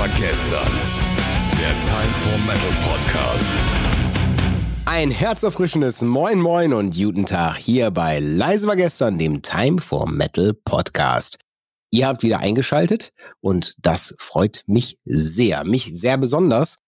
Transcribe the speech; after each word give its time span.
war 0.00 0.08
gestern. 0.18 0.72
Der 1.58 1.78
Time 1.82 2.14
for 2.14 2.38
Metal 2.46 2.70
Podcast. 2.88 3.46
Ein 4.86 5.10
herzerfrischendes 5.10 6.00
Moin 6.00 6.40
Moin 6.40 6.72
und 6.72 6.96
guten 6.96 7.26
Tag 7.26 7.58
hier 7.58 7.90
bei 7.90 8.18
Leise 8.18 8.66
war 8.66 8.76
gestern, 8.76 9.18
dem 9.18 9.42
Time 9.42 9.78
for 9.78 10.08
Metal 10.08 10.54
Podcast. 10.54 11.36
Ihr 11.90 12.06
habt 12.06 12.22
wieder 12.22 12.38
eingeschaltet 12.38 13.12
und 13.42 13.74
das 13.76 14.16
freut 14.18 14.62
mich 14.66 14.98
sehr, 15.04 15.64
mich 15.64 15.90
sehr 15.92 16.16
besonders. 16.16 16.78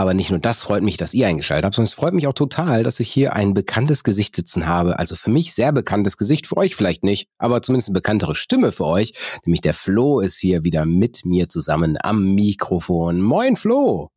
Aber 0.00 0.14
nicht 0.14 0.30
nur 0.30 0.38
das 0.38 0.62
freut 0.62 0.82
mich, 0.82 0.96
dass 0.96 1.12
ihr 1.12 1.26
eingeschaltet 1.26 1.66
habt, 1.66 1.74
sondern 1.74 1.88
es 1.88 1.92
freut 1.92 2.14
mich 2.14 2.26
auch 2.26 2.32
total, 2.32 2.84
dass 2.84 3.00
ich 3.00 3.12
hier 3.12 3.34
ein 3.34 3.52
bekanntes 3.52 4.02
Gesicht 4.02 4.34
sitzen 4.34 4.66
habe. 4.66 4.98
Also 4.98 5.14
für 5.14 5.28
mich 5.28 5.52
sehr 5.52 5.72
bekanntes 5.72 6.16
Gesicht, 6.16 6.46
für 6.46 6.56
euch 6.56 6.74
vielleicht 6.74 7.04
nicht, 7.04 7.28
aber 7.36 7.60
zumindest 7.60 7.90
eine 7.90 7.98
bekanntere 7.98 8.34
Stimme 8.34 8.72
für 8.72 8.86
euch. 8.86 9.12
Nämlich 9.44 9.60
der 9.60 9.74
Flo 9.74 10.20
ist 10.20 10.38
hier 10.38 10.64
wieder 10.64 10.86
mit 10.86 11.26
mir 11.26 11.50
zusammen 11.50 11.98
am 12.02 12.34
Mikrofon. 12.34 13.20
Moin 13.20 13.56
Flo! 13.56 14.08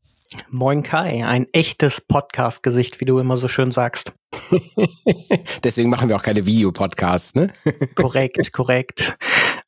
Moin 0.50 0.84
Kai, 0.84 1.26
ein 1.26 1.48
echtes 1.52 2.00
Podcast-Gesicht, 2.00 3.02
wie 3.02 3.06
du 3.06 3.20
immer 3.20 3.36
so 3.36 3.50
schön 3.50 3.72
sagst. 3.72 4.14
Deswegen 5.66 5.90
machen 5.90 6.08
wir 6.08 6.16
auch 6.16 6.24
keine 6.24 6.46
Videopodcasts, 6.46 7.36
ne? 7.36 7.52
korrekt, 7.96 8.54
korrekt. 8.54 9.18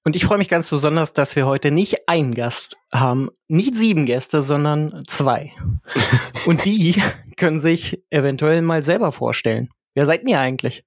Und 0.08 0.16
ich 0.16 0.24
freue 0.24 0.38
mich 0.38 0.50
ganz 0.50 0.70
besonders, 0.70 1.14
dass 1.14 1.36
wir 1.36 1.48
heute 1.48 1.72
nicht 1.72 2.08
einen 2.08 2.36
Gast 2.36 2.78
haben, 2.94 3.32
nicht 3.48 3.76
sieben 3.76 4.06
Gäste, 4.06 4.44
sondern 4.44 5.04
zwei. 5.08 5.52
Und 6.46 6.64
die 6.64 7.02
können 7.38 7.58
sich 7.58 8.04
eventuell 8.12 8.62
mal 8.62 8.84
selber 8.84 9.12
vorstellen. 9.12 9.70
Wer 9.96 10.06
seid 10.06 10.22
ihr 10.30 10.40
eigentlich? 10.40 10.86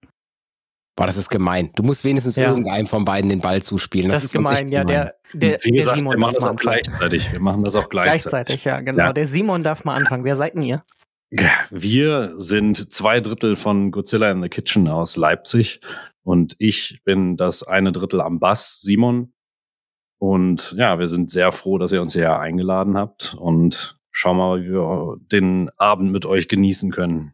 Boah, 0.95 1.07
das 1.07 1.17
ist 1.17 1.31
gemein. 1.31 1.71
Du 1.75 1.83
musst 1.83 2.05
wenigstens 2.05 2.37
ja. 2.37 2.49
irgendeinem 2.49 2.87
von 2.87 3.05
beiden 3.05 3.29
den 3.29 3.41
Ball 3.41 3.61
zuspielen. 3.61 4.09
Das, 4.09 4.19
das 4.19 4.25
ist 4.27 4.33
gemein, 4.35 4.69
ja. 4.69 4.85
Der, 4.85 5.17
der, 5.33 5.59
Wie 5.64 5.73
gesagt, 5.73 5.97
der 5.97 5.98
Simon 5.98 6.12
wir 6.12 6.19
machen 6.19 6.35
das 6.35 6.45
auch 6.45 6.57
gleichzeitig. 6.57 7.33
Wir 7.33 7.41
machen 7.41 7.64
das 7.64 7.75
auch 7.75 7.89
gleichzeitig. 7.89 8.23
Gleichzeitig, 8.23 8.64
ja, 8.64 8.81
genau. 8.81 9.05
Ja. 9.05 9.12
Der 9.12 9.27
Simon 9.27 9.64
darf 9.64 9.85
mal 9.85 9.97
anfangen. 9.97 10.23
Wer 10.23 10.37
seid 10.37 10.55
denn 10.55 10.62
ihr? 10.62 10.85
Wir 11.70 12.35
sind 12.37 12.92
zwei 12.92 13.20
Drittel 13.20 13.57
von 13.57 13.91
Godzilla 13.91 14.31
in 14.31 14.42
the 14.42 14.48
Kitchen 14.48 14.89
aus 14.89 15.17
Leipzig 15.17 15.81
und 16.29 16.57
ich 16.59 17.01
bin 17.05 17.39
das 17.39 17.62
eine 17.62 17.91
Drittel 17.91 18.21
am 18.21 18.39
Bass, 18.39 18.83
Simon. 18.83 19.33
Und 20.21 20.75
ja, 20.77 20.98
wir 20.98 21.09
sind 21.09 21.31
sehr 21.31 21.53
froh, 21.53 21.79
dass 21.79 21.91
ihr 21.91 22.03
uns 22.03 22.12
hier 22.12 22.39
eingeladen 22.39 22.98
habt 22.98 23.35
und 23.39 23.98
schauen 24.11 24.37
mal, 24.37 24.62
wie 24.62 24.73
wir 24.73 25.17
den 25.33 25.70
Abend 25.79 26.12
mit 26.12 26.27
euch 26.27 26.47
genießen 26.47 26.91
können. 26.91 27.33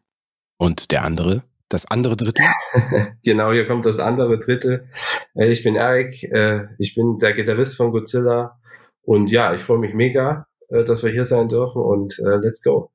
Und 0.57 0.91
der 0.91 1.03
andere? 1.03 1.43
das 1.67 1.85
andere 1.85 2.15
Drittel? 2.15 2.45
genau, 3.25 3.51
hier 3.51 3.65
kommt 3.65 3.85
das 3.85 3.99
andere 3.99 4.39
Drittel. 4.39 4.87
Äh, 5.33 5.49
ich 5.49 5.63
bin 5.63 5.75
Eric, 5.75 6.23
äh, 6.23 6.67
ich 6.77 6.95
bin 6.95 7.17
der 7.19 7.33
Gitarrist 7.33 7.75
von 7.75 7.91
Godzilla 7.91 8.57
und 9.01 9.29
ja, 9.29 9.53
ich 9.53 9.61
freue 9.61 9.79
mich 9.79 9.93
mega, 9.93 10.47
äh, 10.69 10.85
dass 10.85 11.03
wir 11.03 11.11
hier 11.11 11.25
sein 11.25 11.49
dürfen 11.49 11.81
und 11.81 12.17
let's 12.19 12.61
go. 12.61 12.91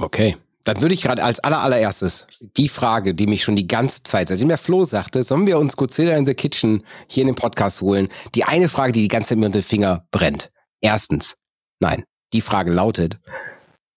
Okay. 0.00 0.36
Dann 0.64 0.80
würde 0.80 0.94
ich 0.94 1.02
gerade 1.02 1.24
als 1.24 1.40
aller, 1.40 1.60
allererstes 1.60 2.26
die 2.56 2.68
Frage, 2.68 3.14
die 3.14 3.26
mich 3.26 3.42
schon 3.42 3.56
die 3.56 3.66
ganze 3.66 4.02
Zeit, 4.02 4.28
seitdem 4.28 4.48
der 4.48 4.58
Flo 4.58 4.84
sagte, 4.84 5.22
sollen 5.22 5.46
wir 5.46 5.58
uns 5.58 5.76
Godzilla 5.76 6.16
in 6.16 6.26
the 6.26 6.34
Kitchen 6.34 6.84
hier 7.08 7.22
in 7.22 7.28
den 7.28 7.36
Podcast 7.36 7.80
holen? 7.80 8.08
Die 8.34 8.44
eine 8.44 8.68
Frage, 8.68 8.92
die 8.92 9.02
die 9.02 9.08
ganze 9.08 9.30
Zeit 9.30 9.38
mir 9.38 9.46
unter 9.46 9.60
den 9.60 9.64
Finger 9.64 10.06
brennt. 10.10 10.52
Erstens, 10.80 11.36
nein, 11.80 12.04
die 12.32 12.40
Frage 12.40 12.70
lautet, 12.70 13.18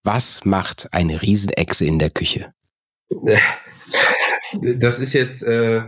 was 0.02 0.44
macht 0.44 0.88
eine 0.92 1.22
Riesenechse 1.22 1.84
in 1.84 1.98
der 1.98 2.10
Küche? 2.10 2.52
Das 4.62 5.00
ist 5.00 5.12
jetzt 5.12 5.42
äh, 5.42 5.82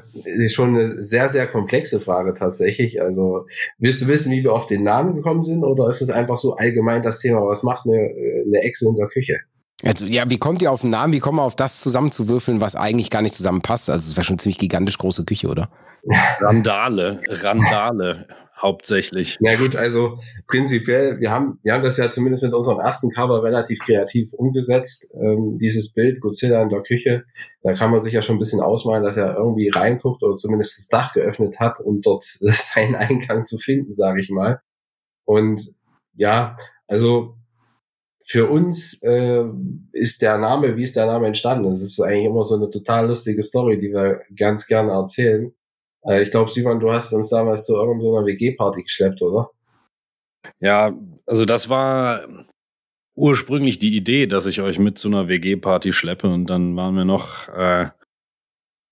schon 0.48 0.76
eine 0.76 1.02
sehr, 1.02 1.28
sehr 1.28 1.46
komplexe 1.46 2.00
Frage 2.00 2.34
tatsächlich. 2.34 3.00
Also, 3.00 3.46
willst 3.78 4.02
du 4.02 4.08
wissen, 4.08 4.32
wie 4.32 4.42
wir 4.42 4.52
auf 4.52 4.66
den 4.66 4.82
Namen 4.82 5.14
gekommen 5.14 5.44
sind 5.44 5.62
oder 5.62 5.88
ist 5.88 6.02
es 6.02 6.10
einfach 6.10 6.36
so 6.36 6.56
allgemein 6.56 7.04
das 7.04 7.20
Thema, 7.20 7.40
was 7.46 7.62
macht 7.62 7.86
eine, 7.86 7.96
eine 7.96 8.62
Echse 8.62 8.88
in 8.88 8.96
der 8.96 9.06
Küche? 9.06 9.38
Also, 9.84 10.06
ja, 10.06 10.28
wie 10.28 10.38
kommt 10.38 10.60
ihr 10.60 10.72
auf 10.72 10.80
den 10.80 10.90
Namen? 10.90 11.12
Wie 11.12 11.20
kommt 11.20 11.36
man 11.36 11.44
auf 11.44 11.54
das 11.54 11.80
zusammenzuwürfeln, 11.80 12.60
was 12.60 12.74
eigentlich 12.74 13.10
gar 13.10 13.22
nicht 13.22 13.34
zusammenpasst? 13.34 13.90
Also, 13.90 14.10
es 14.10 14.16
wäre 14.16 14.24
schon 14.24 14.38
ziemlich 14.38 14.58
gigantisch 14.58 14.98
große 14.98 15.24
Küche, 15.24 15.48
oder? 15.48 15.68
Randale, 16.40 17.20
Randale 17.28 18.26
hauptsächlich. 18.60 19.36
Ja 19.40 19.56
gut, 19.56 19.76
also 19.76 20.18
prinzipiell, 20.46 21.20
wir 21.20 21.30
haben, 21.30 21.58
wir 21.62 21.74
haben 21.74 21.82
das 21.82 21.96
ja 21.96 22.10
zumindest 22.10 22.42
mit 22.42 22.54
unserem 22.54 22.80
ersten 22.80 23.10
Cover 23.10 23.42
relativ 23.42 23.78
kreativ 23.78 24.32
umgesetzt, 24.32 25.12
ähm, 25.14 25.58
dieses 25.58 25.92
Bild 25.92 26.20
Godzilla 26.20 26.62
in 26.62 26.68
der 26.68 26.82
Küche. 26.82 27.24
Da 27.62 27.72
kann 27.72 27.90
man 27.90 28.00
sich 28.00 28.12
ja 28.12 28.22
schon 28.22 28.36
ein 28.36 28.40
bisschen 28.40 28.60
ausmalen, 28.60 29.04
dass 29.04 29.16
er 29.16 29.36
irgendwie 29.36 29.68
reinguckt 29.68 30.22
oder 30.22 30.34
zumindest 30.34 30.78
das 30.78 30.88
Dach 30.88 31.12
geöffnet 31.12 31.60
hat, 31.60 31.80
um 31.80 32.00
dort 32.00 32.24
seinen 32.40 32.94
Eingang 32.94 33.44
zu 33.44 33.58
finden, 33.58 33.92
sage 33.92 34.20
ich 34.20 34.30
mal. 34.30 34.60
Und 35.24 35.74
ja, 36.14 36.56
also 36.86 37.37
für 38.28 38.50
uns 38.50 39.02
äh, 39.02 39.44
ist 39.92 40.20
der 40.20 40.36
Name, 40.36 40.76
wie 40.76 40.82
ist 40.82 40.96
der 40.96 41.06
Name 41.06 41.28
entstanden? 41.28 41.70
Das 41.70 41.80
ist 41.80 41.98
eigentlich 41.98 42.26
immer 42.26 42.44
so 42.44 42.56
eine 42.56 42.68
total 42.68 43.06
lustige 43.06 43.42
Story, 43.42 43.78
die 43.78 43.90
wir 43.90 44.20
ganz 44.36 44.66
gerne 44.66 44.92
erzählen. 44.92 45.50
Äh, 46.04 46.20
ich 46.22 46.30
glaube, 46.30 46.50
Simon, 46.50 46.78
du 46.78 46.92
hast 46.92 47.14
uns 47.14 47.30
damals 47.30 47.64
zu 47.64 47.74
irgendeiner 47.74 48.26
WG-Party 48.26 48.82
geschleppt, 48.82 49.22
oder? 49.22 49.50
Ja, 50.60 50.94
also 51.24 51.46
das 51.46 51.70
war 51.70 52.20
ursprünglich 53.14 53.78
die 53.78 53.96
Idee, 53.96 54.26
dass 54.26 54.44
ich 54.44 54.60
euch 54.60 54.78
mit 54.78 54.98
zu 54.98 55.08
einer 55.08 55.28
WG-Party 55.28 55.94
schleppe 55.94 56.28
und 56.28 56.50
dann 56.50 56.76
waren 56.76 56.96
wir 56.96 57.06
noch 57.06 57.48
äh, 57.48 57.88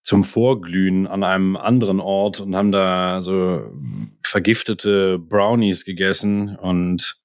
zum 0.03 0.25
Vorglühen 0.25 1.07
an 1.07 1.23
einem 1.23 1.57
anderen 1.57 2.01
Ort 2.01 2.41
und 2.41 2.57
haben 2.57 2.73
da 2.73 3.21
so 3.21 3.71
vergiftete 4.23 5.19
Brownies 5.19 5.85
gegessen 5.85 6.57
und 6.57 7.21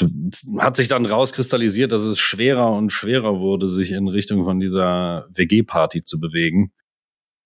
es 0.00 0.46
hat 0.58 0.76
sich 0.76 0.88
dann 0.88 1.06
rauskristallisiert, 1.06 1.92
dass 1.92 2.02
es 2.02 2.18
schwerer 2.18 2.72
und 2.72 2.90
schwerer 2.90 3.38
wurde, 3.38 3.68
sich 3.68 3.92
in 3.92 4.08
Richtung 4.08 4.44
von 4.44 4.60
dieser 4.60 5.28
WG-Party 5.34 6.04
zu 6.04 6.20
bewegen. 6.20 6.72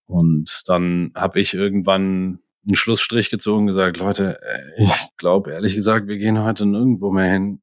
Und 0.06 0.62
dann 0.66 1.12
habe 1.14 1.40
ich 1.40 1.54
irgendwann 1.54 2.40
einen 2.68 2.76
Schlussstrich 2.76 3.30
gezogen 3.30 3.62
und 3.62 3.66
gesagt, 3.68 3.98
Leute, 3.98 4.38
ich 4.78 5.16
glaube 5.16 5.52
ehrlich 5.52 5.74
gesagt, 5.74 6.08
wir 6.08 6.18
gehen 6.18 6.42
heute 6.42 6.66
nirgendwo 6.66 7.10
mehr 7.10 7.30
hin. 7.30 7.62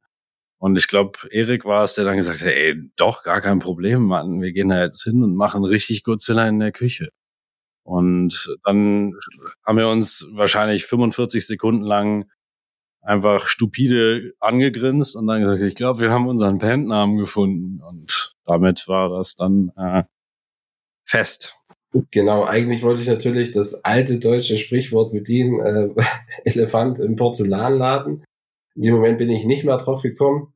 Und 0.58 0.78
ich 0.78 0.88
glaube, 0.88 1.20
Erik 1.30 1.66
war 1.66 1.84
es, 1.84 1.96
der 1.96 2.06
dann 2.06 2.16
gesagt 2.16 2.40
hat, 2.40 2.48
ey, 2.48 2.90
doch, 2.96 3.24
gar 3.24 3.42
kein 3.42 3.60
Problem, 3.60 4.04
Mann. 4.04 4.42
Wir 4.42 4.54
gehen 4.54 4.70
da 4.70 4.82
jetzt 4.82 5.04
hin 5.04 5.22
und 5.22 5.36
machen 5.36 5.66
richtig 5.66 6.04
Godzilla 6.04 6.48
in 6.48 6.60
der 6.60 6.72
Küche. 6.72 7.10
Und 7.84 8.56
dann 8.64 9.14
haben 9.66 9.78
wir 9.78 9.90
uns 9.90 10.26
wahrscheinlich 10.32 10.86
45 10.86 11.46
Sekunden 11.46 11.84
lang 11.84 12.30
einfach 13.04 13.48
stupide 13.48 14.34
angegrinst 14.40 15.16
und 15.16 15.28
dann 15.28 15.42
gesagt, 15.42 15.62
ich 15.62 15.76
glaube, 15.76 16.00
wir 16.00 16.12
haben 16.12 16.28
unseren 16.28 16.58
Bandnamen 16.58 17.18
gefunden. 17.18 17.82
Und 17.82 18.36
damit 18.46 18.88
war 18.88 19.10
das 19.10 19.36
dann 19.36 19.72
äh, 19.78 20.04
fest. 21.06 21.56
Genau, 22.10 22.44
eigentlich 22.44 22.82
wollte 22.82 23.02
ich 23.02 23.08
natürlich 23.08 23.52
das 23.52 23.84
alte 23.84 24.18
deutsche 24.18 24.58
Sprichwort 24.58 25.12
bedienen, 25.12 25.60
äh, 25.60 25.90
Elefant 26.44 27.00
im 27.00 27.16
Porzellanladen. 27.16 28.24
In 28.76 28.82
dem 28.82 28.96
Moment 28.96 29.20
bin 29.20 29.30
ich 29.30 29.46
nicht 29.46 29.64
mehr 29.64 29.78
drauf 29.78 30.02
gekommen. 30.02 30.54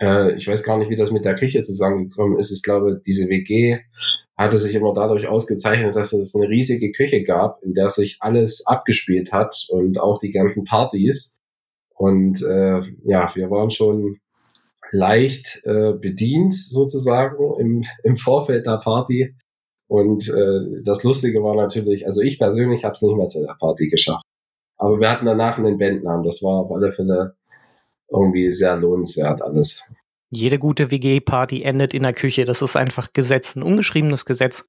Äh, 0.00 0.36
ich 0.36 0.46
weiß 0.46 0.62
gar 0.62 0.78
nicht, 0.78 0.90
wie 0.90 0.96
das 0.96 1.10
mit 1.10 1.24
der 1.24 1.34
Küche 1.34 1.62
zusammengekommen 1.62 2.38
ist. 2.38 2.52
Ich 2.52 2.62
glaube, 2.62 3.00
diese 3.04 3.28
WG 3.28 3.80
hatte 4.36 4.58
sich 4.58 4.74
immer 4.74 4.94
dadurch 4.94 5.26
ausgezeichnet, 5.26 5.96
dass 5.96 6.12
es 6.12 6.34
eine 6.34 6.48
riesige 6.48 6.92
Küche 6.92 7.22
gab, 7.22 7.62
in 7.62 7.74
der 7.74 7.88
sich 7.88 8.18
alles 8.20 8.66
abgespielt 8.66 9.32
hat 9.32 9.66
und 9.68 10.00
auch 10.00 10.18
die 10.18 10.30
ganzen 10.30 10.64
Partys. 10.64 11.40
Und 11.94 12.42
äh, 12.42 12.80
ja, 13.04 13.30
wir 13.34 13.50
waren 13.50 13.70
schon 13.70 14.18
leicht 14.90 15.62
äh, 15.64 15.92
bedient 15.92 16.54
sozusagen 16.54 17.36
im, 17.58 17.84
im 18.04 18.16
Vorfeld 18.16 18.66
der 18.66 18.78
Party 18.78 19.34
und 19.92 20.26
äh, 20.30 20.82
das 20.82 21.04
Lustige 21.04 21.42
war 21.42 21.54
natürlich, 21.54 22.06
also 22.06 22.22
ich 22.22 22.38
persönlich 22.38 22.84
habe 22.84 22.94
es 22.94 23.02
nicht 23.02 23.14
mehr 23.14 23.26
zu 23.26 23.44
der 23.44 23.56
Party 23.60 23.88
geschafft. 23.88 24.24
Aber 24.78 24.98
wir 24.98 25.10
hatten 25.10 25.26
danach 25.26 25.58
einen 25.58 25.76
Bandnamen. 25.76 26.24
Das 26.24 26.42
war 26.42 26.60
auf 26.60 26.72
alle 26.72 26.92
Fälle 26.92 27.36
irgendwie 28.10 28.50
sehr 28.50 28.74
lohnenswert 28.76 29.42
alles. 29.42 29.92
Jede 30.30 30.58
gute 30.58 30.90
WG-Party 30.90 31.62
endet 31.62 31.92
in 31.92 32.04
der 32.04 32.12
Küche. 32.12 32.46
Das 32.46 32.62
ist 32.62 32.74
einfach 32.74 33.12
Gesetz, 33.12 33.54
ein 33.54 33.62
ungeschriebenes 33.62 34.24
Gesetz. 34.24 34.66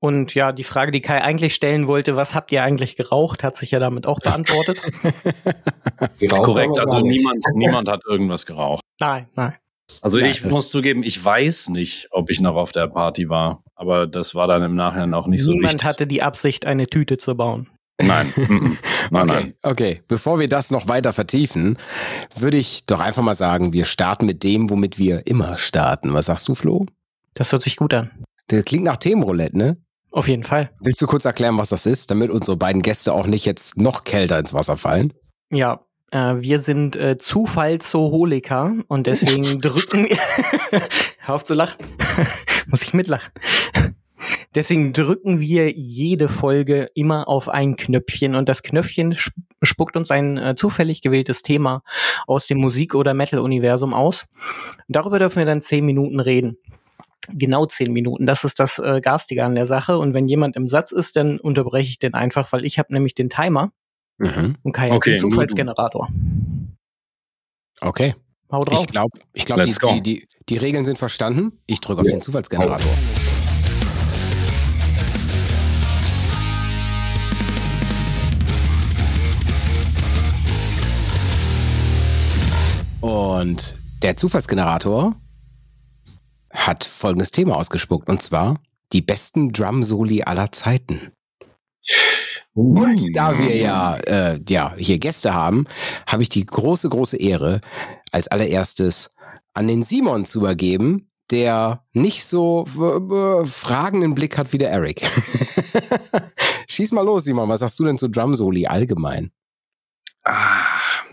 Und 0.00 0.34
ja, 0.34 0.52
die 0.52 0.64
Frage, 0.64 0.92
die 0.92 1.02
Kai 1.02 1.22
eigentlich 1.22 1.54
stellen 1.54 1.86
wollte, 1.86 2.16
was 2.16 2.34
habt 2.34 2.50
ihr 2.52 2.62
eigentlich 2.62 2.96
geraucht, 2.96 3.44
hat 3.44 3.54
sich 3.54 3.70
ja 3.70 3.78
damit 3.78 4.06
auch 4.06 4.18
beantwortet. 4.18 4.80
Korrekt, 6.30 6.78
also 6.78 7.00
niemand, 7.00 7.44
niemand 7.54 7.86
hat 7.88 8.02
irgendwas 8.08 8.46
geraucht. 8.46 8.82
Nein, 8.98 9.28
nein. 9.34 9.54
Also 10.00 10.18
ja, 10.18 10.26
ich 10.26 10.42
muss 10.44 10.70
zugeben, 10.70 11.02
ich 11.02 11.22
weiß 11.22 11.68
nicht, 11.68 12.08
ob 12.12 12.30
ich 12.30 12.40
noch 12.40 12.54
auf 12.54 12.72
der 12.72 12.86
Party 12.88 13.28
war, 13.28 13.62
aber 13.74 14.06
das 14.06 14.34
war 14.34 14.46
dann 14.46 14.62
im 14.62 14.74
Nachhinein 14.74 15.12
auch 15.12 15.26
nicht 15.26 15.42
Niemand 15.42 15.44
so 15.44 15.52
wichtig. 15.52 15.62
Niemand 15.62 15.84
hatte 15.84 16.06
die 16.06 16.22
Absicht, 16.22 16.66
eine 16.66 16.86
Tüte 16.86 17.18
zu 17.18 17.36
bauen. 17.36 17.68
Nein. 18.02 18.32
nein, 19.10 19.22
okay, 19.22 19.26
nein. 19.26 19.54
Okay, 19.62 20.02
bevor 20.08 20.38
wir 20.38 20.46
das 20.46 20.70
noch 20.70 20.88
weiter 20.88 21.12
vertiefen, 21.12 21.76
würde 22.36 22.56
ich 22.56 22.86
doch 22.86 23.00
einfach 23.00 23.22
mal 23.22 23.34
sagen, 23.34 23.74
wir 23.74 23.84
starten 23.84 24.24
mit 24.24 24.42
dem, 24.42 24.70
womit 24.70 24.98
wir 24.98 25.26
immer 25.26 25.58
starten. 25.58 26.14
Was 26.14 26.26
sagst 26.26 26.48
du, 26.48 26.54
Flo? 26.54 26.86
Das 27.34 27.52
hört 27.52 27.62
sich 27.62 27.76
gut 27.76 27.92
an. 27.92 28.10
Das 28.46 28.64
klingt 28.64 28.84
nach 28.84 28.96
Themenroulette, 28.96 29.58
ne? 29.58 29.76
Auf 30.12 30.28
jeden 30.28 30.42
Fall. 30.44 30.70
Willst 30.80 31.00
du 31.00 31.06
kurz 31.06 31.24
erklären, 31.24 31.56
was 31.58 31.68
das 31.68 31.86
ist, 31.86 32.10
damit 32.10 32.30
unsere 32.30 32.56
beiden 32.56 32.82
Gäste 32.82 33.12
auch 33.12 33.26
nicht 33.26 33.44
jetzt 33.44 33.76
noch 33.76 34.04
kälter 34.04 34.38
ins 34.38 34.52
Wasser 34.54 34.76
fallen? 34.76 35.12
Ja, 35.50 35.80
Äh, 36.12 36.40
wir 36.40 36.58
sind 36.58 36.96
äh, 36.96 37.16
Zufallsoholiker 37.18 38.74
und 38.88 39.06
deswegen 39.06 39.42
drücken 39.60 40.08
wir. 40.08 40.18
Hör 41.20 41.34
auf 41.36 41.44
zu 41.44 41.54
lachen. 41.54 41.76
Muss 42.66 42.82
ich 42.82 42.92
mitlachen. 42.94 43.30
Deswegen 44.56 44.92
drücken 44.92 45.38
wir 45.38 45.70
jede 45.70 46.28
Folge 46.28 46.88
immer 46.94 47.28
auf 47.28 47.48
ein 47.48 47.76
Knöpfchen 47.76 48.34
und 48.34 48.48
das 48.48 48.62
Knöpfchen 48.62 49.16
spuckt 49.62 49.96
uns 49.96 50.10
ein 50.10 50.36
äh, 50.36 50.54
zufällig 50.56 51.02
gewähltes 51.02 51.42
Thema 51.42 51.82
aus 52.26 52.48
dem 52.48 52.58
Musik- 52.58 52.96
oder 52.96 53.14
Metal-Universum 53.14 53.94
aus. 53.94 54.26
darüber 54.88 55.20
dürfen 55.20 55.38
wir 55.38 55.46
dann 55.46 55.60
zehn 55.60 55.86
Minuten 55.86 56.18
reden. 56.18 56.56
Genau 57.34 57.66
zehn 57.66 57.92
Minuten. 57.92 58.26
Das 58.26 58.44
ist 58.44 58.60
das 58.60 58.78
äh, 58.78 59.00
Garstige 59.00 59.44
an 59.44 59.54
der 59.54 59.66
Sache. 59.66 59.98
Und 59.98 60.14
wenn 60.14 60.28
jemand 60.28 60.56
im 60.56 60.68
Satz 60.68 60.92
ist, 60.92 61.16
dann 61.16 61.38
unterbreche 61.38 61.88
ich 61.88 61.98
den 61.98 62.14
einfach, 62.14 62.52
weil 62.52 62.64
ich 62.64 62.78
habe 62.78 62.92
nämlich 62.92 63.14
den 63.14 63.28
Timer 63.28 63.72
mhm. 64.18 64.56
und 64.62 64.72
Kai 64.72 64.92
okay, 64.92 65.16
Zufallsgenerator. 65.16 66.08
Okay. 67.80 68.14
Hau 68.52 68.64
drauf. 68.64 68.80
Ich 68.80 68.86
glaube, 68.88 69.18
ich 69.32 69.44
glaub, 69.44 69.60
die, 69.92 70.02
die, 70.02 70.02
die, 70.02 70.28
die, 70.48 70.56
Regeln 70.56 70.84
sind 70.84 70.98
verstanden. 70.98 71.52
Ich 71.66 71.80
drücke 71.80 72.00
auf 72.00 72.06
ja. 72.06 72.14
den 72.14 72.22
Zufallsgenerator. 72.22 72.92
Und 83.00 83.78
der 84.02 84.16
Zufallsgenerator 84.16 85.14
hat 86.50 86.84
folgendes 86.84 87.30
Thema 87.30 87.56
ausgespuckt, 87.56 88.08
und 88.08 88.22
zwar 88.22 88.56
die 88.92 89.02
besten 89.02 89.52
Drum-Soli 89.52 90.22
aller 90.22 90.52
Zeiten. 90.52 91.12
Und 92.52 93.00
da 93.14 93.38
wir 93.38 93.56
ja, 93.56 93.96
äh, 93.96 94.40
ja 94.48 94.74
hier 94.76 94.98
Gäste 94.98 95.32
haben, 95.34 95.66
habe 96.06 96.22
ich 96.22 96.28
die 96.28 96.44
große, 96.44 96.88
große 96.88 97.16
Ehre, 97.16 97.60
als 98.10 98.28
allererstes 98.28 99.10
an 99.54 99.68
den 99.68 99.82
Simon 99.82 100.24
zu 100.24 100.40
übergeben, 100.40 101.10
der 101.30 101.84
nicht 101.92 102.24
so 102.24 102.66
äh, 102.66 103.46
fragenden 103.46 104.14
Blick 104.14 104.36
hat 104.36 104.52
wie 104.52 104.58
der 104.58 104.70
Eric. 104.70 105.02
Schieß 106.68 106.92
mal 106.92 107.04
los, 107.04 107.24
Simon. 107.24 107.48
Was 107.48 107.60
sagst 107.60 107.78
du 107.78 107.84
denn 107.84 107.98
zu 107.98 108.08
Drum 108.08 108.34
Soli 108.34 108.66
allgemein? 108.66 109.30
Ah, 110.24 110.66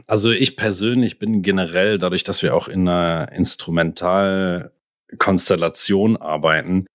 also 0.08 0.32
ich 0.32 0.58
persönlich 0.58 1.20
bin 1.20 1.44
generell, 1.44 2.00
dadurch, 2.00 2.24
dass 2.24 2.42
wir 2.42 2.56
auch 2.56 2.68
in 2.68 2.88
einer 2.88 3.32
Instrumentalkonstellation 5.10 6.18
arbeiten, 6.18 6.86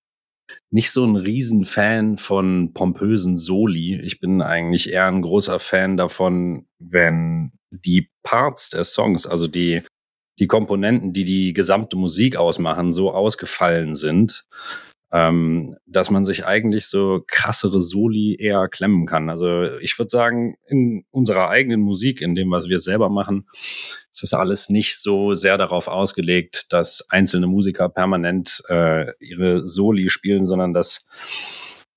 nicht 0.71 0.91
so 0.91 1.05
ein 1.05 1.15
Riesenfan 1.15 2.17
von 2.17 2.73
pompösen 2.73 3.35
Soli. 3.37 3.99
Ich 4.01 4.19
bin 4.19 4.41
eigentlich 4.41 4.91
eher 4.91 5.07
ein 5.07 5.21
großer 5.21 5.59
Fan 5.59 5.97
davon, 5.97 6.67
wenn 6.79 7.53
die 7.71 8.09
Parts 8.23 8.69
der 8.69 8.83
Songs, 8.83 9.25
also 9.25 9.47
die 9.47 9.83
die 10.39 10.47
Komponenten, 10.47 11.13
die 11.13 11.25
die 11.25 11.53
gesamte 11.53 11.95
Musik 11.95 12.37
ausmachen, 12.37 12.91
so 12.91 13.11
ausgefallen 13.11 13.95
sind, 13.95 14.45
ähm, 15.13 15.77
dass 15.85 16.09
man 16.09 16.25
sich 16.25 16.45
eigentlich 16.45 16.87
so 16.87 17.23
krassere 17.27 17.81
Soli 17.81 18.35
eher 18.35 18.67
klemmen 18.67 19.05
kann. 19.05 19.29
Also 19.29 19.63
ich 19.77 19.97
würde 19.99 20.09
sagen, 20.09 20.55
in 20.67 21.05
unserer 21.11 21.49
eigenen 21.49 21.81
Musik, 21.81 22.19
in 22.19 22.33
dem, 22.33 22.49
was 22.49 22.67
wir 22.67 22.79
selber 22.79 23.09
machen, 23.09 23.47
ist 23.53 24.23
das 24.23 24.33
alles 24.33 24.69
nicht 24.69 24.97
so 24.99 25.35
sehr 25.35 25.59
darauf 25.59 25.87
ausgelegt, 25.87 26.65
dass 26.73 27.05
einzelne 27.09 27.45
Musiker 27.45 27.89
permanent 27.89 28.63
äh, 28.69 29.13
ihre 29.19 29.67
Soli 29.67 30.09
spielen, 30.09 30.43
sondern 30.43 30.73
dass 30.73 31.05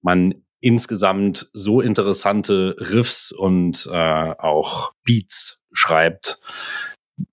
man 0.02 0.34
insgesamt 0.60 1.48
so 1.54 1.80
interessante 1.80 2.76
Riffs 2.78 3.32
und 3.32 3.88
äh, 3.90 4.34
auch 4.38 4.92
Beats 5.04 5.62
schreibt, 5.72 6.38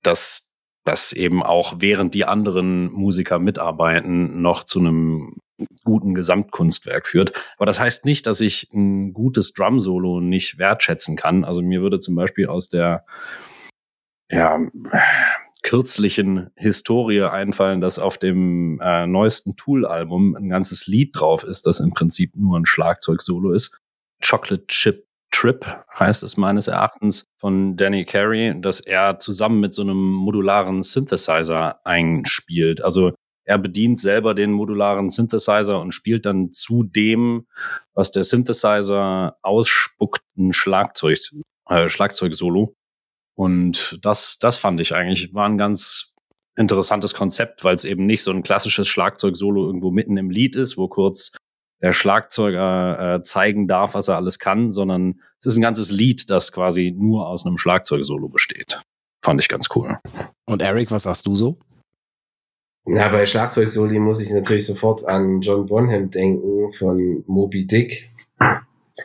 dass 0.02 0.54
das 0.86 1.12
eben 1.12 1.44
auch 1.44 1.76
während 1.80 2.14
die 2.14 2.26
anderen 2.26 2.90
Musiker 2.92 3.40
mitarbeiten 3.40 4.42
noch 4.42 4.64
zu 4.64 4.80
einem 4.80 5.38
guten 5.84 6.14
Gesamtkunstwerk 6.14 7.08
führt. 7.08 7.34
Aber 7.58 7.66
das 7.66 7.80
heißt 7.80 8.06
nicht, 8.06 8.26
dass 8.28 8.42
ich 8.42 8.70
ein 8.74 9.14
gutes 9.14 9.54
Drum-Solo 9.54 10.22
nicht 10.22 10.58
wertschätzen 10.58 11.16
kann. 11.16 11.44
Also 11.44 11.62
mir 11.62 11.82
würde 11.82 12.00
zum 12.00 12.16
Beispiel 12.16 12.48
aus 12.48 12.70
der 12.70 13.06
ja, 14.30 14.60
kürzlichen 15.64 16.50
Historie 16.56 17.24
einfallen, 17.24 17.82
dass 17.82 18.00
auf 18.00 18.18
dem 18.18 18.80
äh, 18.82 19.08
neuesten 19.08 19.56
Tool-Album 19.56 20.36
ein 20.36 20.50
ganzes 20.50 20.88
Lied 20.88 21.12
drauf 21.16 21.44
ist, 21.44 21.66
das 21.66 21.80
im 21.80 21.92
Prinzip 21.92 22.36
nur 22.36 22.60
ein 22.60 22.66
Schlagzeug-Solo 22.66 23.52
ist. 23.52 23.80
Chocolate 24.24 24.68
Chip 24.68 25.06
Trip 25.34 25.66
heißt 26.00 26.22
es 26.24 26.38
meines 26.38 26.68
Erachtens 26.68 27.26
von 27.40 27.76
Danny 27.76 28.06
Carey, 28.06 28.54
dass 28.62 28.80
er 28.80 29.18
zusammen 29.18 29.60
mit 29.60 29.74
so 29.74 29.82
einem 29.82 29.98
modularen 29.98 30.84
Synthesizer 30.84 31.86
einspielt. 31.86 32.84
Also 32.84 33.14
er 33.46 33.58
bedient 33.58 34.00
selber 34.00 34.34
den 34.34 34.52
modularen 34.52 35.10
Synthesizer 35.10 35.80
und 35.80 35.92
spielt 35.92 36.26
dann 36.26 36.52
zu 36.52 36.84
dem, 36.84 37.48
was 37.94 38.12
der 38.12 38.24
Synthesizer 38.24 39.38
ausspuckt, 39.42 40.22
ein 40.38 40.54
Schlagzeug, 40.54 41.20
äh, 41.68 41.90
Schlagzeug-Solo. 41.90 42.76
Und 43.36 44.00
das, 44.02 44.38
das 44.40 44.58
fand 44.58 44.80
ich 44.80 44.94
eigentlich, 44.94 45.34
war 45.34 45.48
ein 45.48 45.58
ganz 45.58 46.14
interessantes 46.56 47.14
Konzept, 47.14 47.64
weil 47.64 47.76
es 47.76 47.86
eben 47.86 48.06
nicht 48.06 48.24
so 48.24 48.32
ein 48.32 48.44
klassisches 48.44 48.88
Schlagzeug-Solo 48.88 49.66
irgendwo 49.66 49.92
mitten 49.92 50.18
im 50.18 50.30
Lied 50.30 50.56
ist, 50.56 50.78
wo 50.78 50.88
kurz 50.88 51.32
der 51.82 51.94
Schlagzeuger 51.94 53.16
äh, 53.16 53.24
zeigen 53.24 53.68
darf, 53.68 53.94
was 53.94 54.08
er 54.08 54.16
alles 54.16 54.40
kann, 54.40 54.72
sondern 54.72 55.20
es 55.40 55.48
ist 55.48 55.58
ein 55.58 55.62
ganzes 55.62 55.92
Lied, 55.92 56.30
das 56.30 56.52
quasi 56.52 56.94
nur 56.96 57.28
aus 57.28 57.46
einem 57.46 57.58
Schlagzeug-Solo 57.58 58.30
besteht. 58.30 58.82
Fand 59.22 59.42
ich 59.42 59.50
ganz 59.50 59.68
cool. 59.76 60.00
Und 60.46 60.62
Eric, 60.62 60.92
was 60.92 61.04
sagst 61.04 61.28
du 61.28 61.36
so? 61.36 61.58
Na, 62.86 63.08
bei 63.10 63.26
Schlagzeugsoli 63.26 63.98
muss 64.00 64.22
ich 64.22 64.30
natürlich 64.32 64.66
sofort 64.66 65.06
an 65.06 65.40
John 65.40 65.68
Bonham 65.68 66.10
denken 66.12 66.72
von 66.74 67.24
Moby 67.28 67.66
Dick. 67.66 68.10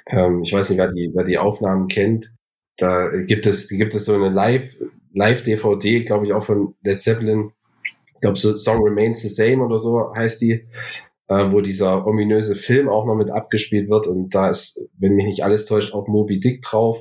Ähm, 0.06 0.42
ich 0.42 0.52
weiß 0.52 0.70
nicht, 0.70 0.78
wer 0.78 0.88
die, 0.88 1.10
wer 1.14 1.24
die 1.24 1.38
Aufnahmen 1.38 1.86
kennt. 1.86 2.32
Da 2.76 3.08
gibt 3.08 3.46
es, 3.46 3.68
gibt 3.68 3.94
es 3.94 4.04
so 4.04 4.14
eine 4.14 4.30
Live, 4.30 4.78
Live-DVD, 5.14 6.04
glaube 6.04 6.26
ich, 6.26 6.32
auch 6.32 6.44
von 6.44 6.74
Led 6.82 7.00
Zeppelin. 7.00 7.52
Ich 8.14 8.20
glaube, 8.20 8.38
so 8.38 8.58
Song 8.58 8.82
Remains 8.82 9.22
the 9.22 9.28
Same 9.28 9.64
oder 9.64 9.78
so 9.78 10.12
heißt 10.12 10.40
die, 10.42 10.64
äh, 11.28 11.52
wo 11.52 11.60
dieser 11.60 12.04
ominöse 12.04 12.56
Film 12.56 12.88
auch 12.88 13.06
noch 13.06 13.14
mit 13.14 13.30
abgespielt 13.30 13.88
wird. 13.88 14.08
Und 14.08 14.34
da 14.34 14.50
ist, 14.50 14.90
wenn 14.98 15.14
mich 15.14 15.26
nicht 15.26 15.44
alles 15.44 15.66
täuscht, 15.66 15.94
auch 15.94 16.08
Moby 16.08 16.40
Dick 16.40 16.62
drauf, 16.62 17.00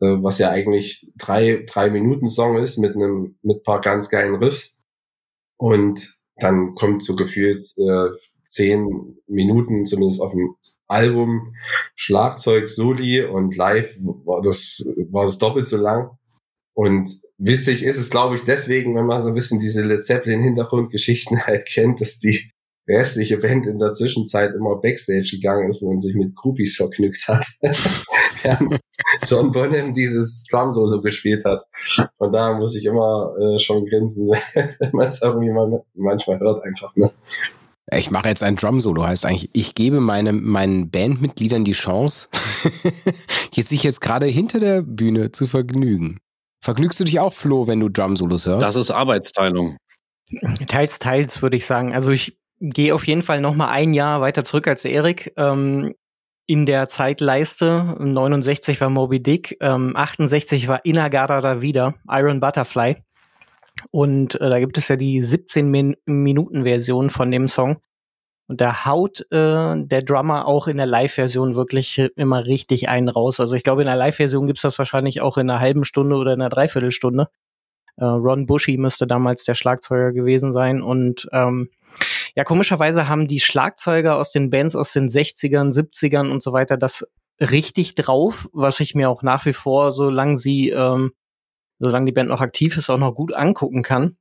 äh, 0.00 0.16
was 0.22 0.38
ja 0.38 0.50
eigentlich 0.50 1.12
drei, 1.18 1.64
drei 1.66 1.90
Minuten 1.90 2.26
Song 2.26 2.56
ist 2.56 2.78
mit 2.78 2.96
einem, 2.96 3.36
mit 3.42 3.64
paar 3.64 3.82
ganz 3.82 4.08
geilen 4.08 4.36
Riffs. 4.36 4.79
Und 5.60 6.18
dann 6.36 6.74
kommt 6.74 7.04
so 7.04 7.14
gefühlt 7.14 7.62
äh, 7.76 8.08
zehn 8.44 9.14
Minuten, 9.26 9.84
zumindest 9.84 10.22
auf 10.22 10.32
dem 10.32 10.56
Album, 10.88 11.54
Schlagzeug, 11.94 12.66
Soli 12.66 13.22
und 13.22 13.56
live 13.56 13.94
war 14.00 14.40
das, 14.40 14.90
war 15.10 15.26
das 15.26 15.38
doppelt 15.38 15.66
so 15.66 15.76
lang. 15.76 16.12
Und 16.72 17.10
witzig 17.36 17.82
ist 17.82 17.98
es, 17.98 18.08
glaube 18.08 18.36
ich, 18.36 18.42
deswegen, 18.42 18.94
wenn 18.96 19.04
man 19.04 19.20
so 19.20 19.28
ein 19.28 19.34
bisschen 19.34 19.60
diese 19.60 19.82
Led 19.82 20.02
Zeppelin-Hintergrundgeschichten 20.02 21.42
halt 21.46 21.66
kennt, 21.66 22.00
dass 22.00 22.18
die 22.18 22.50
restliche 22.88 23.36
Band 23.36 23.66
in 23.66 23.78
der 23.78 23.92
Zwischenzeit 23.92 24.54
immer 24.54 24.76
Backstage 24.76 25.28
gegangen 25.32 25.68
ist 25.68 25.82
und 25.82 26.00
sich 26.00 26.14
mit 26.14 26.34
Groupies 26.34 26.76
vergnügt 26.76 27.28
hat. 27.28 27.46
John 29.26 29.50
Bonham 29.50 29.92
dieses 29.92 30.44
Drum 30.50 30.72
Solo 30.72 31.00
gespielt 31.00 31.44
hat. 31.44 31.64
Und 32.18 32.32
da 32.32 32.52
muss 32.54 32.74
ich 32.76 32.84
immer 32.84 33.34
äh, 33.38 33.58
schon 33.58 33.84
grinsen, 33.84 34.30
wenn 34.54 34.90
man 34.92 35.08
es 35.08 35.22
irgendwie 35.22 35.50
mal 35.50 35.82
manchmal 35.94 36.38
hört 36.40 36.62
einfach. 36.64 36.94
Ne? 36.96 37.10
Ich 37.92 38.10
mache 38.10 38.28
jetzt 38.28 38.42
ein 38.42 38.56
Drum 38.56 38.80
Solo, 38.80 39.06
heißt 39.06 39.26
eigentlich, 39.26 39.50
ich 39.52 39.74
gebe 39.74 40.00
meine, 40.00 40.32
meinen 40.32 40.90
Bandmitgliedern 40.90 41.64
die 41.64 41.72
Chance, 41.72 42.28
jetzt 43.52 43.70
sich 43.70 43.82
jetzt 43.82 44.00
gerade 44.00 44.26
hinter 44.26 44.60
der 44.60 44.82
Bühne 44.82 45.32
zu 45.32 45.46
vergnügen. 45.46 46.18
Vergnügst 46.62 47.00
du 47.00 47.04
dich 47.04 47.18
auch, 47.18 47.32
Flo, 47.32 47.66
wenn 47.66 47.80
du 47.80 47.88
Drum 47.88 48.16
Solos 48.16 48.46
hörst? 48.46 48.64
Das 48.64 48.76
ist 48.76 48.90
Arbeitsteilung. 48.90 49.76
Teils, 50.68 50.98
teils, 50.98 51.42
würde 51.42 51.56
ich 51.56 51.66
sagen. 51.66 51.92
Also 51.92 52.12
ich 52.12 52.38
gehe 52.60 52.94
auf 52.94 53.06
jeden 53.06 53.22
Fall 53.22 53.40
noch 53.40 53.54
mal 53.54 53.70
ein 53.70 53.94
Jahr 53.94 54.20
weiter 54.20 54.44
zurück 54.44 54.68
als 54.68 54.84
Erik. 54.84 55.32
Ähm, 55.36 55.94
in 56.46 56.66
der 56.66 56.88
Zeitleiste 56.88 57.96
69 57.98 58.80
war 58.80 58.90
Moby 58.90 59.22
Dick, 59.22 59.56
ähm, 59.60 59.94
68 59.94 60.68
war 60.68 60.84
Inagara 60.84 61.40
da 61.40 61.62
wieder, 61.62 61.94
Iron 62.08 62.40
Butterfly. 62.40 62.96
Und 63.90 64.40
äh, 64.40 64.50
da 64.50 64.58
gibt 64.58 64.76
es 64.78 64.88
ja 64.88 64.96
die 64.96 65.20
17 65.20 65.70
Min 65.70 65.96
Minuten 66.06 66.64
Version 66.64 67.10
von 67.10 67.30
dem 67.30 67.48
Song. 67.48 67.78
Und 68.46 68.60
da 68.60 68.84
haut 68.84 69.20
äh, 69.30 69.76
der 69.76 70.02
Drummer 70.02 70.46
auch 70.46 70.66
in 70.66 70.76
der 70.76 70.86
Live-Version 70.86 71.54
wirklich 71.54 71.98
immer 72.16 72.46
richtig 72.46 72.88
einen 72.88 73.08
raus. 73.08 73.38
Also 73.38 73.54
ich 73.54 73.62
glaube, 73.62 73.82
in 73.82 73.86
der 73.86 73.94
Live-Version 73.94 74.48
gibt's 74.48 74.62
das 74.62 74.76
wahrscheinlich 74.76 75.20
auch 75.20 75.38
in 75.38 75.48
einer 75.48 75.60
halben 75.60 75.84
Stunde 75.84 76.16
oder 76.16 76.32
in 76.32 76.40
einer 76.40 76.48
Dreiviertelstunde. 76.48 77.28
Äh, 77.96 78.04
Ron 78.04 78.46
Bushy 78.46 78.76
müsste 78.76 79.06
damals 79.06 79.44
der 79.44 79.54
Schlagzeuger 79.54 80.12
gewesen 80.12 80.50
sein. 80.50 80.82
Und 80.82 81.28
ähm, 81.32 81.68
ja, 82.36 82.44
komischerweise 82.44 83.08
haben 83.08 83.28
die 83.28 83.40
Schlagzeuger 83.40 84.16
aus 84.16 84.30
den 84.30 84.50
Bands 84.50 84.76
aus 84.76 84.92
den 84.92 85.08
60ern, 85.08 85.72
70ern 85.72 86.30
und 86.30 86.42
so 86.42 86.52
weiter 86.52 86.76
das 86.76 87.06
richtig 87.40 87.94
drauf, 87.94 88.48
was 88.52 88.80
ich 88.80 88.94
mir 88.94 89.08
auch 89.08 89.22
nach 89.22 89.46
wie 89.46 89.52
vor, 89.52 89.92
solange 89.92 90.36
sie 90.36 90.70
ähm, 90.70 91.12
solange 91.78 92.06
die 92.06 92.12
Band 92.12 92.28
noch 92.28 92.42
aktiv 92.42 92.76
ist, 92.76 92.90
auch 92.90 92.98
noch 92.98 93.14
gut 93.14 93.34
angucken 93.34 93.82
kann. 93.82 94.16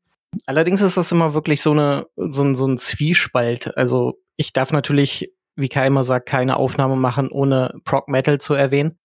Allerdings 0.45 0.81
ist 0.81 0.97
das 0.97 1.11
immer 1.11 1.33
wirklich 1.33 1.61
so 1.61 1.71
eine 1.71 2.07
so 2.15 2.43
ein, 2.43 2.55
so 2.55 2.65
ein 2.65 2.77
Zwiespalt. 2.77 3.75
Also 3.77 4.19
ich 4.37 4.53
darf 4.53 4.71
natürlich, 4.71 5.33
wie 5.55 5.69
Kai 5.69 5.87
immer 5.87 6.03
sagt, 6.03 6.27
keine 6.27 6.57
Aufnahme 6.57 6.95
machen, 6.95 7.29
ohne 7.29 7.73
Prog 7.83 8.07
Metal 8.07 8.39
zu 8.39 8.53
erwähnen. 8.53 8.97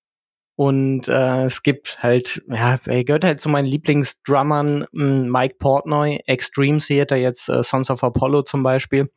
Und 0.56 1.08
äh, 1.08 1.46
es 1.46 1.62
gibt 1.62 2.02
halt, 2.02 2.42
ja, 2.48 2.78
er 2.86 3.04
gehört 3.04 3.24
halt 3.24 3.40
zu 3.40 3.48
meinen 3.48 3.66
Lieblingsdrummern, 3.66 4.86
hm, 4.92 5.30
Mike 5.30 5.56
Portnoy, 5.58 6.20
Extreme 6.26 6.78
Theater, 6.78 7.16
jetzt 7.16 7.48
äh, 7.48 7.62
Sons 7.62 7.90
of 7.90 8.04
Apollo 8.04 8.42
zum 8.42 8.62
Beispiel. 8.62 9.10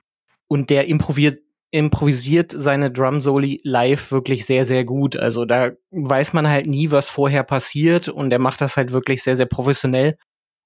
Und 0.47 0.69
der 0.69 0.87
improvisiert, 0.87 1.39
improvisiert 1.71 2.53
seine 2.55 2.91
Drum-Soli 2.91 3.59
live 3.63 4.11
wirklich 4.11 4.45
sehr, 4.45 4.65
sehr 4.65 4.85
gut. 4.85 5.15
Also 5.15 5.45
da 5.45 5.71
weiß 5.91 6.33
man 6.33 6.47
halt 6.47 6.65
nie, 6.65 6.89
was 6.91 7.09
vorher 7.09 7.43
passiert 7.43 8.09
und 8.09 8.31
er 8.31 8.39
macht 8.39 8.61
das 8.61 8.77
halt 8.77 8.93
wirklich 8.93 9.21
sehr, 9.21 9.35
sehr 9.35 9.45
professionell 9.45 10.17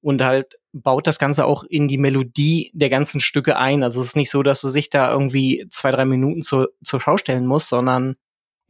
und 0.02 0.24
halt 0.24 0.54
baut 0.74 1.08
das 1.08 1.20
Ganze 1.20 1.46
auch 1.46 1.64
in 1.64 1.88
die 1.88 1.98
Melodie 1.98 2.72
der 2.74 2.90
ganzen 2.90 3.20
Stücke 3.20 3.58
ein. 3.58 3.84
Also 3.84 4.00
es 4.00 4.08
ist 4.08 4.16
nicht 4.16 4.32
so, 4.32 4.44
dass 4.44 4.64
er 4.64 4.70
sich 4.70 4.90
da 4.90 5.12
irgendwie 5.12 5.66
zwei, 5.70 5.92
drei 5.92 6.06
Minuten 6.06 6.44
zur, 6.44 6.70
zur 6.84 7.02
Schau 7.02 7.18
stellen 7.18 7.46
muss, 7.46 7.68
sondern 7.68 8.16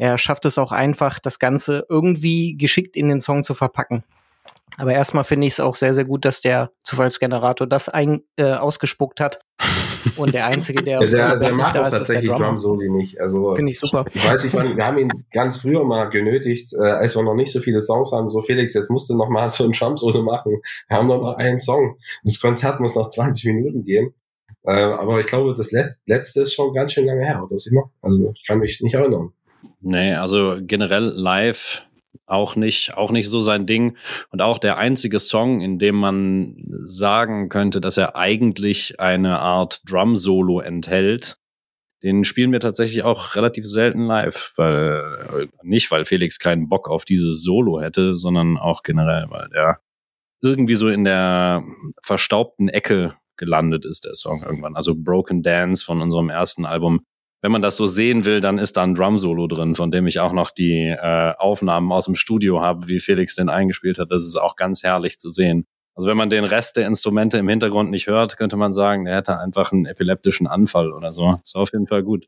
er 0.01 0.17
schafft 0.17 0.46
es 0.46 0.58
auch 0.58 0.72
einfach, 0.72 1.20
das 1.20 1.38
Ganze 1.38 1.86
irgendwie 1.88 2.58
geschickt 2.58 2.96
in 2.98 3.08
den 3.08 3.20
Song 3.20 3.43
zu 3.43 3.53
verpacken. 3.53 4.03
Aber 4.77 4.93
erstmal 4.93 5.24
finde 5.24 5.46
ich 5.46 5.53
es 5.53 5.60
auch 5.60 5.75
sehr, 5.75 5.93
sehr 5.93 6.05
gut, 6.05 6.25
dass 6.25 6.41
der 6.41 6.72
Zufallsgenerator 6.84 7.67
das 7.67 7.88
ein, 7.88 8.24
äh, 8.36 8.53
ausgespuckt 8.53 9.20
hat. 9.20 9.41
Und 10.15 10.34
der 10.34 10.48
Einzige, 10.48 10.81
der, 10.81 11.00
der, 11.05 11.38
der 11.38 11.53
macht 11.53 11.77
auch 11.77 11.86
ist, 11.86 11.93
tatsächlich 11.93 12.31
Drum 12.31 12.58
Soli 12.58 12.89
nicht. 12.89 13.22
Also, 13.22 13.53
Finde 13.53 13.74
ich 13.74 13.79
super. 13.79 14.05
Ich 14.12 14.27
weiß 14.27 14.43
nicht, 14.43 14.77
wir 14.77 14.84
haben 14.84 14.98
ihn 14.98 15.12
ganz 15.31 15.58
früher 15.58 15.84
mal 15.84 16.05
genötigt, 16.05 16.74
äh, 16.74 16.81
als 16.81 17.15
wir 17.15 17.22
noch 17.22 17.36
nicht 17.36 17.53
so 17.53 17.60
viele 17.60 17.79
Songs 17.79 18.12
haben. 18.12 18.27
So, 18.31 18.41
Felix, 18.41 18.74
jetzt 18.74 18.89
musst 18.89 19.08
du 19.12 19.15
noch 19.15 19.29
mal 19.29 19.50
so 19.50 19.65
ein 19.65 19.72
Drum 19.72 19.98
Solo 19.98 20.24
machen. 20.24 20.63
Wir 20.88 20.98
haben 20.98 21.05
nur 21.05 21.20
noch 21.20 21.38
einen 21.38 21.60
Song. 21.60 22.00
Das 22.24 22.41
Konzert 22.41 22.79
muss 22.79 22.96
noch 22.96 23.08
20 23.08 23.46
Minuten 23.53 23.86
gehen. 23.86 24.15
Äh, 24.63 24.72
aber 24.72 25.20
ich 25.20 25.27
glaube, 25.27 25.53
das 25.55 25.72
Let 25.72 25.91
letzte 26.08 26.41
ist 26.41 26.53
schon 26.53 26.74
ganz 26.74 26.93
schön 26.93 27.05
lange 27.05 27.24
her, 27.24 27.43
oder 27.43 27.55
ist 27.55 27.67
immer? 27.67 27.91
Also, 28.01 28.34
ich 28.36 28.48
kann 28.48 28.58
mich 28.58 28.81
nicht 28.81 28.96
erinnern. 28.96 29.31
Nee, 29.82 30.13
also 30.13 30.58
generell 30.62 31.06
live 31.06 31.86
auch 32.25 32.56
nicht, 32.56 32.96
auch 32.96 33.12
nicht 33.12 33.30
so 33.30 33.41
sein 33.41 33.65
Ding. 33.65 33.98
Und 34.30 34.41
auch 34.41 34.58
der 34.58 34.77
einzige 34.77 35.20
Song, 35.20 35.62
in 35.62 35.80
dem 35.80 35.96
man 35.96 36.56
sagen 36.84 37.50
könnte, 37.50 37.82
dass 37.82 37.98
er 37.98 38.15
eigentlich 38.15 39.00
eine 39.00 39.39
Art 39.39 39.82
Drum-Solo 39.89 40.62
enthält, 40.62 41.38
den 42.03 42.24
spielen 42.24 42.51
wir 42.51 42.60
tatsächlich 42.60 43.03
auch 43.03 43.36
relativ 43.36 43.68
selten 43.68 44.06
live, 44.06 44.53
weil 44.56 45.50
nicht, 45.62 45.91
weil 45.91 46.06
Felix 46.06 46.39
keinen 46.39 46.68
Bock 46.68 46.89
auf 46.89 47.06
dieses 47.06 47.44
Solo 47.44 47.80
hätte, 47.80 48.18
sondern 48.18 48.58
auch 48.58 48.82
generell, 48.82 49.25
weil 49.30 49.50
der 49.50 49.80
irgendwie 50.41 50.75
so 50.75 50.88
in 50.88 51.03
der 51.03 51.63
verstaubten 52.01 52.70
Ecke 52.70 53.15
gelandet 53.38 53.86
ist, 53.86 54.06
der 54.06 54.15
Song 54.15 54.41
irgendwann. 54.41 54.75
Also 54.75 54.96
Broken 54.96 55.44
Dance 55.44 55.84
von 55.84 56.01
unserem 56.01 56.30
ersten 56.30 56.65
Album 56.65 57.01
wenn 57.41 57.51
man 57.51 57.62
das 57.62 57.75
so 57.75 57.88
sehen 57.88 58.25
will, 58.25 58.39
dann 58.39 58.60
ist 58.60 58.77
da 58.77 58.83
ein 58.83 58.95
Drum-Solo 58.95 59.48
drin, 59.48 59.75
von 59.75 59.91
dem 59.91 60.07
ich 60.07 60.19
auch 60.19 60.31
noch 60.31 60.51
die 60.51 60.89
äh, 60.89 61.33
Aufnahmen 61.38 61.91
aus 61.91 62.05
dem 62.05 62.15
Studio 62.15 62.62
habe, 62.62 62.88
wie 62.88 63.00
Felix 63.00 63.36
den 63.36 63.50
eingespielt 63.50 63.98
hat. 63.98 64.12
Das 64.12 64.25
ist 64.25 64.36
auch 64.36 64.55
ganz 64.55 64.83
herrlich 64.83 65.19
zu 65.19 65.29
sehen. 65.29 65.65
Also 65.95 66.07
wenn 66.07 66.17
man 66.17 66.29
den 66.29 66.45
Rest 66.45 66.77
der 66.77 66.88
Instrumente 66.88 67.38
im 67.38 67.50
Hintergrund 67.50 67.89
nicht 67.89 68.07
hört, 68.07 68.38
könnte 68.38 68.57
man 68.57 68.74
sagen, 68.74 69.05
der 69.05 69.15
hätte 69.15 69.39
einfach 69.39 69.71
einen 69.71 69.86
epileptischen 69.86 70.48
Anfall 70.48 70.93
oder 70.93 71.13
so. 71.13 71.39
Ist 71.43 71.55
auf 71.55 71.74
jeden 71.74 71.88
Fall 71.88 72.03
gut. 72.03 72.27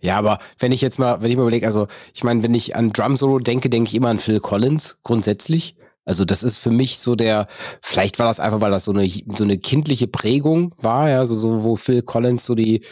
Ja, 0.00 0.16
aber 0.16 0.38
wenn 0.58 0.72
ich 0.72 0.80
jetzt 0.80 0.98
mal, 0.98 1.22
wenn 1.22 1.30
ich 1.30 1.36
mal 1.36 1.42
überlege, 1.42 1.66
also 1.66 1.86
ich 2.14 2.24
meine, 2.24 2.42
wenn 2.42 2.54
ich 2.54 2.74
an 2.76 2.92
Drum 2.92 3.16
Solo 3.16 3.38
denke, 3.38 3.68
denke 3.68 3.88
ich 3.88 3.94
immer 3.94 4.08
an 4.08 4.18
Phil 4.18 4.40
Collins 4.40 4.98
grundsätzlich. 5.02 5.76
Also 6.04 6.24
das 6.24 6.42
ist 6.42 6.58
für 6.58 6.70
mich 6.70 6.98
so 6.98 7.14
der, 7.14 7.46
vielleicht 7.80 8.18
war 8.18 8.26
das 8.26 8.40
einfach, 8.40 8.60
weil 8.60 8.72
das 8.72 8.84
so 8.84 8.92
eine 8.92 9.08
so 9.08 9.44
eine 9.44 9.58
kindliche 9.58 10.08
Prägung 10.08 10.74
war, 10.78 11.08
ja, 11.08 11.24
so, 11.26 11.34
so 11.36 11.62
wo 11.62 11.76
Phil 11.76 12.02
Collins 12.02 12.44
so 12.44 12.56
die 12.56 12.82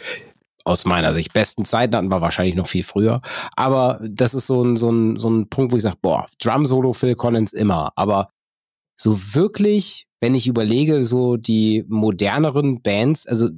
aus 0.65 0.85
meiner 0.85 1.13
Sicht 1.13 1.33
besten 1.33 1.65
Zeiten 1.65 1.95
hatten 1.95 2.11
wir 2.11 2.21
wahrscheinlich 2.21 2.55
noch 2.55 2.67
viel 2.67 2.83
früher. 2.83 3.21
Aber 3.55 3.99
das 4.07 4.33
ist 4.33 4.47
so 4.47 4.63
ein, 4.63 4.75
so 4.75 4.89
ein, 4.89 5.19
so 5.19 5.29
ein 5.29 5.49
Punkt, 5.49 5.71
wo 5.71 5.77
ich 5.77 5.83
sage, 5.83 5.97
boah, 6.01 6.25
Drum 6.39 6.65
Solo 6.65 6.93
Phil 6.93 7.15
Collins 7.15 7.53
immer. 7.53 7.91
Aber 7.95 8.29
so 8.95 9.17
wirklich, 9.33 10.07
wenn 10.19 10.35
ich 10.35 10.47
überlege, 10.47 11.03
so 11.03 11.37
die 11.37 11.85
moderneren 11.87 12.81
Bands, 12.81 13.27
also 13.27 13.49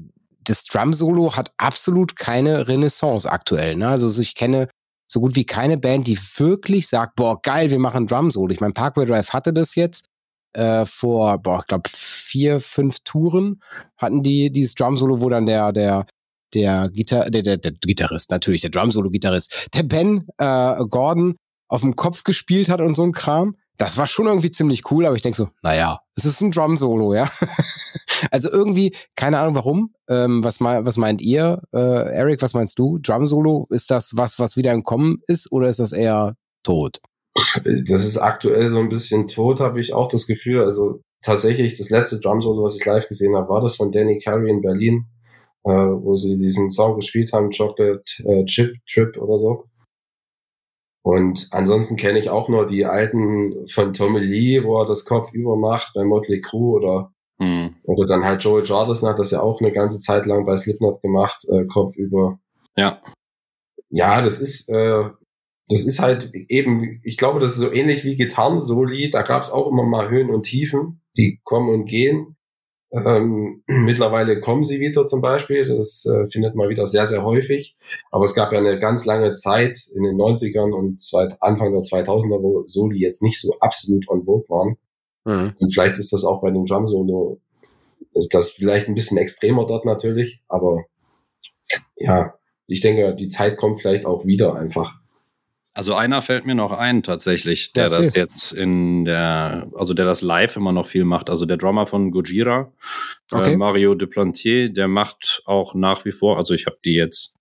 das 0.44 0.64
Drum 0.66 0.94
Solo 0.94 1.36
hat 1.36 1.52
absolut 1.58 2.16
keine 2.16 2.68
Renaissance 2.68 3.30
aktuell. 3.30 3.76
Ne? 3.76 3.88
Also 3.88 4.22
ich 4.22 4.36
kenne 4.36 4.68
so 5.08 5.20
gut 5.20 5.36
wie 5.36 5.46
keine 5.46 5.78
Band, 5.78 6.08
die 6.08 6.18
wirklich 6.38 6.88
sagt, 6.88 7.16
boah, 7.16 7.42
geil, 7.42 7.70
wir 7.70 7.80
machen 7.80 8.08
Drum 8.08 8.32
Solo. 8.32 8.52
Ich 8.54 8.62
meine, 8.62 8.74
Parkway 8.74 9.06
Drive 9.06 9.30
hatte 9.30 9.54
das 9.54 9.76
jetzt 9.76 10.10
äh, 10.54 10.86
vor, 10.86 11.38
boah, 11.40 11.60
ich 11.60 11.68
glaube, 11.68 11.90
vier, 11.92 12.60
fünf 12.60 13.00
Touren 13.04 13.62
hatten 13.98 14.24
die 14.24 14.52
dieses 14.52 14.76
Drum 14.76 14.98
Solo, 14.98 15.22
wo 15.22 15.30
dann 15.30 15.46
der, 15.46 15.72
der 15.72 16.06
der, 16.54 16.90
Gitar 16.90 17.30
der, 17.30 17.42
der, 17.42 17.58
der 17.58 17.72
Gitarrist, 17.72 18.32
natürlich, 18.32 18.62
der 18.62 18.72
Drum-Solo-Gitarrist, 18.72 19.70
der 19.74 19.84
Ben 19.84 20.28
äh, 20.38 20.76
Gordon 20.90 21.36
auf 21.68 21.82
dem 21.82 21.96
Kopf 21.96 22.24
gespielt 22.24 22.70
hat 22.70 22.82
und 22.82 22.96
so 22.96 23.04
ein 23.04 23.12
Kram. 23.12 23.56
Das 23.78 23.98
war 23.98 24.06
schon 24.06 24.28
irgendwie 24.28 24.52
ziemlich 24.52 24.92
cool, 24.92 25.06
aber 25.06 25.16
ich 25.16 25.24
denke 25.24 25.38
so, 25.38 25.50
naja, 25.64 26.00
es 26.16 26.26
ist 26.26 26.42
ein 26.42 26.52
Drum-Solo, 26.52 27.16
ja. 27.16 27.28
also 28.32 28.52
irgendwie, 28.52 28.96
keine 29.16 29.40
Ahnung 29.40 29.56
warum. 29.56 29.94
Ähm, 30.08 30.44
was, 30.44 30.60
mein, 30.60 30.86
was 30.86 30.98
meint 30.98 31.22
ihr, 31.22 31.64
äh, 31.74 31.80
Eric, 31.80 32.44
was 32.44 32.54
meinst 32.54 32.78
du? 32.78 33.00
Drum-Solo, 33.00 33.68
ist 33.72 33.90
das 33.90 34.16
was, 34.16 34.38
was 34.38 34.56
wieder 34.56 34.72
im 34.72 34.84
Kommen 34.84 35.22
ist 35.28 35.52
oder 35.52 35.68
ist 35.70 35.80
das 35.80 35.92
eher 35.92 36.36
tot? 36.62 37.02
Das 37.64 38.06
ist 38.06 38.18
aktuell 38.18 38.70
so 38.70 38.78
ein 38.78 38.90
bisschen 38.90 39.28
tot, 39.28 39.60
habe 39.60 39.82
ich 39.82 39.94
auch 39.94 40.08
das 40.08 40.28
Gefühl. 40.28 40.62
Also 40.62 41.02
tatsächlich, 41.24 41.76
das 41.76 41.90
letzte 41.90 42.20
Drum-Solo, 42.20 42.64
was 42.64 42.76
ich 42.76 42.86
live 42.86 43.08
gesehen 43.08 43.36
habe, 43.36 43.50
war 43.50 43.62
das 43.62 43.78
von 43.78 43.92
Danny 43.92 44.20
Carey 44.20 44.52
in 44.52 44.62
Berlin 44.62 45.08
äh, 45.66 45.70
wo 45.70 46.16
sie 46.16 46.38
diesen 46.38 46.70
Song 46.72 46.96
gespielt 46.96 47.34
haben, 47.34 47.52
Chocolate 47.52 48.04
äh, 48.26 48.46
Chip 48.46 48.76
Trip 48.88 49.18
oder 49.18 49.38
so. 49.38 49.66
Und 51.04 51.50
ansonsten 51.52 51.98
kenne 51.98 52.20
ich 52.20 52.30
auch 52.30 52.48
nur 52.48 52.66
die 52.66 52.86
alten 52.86 53.68
von 53.68 53.92
Tommy 53.92 54.20
Lee, 54.20 54.64
wo 54.64 54.82
er 54.82 54.86
das 54.86 55.04
Kopf 55.04 55.34
über 55.34 55.58
macht 55.58 55.92
bei 55.94 56.04
Motley 56.06 56.40
Crue 56.40 56.78
oder 56.78 57.14
hm. 57.40 57.76
oder 57.84 58.08
dann 58.08 58.24
halt 58.24 58.44
Joey 58.44 58.64
Jordison 58.64 59.10
hat 59.10 59.20
das 59.20 59.32
ja 59.32 59.42
auch 59.42 59.60
eine 59.60 59.72
ganze 59.72 60.00
Zeit 60.00 60.26
lang 60.26 60.46
bei 60.46 60.56
Slipknot 60.56 61.02
gemacht, 61.02 61.46
äh, 61.50 61.66
Kopf 61.66 61.98
über. 61.98 62.40
Ja. 62.78 63.02
Ja, 63.90 64.22
das 64.22 64.40
ist 64.40 64.70
äh, 64.70 65.10
das 65.68 65.86
ist 65.86 66.00
halt 66.00 66.34
eben, 66.34 67.00
ich 67.04 67.18
glaube, 67.18 67.40
das 67.40 67.52
ist 67.52 67.58
so 67.58 67.72
ähnlich 67.72 68.04
wie 68.04 68.16
Gitarren-Soli, 68.16 69.10
da 69.10 69.22
gab 69.22 69.44
es 69.44 69.50
auch 69.50 69.68
immer 69.68 69.84
mal 69.84 70.10
Höhen 70.10 70.30
und 70.30 70.44
Tiefen, 70.44 71.02
die 71.18 71.40
kommen 71.44 71.70
und 71.70 71.86
gehen. 71.86 72.36
Ähm, 72.94 73.64
mittlerweile 73.68 74.40
kommen 74.40 74.64
sie 74.64 74.80
wieder 74.80 75.06
zum 75.08 75.22
Beispiel. 75.22 75.64
Das 75.66 76.06
äh, 76.06 76.28
findet 76.28 76.56
man 76.56 76.70
wieder 76.70 76.86
sehr, 76.86 77.08
sehr 77.08 77.24
häufig. 77.24 77.76
Aber 78.12 78.24
es 78.26 78.36
gab 78.36 78.52
ja 78.54 78.60
eine 78.60 78.78
ganz 78.78 79.06
lange 79.06 79.34
Zeit 79.34 79.80
in 79.94 80.04
den 80.04 80.16
90ern 80.16 80.72
und 80.72 81.02
zweit, 81.02 81.42
Anfang 81.42 81.72
der 81.72 81.82
2000er, 81.82 82.42
wo 82.42 82.66
Soli 82.66 83.00
jetzt 83.00 83.24
nicht 83.24 83.42
so 83.42 83.56
absolut 83.60 84.08
on 84.10 84.24
vogue 84.24 84.48
waren. 84.50 84.78
Mhm. 85.26 85.54
Und 85.60 85.74
vielleicht 85.74 85.98
ist 85.98 86.14
das 86.14 86.24
auch 86.24 86.42
bei 86.42 86.52
dem 86.52 86.66
Drum 86.66 86.88
Solo, 86.88 87.40
ist 88.14 88.34
das 88.34 88.52
vielleicht 88.52 88.88
ein 88.88 88.96
bisschen 88.96 89.18
extremer 89.18 89.66
dort 89.66 89.86
natürlich. 89.86 90.44
Aber 90.48 90.86
ja, 91.98 92.36
ich 92.68 92.82
denke, 92.82 93.16
die 93.16 93.28
Zeit 93.28 93.58
kommt 93.58 93.82
vielleicht 93.82 94.06
auch 94.06 94.26
wieder 94.26 94.56
einfach. 94.56 94.94
Also 95.76 95.96
einer 95.96 96.22
fällt 96.22 96.46
mir 96.46 96.54
noch 96.54 96.72
ein 96.72 97.02
tatsächlich, 97.02 97.74
der 97.74 97.90
das 97.90 98.14
jetzt 98.16 98.52
in 98.52 99.06
der, 99.06 99.72
also 99.76 99.96
der 99.96 100.06
das 100.06 100.22
live 100.22 100.56
immer 100.56 100.72
noch 100.72 100.86
viel 100.86 101.04
macht. 101.04 101.32
Also 101.32 101.46
der 101.46 101.58
Drummer 101.58 101.88
von 101.88 102.12
Gojira, 102.12 102.72
äh, 103.32 103.36
okay. 103.36 103.54
äh, 103.54 103.58
Mario 103.58 103.96
Duplantier, 103.96 104.70
der 104.70 104.88
macht 104.88 105.42
auch 105.46 105.74
nach 105.74 106.06
wie 106.06 106.12
vor, 106.12 106.38
also 106.38 106.54
ich 106.54 106.68
habe 106.68 106.78
die 106.86 106.94
jetzt 106.94 107.36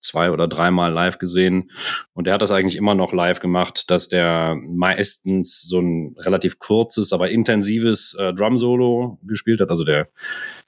zwei 0.00 0.30
oder 0.30 0.48
dreimal 0.48 0.92
live 0.92 1.18
gesehen 1.18 1.70
und 2.12 2.26
der 2.26 2.34
hat 2.34 2.42
das 2.42 2.50
eigentlich 2.50 2.76
immer 2.76 2.94
noch 2.94 3.12
live 3.14 3.40
gemacht, 3.40 3.90
dass 3.90 4.08
der 4.08 4.54
meistens 4.60 5.62
so 5.62 5.80
ein 5.80 6.14
relativ 6.18 6.58
kurzes, 6.58 7.12
aber 7.14 7.30
intensives 7.30 8.14
äh, 8.14 8.34
Drum-Solo 8.34 9.18
gespielt 9.22 9.60
hat. 9.60 9.70
Also 9.70 9.84
der 9.84 10.08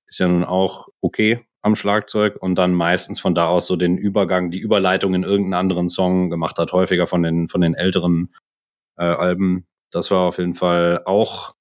ist 0.06 0.18
ja 0.18 0.26
nun 0.26 0.44
auch 0.44 0.88
okay 1.00 1.44
am 1.62 1.76
Schlagzeug 1.76 2.36
und 2.40 2.56
dann 2.56 2.72
meistens 2.74 3.20
von 3.20 3.34
da 3.34 3.48
aus 3.48 3.66
so 3.66 3.76
den 3.76 3.98
Übergang, 3.98 4.50
die 4.50 4.58
Überleitung 4.58 5.14
in 5.14 5.24
irgendeinen 5.24 5.54
anderen 5.54 5.88
Song 5.88 6.30
gemacht 6.30 6.58
hat, 6.58 6.72
häufiger 6.72 7.06
von 7.06 7.22
den, 7.22 7.48
von 7.48 7.60
den 7.60 7.74
älteren 7.74 8.34
äh, 8.96 9.04
Alben. 9.04 9.66
Das 9.90 10.10
war 10.10 10.20
auf 10.20 10.38
jeden 10.38 10.54
Fall 10.54 11.02
auch 11.04 11.54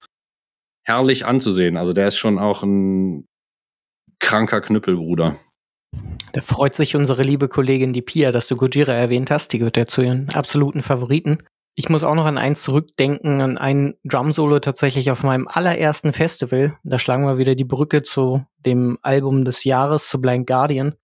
herrlich 0.84 1.26
anzusehen. 1.26 1.78
Also 1.78 1.94
der 1.94 2.08
ist 2.08 2.18
schon 2.18 2.40
auch 2.40 2.64
ein 2.64 3.28
kranker 4.20 4.62
Knüppelbruder. 4.62 5.36
Da 6.34 6.42
freut 6.42 6.76
sich 6.76 6.96
unsere 6.96 7.24
liebe 7.24 7.48
Kollegin 7.48 7.94
die 7.94 8.02
Pia, 8.02 8.32
dass 8.32 8.48
du 8.48 8.56
Gojira 8.56 8.94
erwähnt 8.94 9.32
hast. 9.32 9.52
Die 9.54 9.60
gehört 9.60 9.78
ja 9.78 9.86
zu 9.86 10.02
ihren 10.02 10.30
absoluten 10.30 10.82
Favoriten. 10.82 11.44
Ich 11.80 11.88
muss 11.88 12.04
auch 12.04 12.14
noch 12.14 12.26
an 12.26 12.38
eins 12.38 12.62
zurückdenken, 12.64 13.40
an 13.40 13.58
ein 13.58 13.96
Drum-Solo 14.04 14.60
tatsächlich 14.60 15.12
auf 15.12 15.24
meinem 15.24 15.48
allerersten 15.48 16.12
Festival. 16.12 16.78
Da 16.84 17.00
schlagen 17.00 17.24
wir 17.24 17.38
wieder 17.38 17.56
die 17.56 17.64
Brücke 17.64 18.04
zu 18.04 18.46
dem 18.58 19.00
Album 19.02 19.46
des 19.46 19.64
Jahres, 19.64 20.10
zu 20.10 20.20
Blind 20.20 20.46
Guardian, 20.46 20.96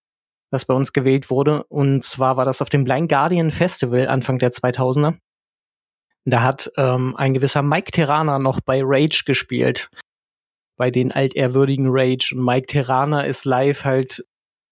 das 0.51 0.65
bei 0.65 0.73
uns 0.73 0.91
gewählt 0.91 1.29
wurde. 1.29 1.63
Und 1.63 2.03
zwar 2.03 2.35
war 2.35 2.43
das 2.43 2.61
auf 2.61 2.67
dem 2.67 2.83
Blind 2.83 3.07
Guardian 3.07 3.51
Festival 3.51 4.09
Anfang 4.09 4.37
der 4.37 4.51
2000er. 4.51 5.15
Da 6.25 6.41
hat 6.41 6.69
ähm, 6.75 7.15
ein 7.15 7.33
gewisser 7.33 7.61
Mike 7.61 7.91
Terraner 7.91 8.37
noch 8.39 8.59
bei 8.59 8.81
Rage 8.83 9.23
gespielt. 9.25 9.89
Bei 10.75 10.91
den 10.91 11.13
altehrwürdigen 11.13 11.87
Rage. 11.87 12.35
Und 12.35 12.43
Mike 12.43 12.65
Terraner 12.65 13.25
ist 13.25 13.45
live 13.45 13.85
halt 13.85 14.25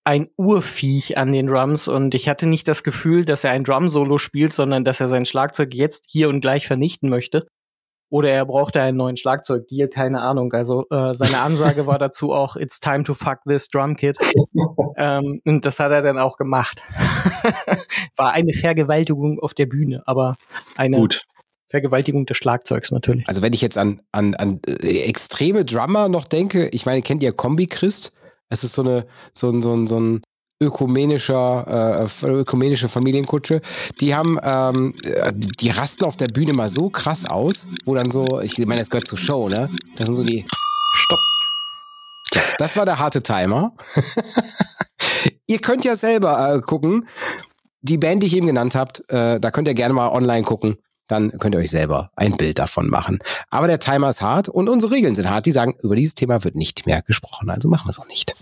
ein 0.04 0.28
Urviech 0.38 1.18
an 1.18 1.32
den 1.32 1.48
Drums 1.48 1.88
und 1.88 2.14
ich 2.14 2.28
hatte 2.28 2.48
nicht 2.48 2.68
das 2.68 2.84
Gefühl, 2.84 3.26
dass 3.26 3.44
er 3.44 3.52
ein 3.52 3.64
Drum-Solo 3.64 4.18
spielt, 4.18 4.54
sondern 4.54 4.84
dass 4.84 5.00
er 5.00 5.08
sein 5.08 5.26
Schlagzeug 5.26 5.74
jetzt 5.74 6.06
hier 6.08 6.30
und 6.30 6.42
gleich 6.42 6.68
vernichten 6.68 7.10
möchte. 7.10 7.48
Oder 8.10 8.30
er 8.30 8.46
brauchte 8.46 8.80
einen 8.80 8.98
neuen 8.98 9.18
Schlagzeugdeal, 9.18 9.88
keine 9.88 10.22
Ahnung. 10.22 10.54
Also 10.54 10.86
äh, 10.92 11.16
seine 11.16 11.40
Ansage 11.40 11.88
war 11.88 11.98
dazu 11.98 12.32
auch, 12.32 12.56
it's 12.56 12.80
time 12.80 13.04
to 13.06 13.16
fuck 13.16 13.40
this 13.48 13.70
drum 13.70 13.96
kit. 13.96 14.18
ähm, 14.98 15.42
und 15.46 15.66
das 15.66 15.80
hat 15.80 15.92
er 15.92 16.04
dann 16.04 16.20
auch 16.20 16.38
gemacht. 16.38 16.84
war 18.16 18.34
eine 18.34 18.54
Vergewaltigung 18.54 19.40
auf 19.40 19.56
der 19.56 19.66
Bühne, 19.66 20.04
aber 20.06 20.36
eine 20.76 20.98
Gut. 20.98 21.24
Vergewaltigung 21.70 22.28
des 22.28 22.38
Schlagzeugs 22.38 22.92
natürlich. 22.92 23.28
Also 23.28 23.42
wenn 23.42 23.54
ich 23.54 23.62
jetzt 23.62 23.80
an, 23.80 24.04
an, 24.12 24.36
an 24.36 24.60
äh, 24.68 25.06
extreme 25.10 25.66
Drummer 25.66 26.08
noch 26.08 26.26
denke, 26.26 26.70
ich 26.72 26.86
meine, 26.86 27.02
kennt 27.02 27.24
ihr 27.24 27.34
Kombi 27.34 27.66
Christ? 27.66 28.16
Es 28.50 28.64
ist 28.64 28.74
so 28.74 28.82
eine, 28.82 29.06
so 29.34 29.50
ein, 29.50 29.62
so 29.62 29.74
ein, 29.74 29.88
so 29.88 30.00
ein 30.00 30.22
ökumenischer, 30.62 32.08
äh, 32.24 32.28
ökumenische 32.28 32.90
Familienkutsche. 32.90 33.62
Die 34.00 34.16
haben, 34.16 34.40
ähm, 34.42 34.94
die 35.60 35.70
rasten 35.70 36.06
auf 36.06 36.18
der 36.18 36.28
Bühne 36.28 36.54
mal 36.56 36.70
so 36.70 36.90
krass 36.90 37.26
aus, 37.26 37.68
wo 37.86 37.96
dann 37.96 38.10
so, 38.12 38.42
ich 38.42 38.58
meine, 38.60 38.80
das 38.80 38.90
gehört 38.90 39.08
zur 39.08 39.18
Show, 39.18 39.50
ne? 39.50 39.70
Das 39.98 40.06
sind 40.06 40.16
so 40.16 40.24
die. 40.24 40.46
Stopp. 40.96 41.20
Tja, 42.32 42.42
das 42.58 42.76
war 42.78 42.86
der 42.86 43.00
harte 43.00 43.22
Timer. 43.22 43.74
ihr 45.48 45.60
könnt 45.60 45.86
ja 45.86 45.96
selber 45.96 46.56
äh, 46.56 46.62
gucken. 46.62 47.08
Die 47.82 47.98
Band, 47.98 48.24
die 48.24 48.28
ich 48.28 48.36
eben 48.36 48.48
genannt 48.48 48.76
habt, 48.76 49.04
äh, 49.10 49.40
da 49.40 49.52
könnt 49.52 49.68
ihr 49.68 49.74
gerne 49.74 49.94
mal 49.94 50.10
online 50.10 50.44
gucken. 50.44 50.78
Dann 51.08 51.38
könnt 51.40 51.56
ihr 51.56 51.60
euch 51.60 51.72
selber 51.72 52.12
ein 52.16 52.38
Bild 52.38 52.60
davon 52.60 52.90
machen. 52.90 53.20
Aber 53.50 53.68
der 53.68 53.80
Timer 53.80 54.10
ist 54.10 54.22
hart 54.22 54.50
und 54.50 54.70
unsere 54.70 54.94
Regeln 54.94 55.16
sind 55.16 55.30
hart. 55.30 55.46
Die 55.46 55.52
sagen, 55.52 55.76
über 55.82 55.96
dieses 55.96 56.16
Thema 56.16 56.44
wird 56.44 56.56
nicht 56.56 56.86
mehr 56.86 57.02
gesprochen. 57.02 57.50
Also 57.50 57.70
machen 57.70 57.88
wir 57.88 57.92
es 57.92 58.00
auch 58.00 58.08
nicht. 58.08 58.36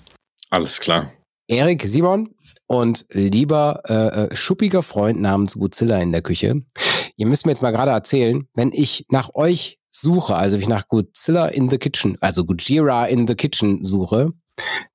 Alles 0.50 0.80
klar. 0.80 1.12
Erik, 1.48 1.84
Simon 1.84 2.36
und 2.68 3.06
lieber 3.12 3.82
äh, 3.90 3.94
äh, 3.94 4.36
schuppiger 4.36 4.84
Freund 4.84 5.20
namens 5.20 5.56
Godzilla 5.60 6.00
in 6.00 6.12
der 6.12 6.22
Küche. 6.22 6.62
Ihr 7.18 7.28
müsst 7.28 7.46
mir 7.46 7.52
jetzt 7.52 7.62
mal 7.62 7.72
gerade 7.72 7.92
erzählen, 7.92 8.48
wenn 8.54 8.72
ich 8.72 9.06
nach 9.10 9.34
euch 9.34 9.78
suche, 9.90 10.36
also 10.36 10.56
wenn 10.56 10.62
ich 10.62 10.70
nach 10.70 10.88
Godzilla 10.88 11.48
in 11.48 11.70
the 11.70 11.78
Kitchen, 11.78 12.18
also 12.22 12.46
Gojira 12.46 13.06
in 13.06 13.28
the 13.28 13.36
Kitchen 13.36 13.84
suche, 13.84 14.32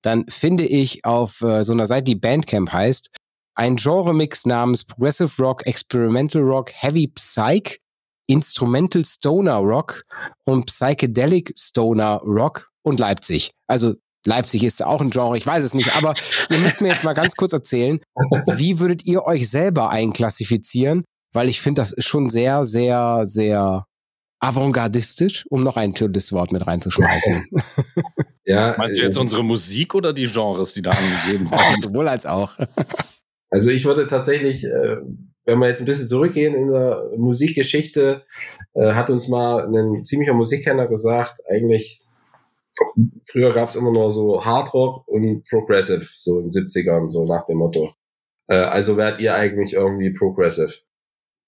dann 0.01 0.27
finde 0.29 0.65
ich 0.65 1.05
auf 1.05 1.43
äh, 1.43 1.65
so 1.65 1.73
einer 1.73 1.87
Seite, 1.87 2.05
die 2.05 2.17
Bandcamp 2.17 2.73
heißt, 2.73 3.11
ein 3.57 3.77
Genre-Mix 3.77 4.47
namens 4.47 4.85
Progressive 4.85 5.43
Rock, 5.43 5.67
Experimental 5.67 6.43
Rock, 6.43 6.73
Heavy 6.73 7.09
Psych, 7.09 7.81
Instrumental 8.29 9.05
Stoner 9.05 9.57
Rock 9.57 10.05
und 10.45 10.67
Psychedelic 10.67 11.53
Stoner 11.59 12.21
Rock 12.25 12.71
und 12.83 13.01
Leipzig. 13.01 13.51
Also 13.67 13.95
Leipzig 14.25 14.65
ist 14.65 14.85
auch 14.85 15.01
ein 15.01 15.11
Genre, 15.11 15.39
ich 15.39 15.47
weiß 15.47 15.65
es 15.65 15.75
nicht, 15.75 15.97
aber 15.97 16.15
ihr 16.51 16.59
müsst 16.59 16.81
mir 16.81 16.89
jetzt 16.89 17.05
mal 17.05 17.15
ganz 17.15 17.37
kurz 17.37 17.53
erzählen, 17.53 18.01
wie 18.47 18.79
würdet 18.79 19.07
ihr 19.07 19.25
euch 19.25 19.49
selber 19.49 19.91
einklassifizieren? 19.91 21.05
Weil 21.33 21.49
ich 21.49 21.61
finde, 21.61 21.81
das 21.81 21.93
ist 21.93 22.07
schon 22.07 22.29
sehr, 22.29 22.67
sehr, 22.67 23.23
sehr 23.27 23.87
avantgardistisch, 24.41 25.47
um 25.49 25.63
noch 25.63 25.77
ein 25.77 25.95
tolles 25.95 26.33
Wort 26.33 26.53
mit 26.53 26.67
reinzuschmeißen. 26.67 27.47
Ja, 28.45 28.77
Meinst 28.79 28.99
du 28.99 29.03
jetzt 29.03 29.17
äh, 29.17 29.21
unsere 29.21 29.43
Musik 29.43 29.95
oder 29.95 30.13
die 30.13 30.27
Genres, 30.27 30.73
die 30.75 30.83
da 30.83 30.91
angegeben 30.91 31.49
sind? 31.49 31.61
Sowohl 31.83 32.09
als 32.09 32.27
auch. 32.27 32.53
Also 33.51 33.71
ich 33.71 33.85
würde 33.85 34.07
tatsächlich, 34.07 34.65
äh, 34.65 34.97
wenn 35.45 35.59
wir 35.59 35.69
jetzt 35.69 35.81
ein 35.81 35.87
bisschen 35.87 36.09
zurückgehen 36.09 36.55
in 36.55 36.71
der 36.71 37.11
Musikgeschichte, 37.17 38.25
äh, 38.75 38.93
hat 38.93 39.11
uns 39.11 39.29
mal 39.29 39.67
ein 39.67 40.05
ziemlicher 40.05 40.35
Musikkenner 40.35 40.87
gesagt, 40.89 41.41
eigentlich 41.49 42.03
früher 43.31 43.53
gab 43.53 43.69
es 43.69 43.77
immer 43.77 43.93
nur 43.93 44.11
so 44.11 44.45
Hard 44.45 44.75
Rock 44.75 45.09
und 45.09 45.45
Progressive, 45.49 46.07
so 46.17 46.41
in 46.41 46.49
den 46.49 46.51
70ern, 46.51 47.09
so 47.09 47.25
nach 47.25 47.45
dem 47.45 47.59
Motto. 47.59 47.91
Äh, 48.49 48.57
also 48.57 48.97
wärt 48.97 49.21
ihr 49.21 49.35
eigentlich 49.35 49.75
irgendwie 49.75 50.13
Progressive. 50.13 50.73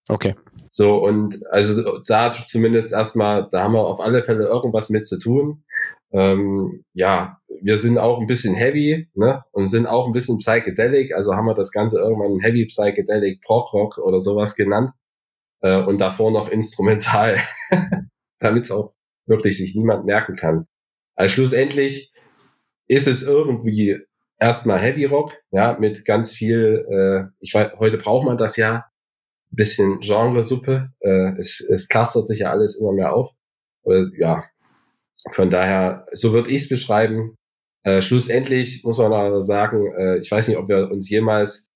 Okay. 0.08 0.34
So, 0.70 0.96
und 1.04 1.38
also 1.50 1.98
da 2.06 2.30
zumindest 2.30 2.92
erstmal, 2.92 3.48
da 3.50 3.64
haben 3.64 3.74
wir 3.74 3.86
auf 3.86 4.00
alle 4.00 4.22
Fälle 4.22 4.46
irgendwas 4.46 4.90
mit 4.90 5.06
zu 5.06 5.18
tun. 5.18 5.64
Ähm, 6.12 6.84
ja, 6.94 7.38
wir 7.62 7.76
sind 7.76 7.98
auch 7.98 8.20
ein 8.20 8.26
bisschen 8.26 8.54
heavy, 8.54 9.08
ne? 9.14 9.42
Und 9.52 9.66
sind 9.66 9.86
auch 9.86 10.06
ein 10.06 10.12
bisschen 10.12 10.38
psychedelic, 10.38 11.14
also 11.14 11.34
haben 11.34 11.46
wir 11.46 11.54
das 11.54 11.72
Ganze 11.72 11.98
irgendwann 11.98 12.40
Heavy 12.40 12.66
Psychedelic 12.66 13.42
Prog 13.42 13.72
Rock 13.72 13.98
oder 13.98 14.20
sowas 14.20 14.54
genannt. 14.54 14.90
Äh, 15.60 15.82
und 15.82 16.00
davor 16.00 16.30
noch 16.30 16.48
instrumental, 16.48 17.36
damit 18.38 18.64
es 18.64 18.70
auch 18.70 18.94
wirklich 19.26 19.58
sich 19.58 19.74
niemand 19.74 20.06
merken 20.06 20.36
kann. 20.36 20.66
Also 21.14 21.34
schlussendlich 21.34 22.12
ist 22.86 23.06
es 23.06 23.22
irgendwie 23.22 23.98
erstmal 24.38 24.78
Heavy 24.78 25.04
Rock, 25.04 25.34
ja, 25.50 25.76
mit 25.78 26.04
ganz 26.04 26.32
viel, 26.32 26.86
äh, 26.90 27.30
ich 27.40 27.54
weiß, 27.54 27.72
heute 27.78 27.98
braucht 27.98 28.24
man 28.24 28.38
das 28.38 28.56
ja, 28.56 28.86
bisschen 29.50 30.00
Genresuppe. 30.00 30.90
Äh, 31.00 31.38
es, 31.38 31.60
es 31.60 31.88
clustert 31.88 32.26
sich 32.26 32.40
ja 32.40 32.50
alles 32.50 32.76
immer 32.76 32.92
mehr 32.92 33.14
auf. 33.14 33.32
Äh, 33.84 34.04
ja, 34.18 34.44
von 35.30 35.50
daher, 35.50 36.06
so 36.12 36.32
würde 36.32 36.50
ich 36.50 36.62
es 36.62 36.68
beschreiben. 36.68 37.34
Äh, 37.84 38.00
schlussendlich 38.00 38.82
muss 38.84 38.98
man 38.98 39.12
aber 39.12 39.40
sagen, 39.40 39.92
äh, 39.96 40.18
ich 40.18 40.30
weiß 40.30 40.48
nicht, 40.48 40.58
ob 40.58 40.68
wir 40.68 40.90
uns 40.90 41.08
jemals 41.10 41.66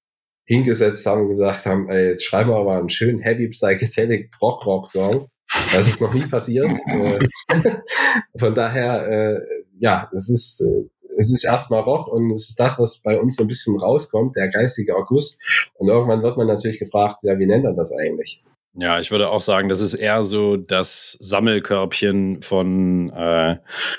hingesetzt 0.46 1.06
haben 1.06 1.22
und 1.22 1.28
gesagt 1.30 1.64
haben, 1.66 1.88
ey, 1.88 2.10
jetzt 2.10 2.24
schreiben 2.24 2.50
wir 2.50 2.56
aber 2.56 2.78
einen 2.78 2.90
schönen 2.90 3.20
Heavy 3.20 3.48
Psychedelic 3.48 4.30
Rock 4.40 4.66
Rock 4.66 4.88
Song. 4.88 5.28
Das 5.74 5.88
ist 5.88 6.00
noch 6.00 6.12
nie 6.12 6.26
passiert. 6.26 6.68
Äh, 6.86 7.18
von 8.38 8.54
daher, 8.54 9.08
äh, 9.08 9.40
ja, 9.78 10.10
es 10.12 10.28
ist, 10.28 10.60
äh, 10.60 10.88
es 11.18 11.30
ist 11.30 11.44
erstmal 11.44 11.80
Rock 11.80 12.08
und 12.08 12.32
es 12.32 12.50
ist 12.50 12.60
das, 12.60 12.78
was 12.78 13.00
bei 13.02 13.20
uns 13.20 13.36
so 13.36 13.44
ein 13.44 13.48
bisschen 13.48 13.78
rauskommt, 13.78 14.36
der 14.36 14.48
geistige 14.48 14.96
August. 14.96 15.42
Und 15.74 15.88
irgendwann 15.88 16.22
wird 16.22 16.36
man 16.36 16.46
natürlich 16.46 16.78
gefragt, 16.78 17.20
ja, 17.22 17.38
wie 17.38 17.46
nennt 17.46 17.64
man 17.64 17.76
das 17.76 17.92
eigentlich? 17.92 18.42
Ja, 18.74 18.98
ich 18.98 19.10
würde 19.10 19.28
auch 19.28 19.42
sagen, 19.42 19.68
das 19.68 19.82
ist 19.82 19.92
eher 19.92 20.24
so 20.24 20.56
das 20.56 21.12
Sammelkörbchen 21.20 22.40
von 22.40 23.10
äh, 23.10 23.58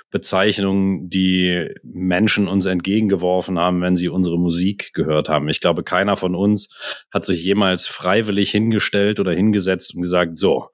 Bezeichnungen, 0.10 1.10
die 1.10 1.70
Menschen 1.84 2.48
uns 2.48 2.66
entgegengeworfen 2.66 3.60
haben, 3.60 3.82
wenn 3.82 3.96
sie 3.96 4.10
unsere 4.10 4.40
Musik 4.40 4.90
gehört 4.94 5.30
haben. 5.30 5.48
Ich 5.48 5.62
glaube, 5.62 5.84
keiner 5.84 6.18
von 6.18 6.34
uns 6.34 6.76
hat 7.12 7.24
sich 7.24 7.44
jemals 7.44 7.86
freiwillig 7.86 8.50
hingestellt 8.50 9.20
oder 9.20 9.32
hingesetzt 9.32 9.94
und 9.94 10.02
gesagt, 10.02 10.40
so, 10.40 10.70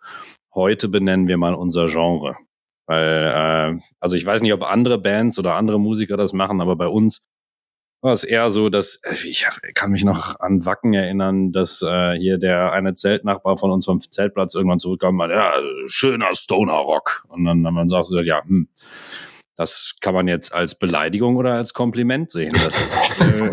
heute 0.56 0.88
benennen 0.88 1.28
wir 1.28 1.38
mal 1.38 1.54
unser 1.54 1.88
Genre. 1.88 2.38
Weil, 2.88 3.76
äh, 3.76 3.80
also 4.00 4.16
ich 4.16 4.26
weiß 4.26 4.42
nicht, 4.42 4.54
ob 4.54 4.64
andere 4.64 4.98
Bands 4.98 5.38
oder 5.38 5.56
andere 5.56 5.80
Musiker 5.80 6.16
das 6.16 6.32
machen, 6.32 6.62
aber 6.62 6.78
bei 6.78 6.88
uns 6.88 7.29
war 8.02 8.14
es 8.14 8.24
eher 8.24 8.50
so, 8.50 8.70
dass 8.70 9.02
äh, 9.04 9.28
ich 9.28 9.46
kann 9.74 9.92
mich 9.92 10.04
noch 10.04 10.40
an 10.40 10.66
Wacken 10.66 10.94
erinnern, 10.94 11.52
dass 11.52 11.82
äh, 11.82 12.18
hier 12.18 12.38
der 12.38 12.72
eine 12.72 12.94
Zeltnachbar 12.94 13.58
von 13.58 13.72
uns 13.72 13.86
vom 13.86 14.00
Zeltplatz 14.00 14.56
irgendwann 14.56 14.80
zurückkam 14.80 15.20
und 15.20 15.30
ja, 15.30 15.54
schöner 15.88 16.34
Stoner 16.34 16.74
Rock. 16.74 17.26
Und 17.28 17.46
dann 17.46 17.66
haben 17.66 17.78
uns 17.78 17.92
auch 17.92 18.06
so, 18.06 18.20
ja, 18.22 18.42
hm, 18.44 18.70
das 19.56 19.96
kann 20.00 20.14
man 20.14 20.28
jetzt 20.28 20.54
als 20.54 20.80
Beleidigung 20.80 21.36
oder 21.36 21.54
als 21.54 21.74
Kompliment 21.74 22.32
sehen. 22.32 22.54
Das 22.54 22.82
ist, 22.82 23.22
äh, 23.22 23.52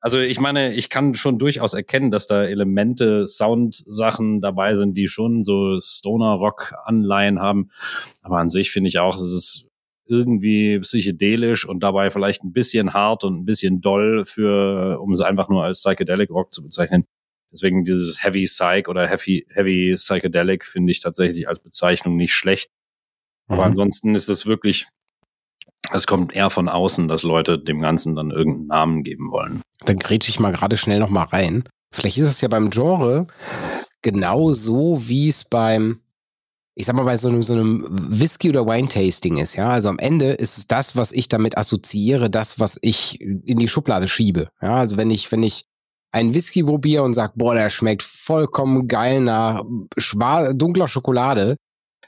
also 0.00 0.20
ich 0.20 0.38
meine, 0.38 0.74
ich 0.74 0.90
kann 0.90 1.14
schon 1.14 1.38
durchaus 1.38 1.72
erkennen, 1.72 2.10
dass 2.10 2.26
da 2.26 2.44
Elemente, 2.44 3.26
Soundsachen 3.26 4.42
dabei 4.42 4.76
sind, 4.76 4.94
die 4.96 5.08
schon 5.08 5.42
so 5.42 5.80
Stoner-Rock-Anleihen 5.80 7.40
haben. 7.40 7.70
Aber 8.22 8.38
an 8.38 8.50
sich 8.50 8.70
finde 8.70 8.88
ich 8.88 8.98
auch, 8.98 9.16
es 9.16 9.32
ist 9.32 9.65
irgendwie 10.08 10.78
psychedelisch 10.80 11.66
und 11.66 11.82
dabei 11.82 12.10
vielleicht 12.10 12.42
ein 12.44 12.52
bisschen 12.52 12.92
hart 12.94 13.24
und 13.24 13.38
ein 13.40 13.44
bisschen 13.44 13.80
doll 13.80 14.24
für, 14.26 15.00
um 15.00 15.12
es 15.12 15.20
einfach 15.20 15.48
nur 15.48 15.64
als 15.64 15.82
Psychedelic 15.82 16.30
Rock 16.30 16.52
zu 16.54 16.62
bezeichnen. 16.62 17.04
Deswegen 17.52 17.84
dieses 17.84 18.22
Heavy 18.22 18.44
Psych 18.44 18.88
oder 18.88 19.06
Heavy, 19.06 19.46
Heavy 19.50 19.94
Psychedelic 19.94 20.64
finde 20.66 20.90
ich 20.92 21.00
tatsächlich 21.00 21.48
als 21.48 21.60
Bezeichnung 21.60 22.16
nicht 22.16 22.34
schlecht. 22.34 22.70
Aber 23.48 23.62
Mhm. 23.62 23.70
ansonsten 23.72 24.14
ist 24.14 24.28
es 24.28 24.46
wirklich, 24.46 24.86
es 25.92 26.06
kommt 26.06 26.34
eher 26.34 26.50
von 26.50 26.68
außen, 26.68 27.08
dass 27.08 27.22
Leute 27.22 27.58
dem 27.58 27.80
Ganzen 27.80 28.16
dann 28.16 28.30
irgendeinen 28.30 28.66
Namen 28.66 29.02
geben 29.04 29.30
wollen. 29.30 29.62
Dann 29.84 29.98
grätsche 29.98 30.30
ich 30.30 30.40
mal 30.40 30.52
gerade 30.52 30.76
schnell 30.76 30.98
noch 30.98 31.10
mal 31.10 31.24
rein. 31.24 31.64
Vielleicht 31.94 32.18
ist 32.18 32.28
es 32.28 32.40
ja 32.40 32.48
beim 32.48 32.70
Genre 32.70 33.26
genau 34.02 34.52
so, 34.52 35.08
wie 35.08 35.28
es 35.28 35.44
beim, 35.44 36.00
ich 36.78 36.84
sag 36.84 36.94
mal, 36.94 37.04
bei 37.04 37.16
so 37.16 37.28
einem, 37.28 37.42
so 37.42 37.54
einem 37.54 37.86
Whisky- 37.88 38.50
oder 38.50 38.66
Wine-Tasting 38.66 39.38
ist, 39.38 39.56
ja. 39.56 39.70
Also 39.70 39.88
am 39.88 39.98
Ende 39.98 40.32
ist 40.32 40.58
es 40.58 40.66
das, 40.66 40.94
was 40.94 41.10
ich 41.10 41.28
damit 41.28 41.56
assoziiere, 41.56 42.28
das, 42.28 42.60
was 42.60 42.78
ich 42.82 43.18
in 43.20 43.58
die 43.58 43.68
Schublade 43.68 44.08
schiebe. 44.08 44.50
Ja, 44.60 44.76
also 44.76 44.98
wenn 44.98 45.10
ich, 45.10 45.32
wenn 45.32 45.42
ich 45.42 45.64
einen 46.12 46.34
Whisky 46.34 46.62
probiere 46.62 47.02
und 47.02 47.14
sage, 47.14 47.32
boah, 47.36 47.54
der 47.54 47.70
schmeckt 47.70 48.02
vollkommen 48.02 48.88
geil 48.88 49.22
nach 49.22 49.64
schwar 49.96 50.52
dunkler 50.52 50.86
Schokolade, 50.86 51.56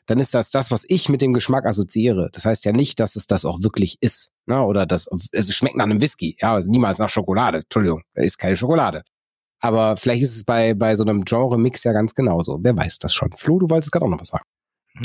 dann 0.05 0.19
ist 0.19 0.35
das 0.35 0.51
das, 0.51 0.71
was 0.71 0.85
ich 0.89 1.09
mit 1.09 1.23
dem 1.23 1.33
Geschmack 1.33 1.65
assoziiere. 1.65 2.29
Das 2.33 2.45
heißt 2.45 2.67
ja 2.67 2.73
nicht, 2.73 3.01
dass 3.01 3.17
es 3.17 3.27
das 3.27 3.47
auch 3.47 3.63
wirklich 3.63 3.97
ist. 4.01 4.33
Ne? 4.47 4.63
Oder 4.63 4.85
das, 4.85 5.09
es 5.33 5.55
schmeckt 5.55 5.77
nach 5.77 5.85
einem 5.85 6.03
Whisky. 6.03 6.37
Ja, 6.41 6.55
also 6.55 6.71
niemals 6.71 6.99
nach 6.99 7.11
Schokolade. 7.11 7.59
Entschuldigung, 7.59 8.03
da 8.15 8.23
ist 8.23 8.37
keine 8.39 8.57
Schokolade. 8.57 9.03
Aber 9.61 9.97
vielleicht 9.97 10.23
ist 10.23 10.37
es 10.37 10.45
bei, 10.45 10.75
bei 10.75 10.95
so 10.95 11.05
einem 11.05 11.25
Genre-Mix 11.25 11.85
ja 11.85 11.93
ganz 11.93 12.15
genauso. 12.15 12.59
Wer 12.63 12.77
weiß 12.77 12.99
das 12.99 13.15
schon? 13.15 13.33
Flo, 13.37 13.59
du 13.59 13.69
wolltest 13.71 13.93
gerade 13.93 14.05
auch 14.05 14.11
noch 14.11 14.21
was 14.21 14.29
sagen. 14.29 14.45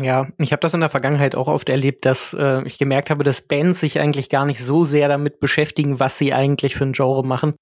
Ja, 0.02 0.28
ich 0.40 0.52
habe 0.52 0.60
das 0.62 0.74
in 0.74 0.80
der 0.80 0.90
Vergangenheit 0.90 1.36
auch 1.36 1.48
oft 1.48 1.70
erlebt, 1.70 2.06
dass 2.06 2.34
äh, 2.34 2.64
ich 2.64 2.78
gemerkt 2.78 3.10
habe, 3.10 3.24
dass 3.24 3.42
Bands 3.42 3.80
sich 3.80 4.00
eigentlich 4.00 4.30
gar 4.30 4.46
nicht 4.46 4.64
so 4.64 4.86
sehr 4.86 5.08
damit 5.08 5.40
beschäftigen, 5.40 6.00
was 6.00 6.18
sie 6.18 6.34
eigentlich 6.34 6.76
für 6.76 6.86
ein 6.86 6.94
Genre 6.94 7.24
machen. 7.24 7.54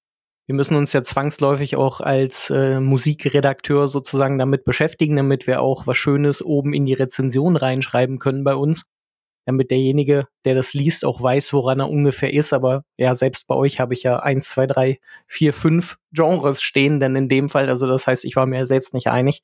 Wir 0.47 0.55
müssen 0.55 0.75
uns 0.75 0.93
ja 0.93 1.03
zwangsläufig 1.03 1.75
auch 1.75 2.01
als 2.01 2.49
äh, 2.49 2.79
Musikredakteur 2.79 3.87
sozusagen 3.87 4.37
damit 4.37 4.63
beschäftigen, 4.63 5.15
damit 5.15 5.45
wir 5.45 5.61
auch 5.61 5.87
was 5.87 5.97
Schönes 5.97 6.43
oben 6.43 6.73
in 6.73 6.85
die 6.85 6.93
Rezension 6.93 7.55
reinschreiben 7.55 8.17
können 8.17 8.43
bei 8.43 8.55
uns 8.55 8.83
damit 9.45 9.71
derjenige, 9.71 10.27
der 10.45 10.55
das 10.55 10.73
liest, 10.73 11.05
auch 11.05 11.21
weiß, 11.21 11.53
woran 11.53 11.79
er 11.79 11.89
ungefähr 11.89 12.33
ist. 12.33 12.53
Aber 12.53 12.83
ja, 12.97 13.15
selbst 13.15 13.47
bei 13.47 13.55
euch 13.55 13.79
habe 13.79 13.93
ich 13.93 14.03
ja 14.03 14.19
eins, 14.19 14.49
zwei, 14.49 14.67
drei, 14.67 14.99
vier, 15.27 15.53
fünf 15.53 15.97
Genres 16.11 16.61
stehen, 16.61 16.99
denn 16.99 17.15
in 17.15 17.27
dem 17.27 17.49
Fall, 17.49 17.69
also 17.69 17.87
das 17.87 18.07
heißt, 18.07 18.25
ich 18.25 18.35
war 18.35 18.45
mir 18.45 18.65
selbst 18.65 18.93
nicht 18.93 19.07
einig, 19.07 19.41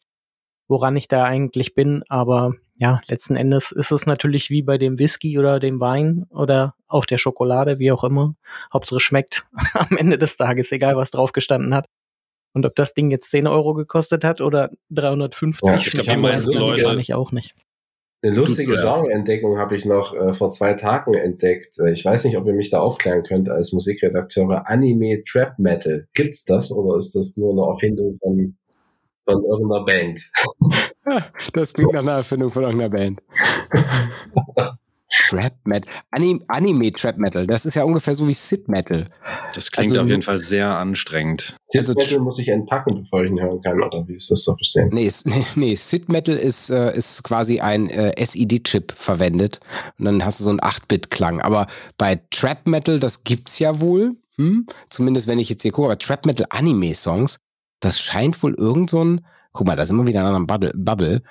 woran 0.68 0.96
ich 0.96 1.08
da 1.08 1.24
eigentlich 1.24 1.76
bin. 1.76 2.04
Aber 2.10 2.54
ja, 2.76 3.02
letzten 3.08 3.36
Endes 3.36 3.72
ist 3.72 3.92
es 3.92 4.06
natürlich 4.06 4.50
wie 4.50 4.62
bei 4.62 4.78
dem 4.78 5.00
Whisky 5.00 5.38
oder 5.40 5.60
dem 5.60 5.80
Wein 5.80 6.26
oder 6.30 6.76
auch 6.88 7.06
der 7.06 7.18
Schokolade, 7.18 7.80
wie 7.80 7.92
auch 7.92 8.04
immer. 8.04 8.36
Hauptsache 8.74 9.00
schmeckt 9.00 9.46
am 9.74 9.98
Ende 9.98 10.18
des 10.18 10.38
Tages, 10.38 10.72
egal 10.72 10.96
was 10.96 11.12
drauf 11.12 11.32
gestanden 11.32 11.74
hat. 11.74 11.86
Und 12.54 12.66
ob 12.66 12.76
das 12.76 12.94
Ding 12.94 13.12
jetzt 13.12 13.30
10 13.30 13.48
Euro 13.48 13.74
gekostet 13.74 14.24
hat 14.24 14.42
oder 14.42 14.72
350, 14.90 15.68
ja, 15.68 15.76
ich 15.76 15.92
glaube, 15.92 16.10
die 16.10 16.18
meisten 16.18 16.54
Leute 16.54 17.18
auch 17.18 17.32
nicht. 17.32 17.56
Eine 18.24 18.36
lustige 18.36 18.74
Genre-Entdeckung 18.74 19.60
habe 19.60 19.76
ich 19.76 19.86
noch 19.86 20.16
äh, 20.16 20.34
vor 20.34 20.50
zwei 20.50 20.74
Tagen 20.74 21.14
entdeckt. 21.14 21.78
Äh, 21.78 21.92
ich 21.92 22.04
weiß 22.04 22.26
nicht, 22.26 22.36
ob 22.36 22.48
ihr 22.48 22.54
mich 22.54 22.72
da 22.72 22.80
aufklären 22.80 23.22
könnt 23.22 23.48
als 23.48 23.74
Musikredakteure. 23.74 24.68
Anime 24.68 25.22
Trap 25.24 25.60
Metal. 25.60 26.08
Gibt's 26.14 26.44
das 26.44 26.72
oder 26.72 26.98
ist 26.98 27.14
das 27.16 27.38
nur 27.38 27.52
eine 27.52 27.72
Erfindung 27.72 28.14
von, 28.14 28.58
von 29.28 29.44
irgendeiner 29.44 29.84
Band? 29.84 30.22
das 31.54 31.74
klingt 31.74 31.94
nach 31.94 32.02
einer 32.02 32.14
Erfindung 32.14 32.52
von 32.52 32.64
irgendeiner 32.64 32.90
Band. 32.90 33.22
Trap 35.10 35.54
Metal. 35.64 35.90
Anim 36.12 36.44
Anime 36.48 36.92
Trap 36.92 37.18
Metal. 37.18 37.48
Das 37.48 37.66
ist 37.66 37.76
ja 37.76 37.84
ungefähr 37.84 38.14
so 38.14 38.28
wie 38.28 38.34
Sid 38.34 38.68
Metal. 38.68 39.10
Das 39.56 39.72
klingt 39.72 39.92
also, 39.92 40.02
auf 40.02 40.08
jeden 40.10 40.22
Fall 40.22 40.38
sehr 40.38 40.70
anstrengend. 40.70 41.56
Sid 41.64 41.80
also, 41.80 41.94
Metal 41.94 42.20
muss 42.20 42.40
ich 42.40 42.50
entpacken, 42.50 43.02
bevor 43.02 43.24
ich 43.24 43.32
ihn 43.32 43.42
hören 43.42 43.62
kann, 43.62 43.82
oder 43.82 44.06
wie 44.08 44.16
ist 44.16 44.30
das 44.30 44.44
zu 44.44 44.54
verstehen? 44.56 44.90
Nee, 44.92 45.10
nee, 45.26 45.46
nee 45.56 45.76
Sid 45.76 46.10
Metal 46.10 46.36
ist, 46.36 46.70
äh, 46.70 46.96
ist 46.96 47.24
quasi 47.24 47.60
ein 47.62 47.90
äh, 47.90 48.14
SID-Chip 48.18 48.92
verwendet. 48.92 49.60
Und 49.98 50.06
dann 50.06 50.26
hast 50.26 50.40
du 50.40 50.44
so 50.44 50.50
einen 50.50 50.60
8-Bit-Klang. 50.60 51.42
Aber 51.42 51.68
bei 51.98 52.22
Trap 52.32 52.68
Metal, 52.68 53.00
das 53.00 53.24
gibt's 53.24 53.60
ja 53.60 53.80
wohl. 53.80 54.16
Hm? 54.36 54.68
Zumindest 54.90 55.28
wenn 55.28 55.40
ich 55.40 55.50
jetzt 55.50 55.64
hier 55.64 55.72
gucke, 55.72 55.88
aber 55.88 55.98
Trap 55.98 56.26
Metal 56.26 56.46
Anime-Songs, 56.50 57.40
das 57.80 58.00
scheint 58.02 58.42
wohl 58.44 58.54
irgend 58.54 58.90
so 58.90 59.04
ein, 59.04 59.26
guck 59.54 59.68
mal, 59.68 59.76
da 59.76 59.86
sind 59.86 59.98
wir 59.98 60.08
wieder 60.08 60.22
in 60.22 60.28
einem 60.28 60.48
Bubble. 60.48 60.74
Bubble 60.76 61.22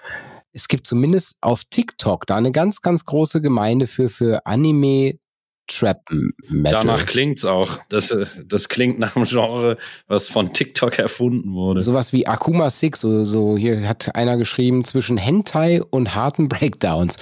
es 0.56 0.68
gibt 0.68 0.86
zumindest 0.86 1.36
auf 1.42 1.64
TikTok 1.68 2.26
da 2.26 2.36
eine 2.36 2.50
ganz, 2.50 2.80
ganz 2.80 3.04
große 3.04 3.42
Gemeinde 3.42 3.86
für, 3.86 4.08
für 4.08 4.46
Anime 4.46 5.18
Trap 5.66 6.00
Metal. 6.48 6.80
Danach 6.80 7.06
klingt's 7.06 7.44
auch. 7.44 7.78
Das, 7.90 8.16
das 8.46 8.68
klingt 8.68 8.98
nach 8.98 9.16
einem 9.16 9.26
Genre, 9.26 9.76
was 10.06 10.28
von 10.28 10.54
TikTok 10.54 10.98
erfunden 10.98 11.52
wurde. 11.52 11.80
Sowas 11.82 12.12
wie 12.12 12.26
Akuma 12.26 12.70
Six, 12.70 13.00
so, 13.00 13.24
so 13.24 13.58
hier 13.58 13.86
hat 13.86 14.14
einer 14.14 14.38
geschrieben 14.38 14.84
zwischen 14.84 15.18
Hentai 15.18 15.82
und 15.82 16.14
harten 16.14 16.48
Breakdowns. 16.48 17.18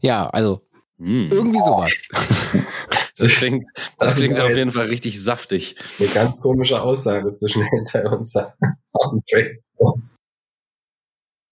Ja, 0.00 0.28
also 0.28 0.60
hm. 0.98 1.28
irgendwie 1.30 1.60
sowas. 1.60 1.92
Das 3.18 3.32
klingt, 3.32 3.66
das, 3.74 3.86
das 3.96 4.14
klingt 4.16 4.40
auf 4.40 4.54
jeden 4.54 4.72
Fall 4.72 4.86
richtig 4.86 5.22
saftig. 5.22 5.76
Eine 5.98 6.08
ganz 6.08 6.40
komische 6.40 6.82
Aussage 6.82 7.32
zwischen 7.34 7.62
Hentai 7.70 8.06
und 8.08 8.26
harten 8.34 9.22
Breakdowns. 9.30 10.18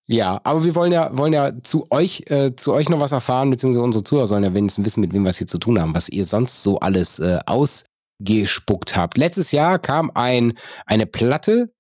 Ja, 0.06 0.40
aber 0.44 0.64
wir 0.64 0.74
wollen 0.74 0.92
ja, 0.92 1.16
wollen 1.16 1.32
ja 1.32 1.62
zu 1.62 1.86
euch, 1.90 2.24
äh, 2.26 2.54
zu 2.54 2.74
euch 2.74 2.90
noch 2.90 3.00
was 3.00 3.12
erfahren, 3.12 3.48
beziehungsweise 3.48 3.82
unsere 3.82 4.04
Zuhörer 4.04 4.26
sollen 4.26 4.44
ja 4.44 4.52
wenigstens 4.52 4.84
wissen, 4.84 5.00
mit 5.00 5.14
wem 5.14 5.22
wir 5.22 5.30
es 5.30 5.38
hier 5.38 5.46
zu 5.46 5.58
tun 5.58 5.80
haben, 5.80 5.94
was 5.94 6.10
ihr 6.10 6.26
sonst 6.26 6.62
so 6.62 6.78
alles 6.80 7.20
äh, 7.20 7.38
ausgespuckt 7.46 8.96
habt. 8.96 9.16
Letztes 9.16 9.50
Jahr 9.52 9.78
kam 9.78 10.10
ein, 10.12 10.58
eine 10.84 11.06
Platte, 11.06 11.72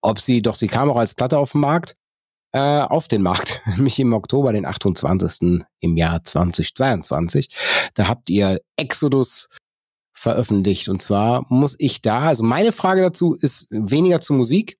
ob 0.00 0.20
sie, 0.20 0.40
doch 0.40 0.54
sie 0.54 0.68
kam 0.68 0.90
auch 0.90 0.96
als 0.96 1.14
Platte 1.14 1.36
auf 1.36 1.52
den 1.52 1.60
Markt, 1.60 1.96
äh, 2.52 2.58
auf 2.58 3.08
den 3.08 3.22
Markt, 3.22 3.62
nämlich 3.76 3.98
im 3.98 4.12
Oktober, 4.12 4.52
den 4.52 4.66
28. 4.66 5.64
im 5.80 5.96
Jahr 5.96 6.22
2022. 6.24 7.48
Da 7.94 8.08
habt 8.08 8.30
ihr 8.30 8.60
Exodus 8.76 9.48
veröffentlicht. 10.12 10.88
Und 10.88 11.00
zwar 11.00 11.44
muss 11.48 11.76
ich 11.78 12.02
da, 12.02 12.20
also 12.20 12.44
meine 12.44 12.72
Frage 12.72 13.02
dazu 13.02 13.34
ist 13.34 13.68
weniger 13.70 14.20
zur 14.20 14.36
Musik, 14.36 14.78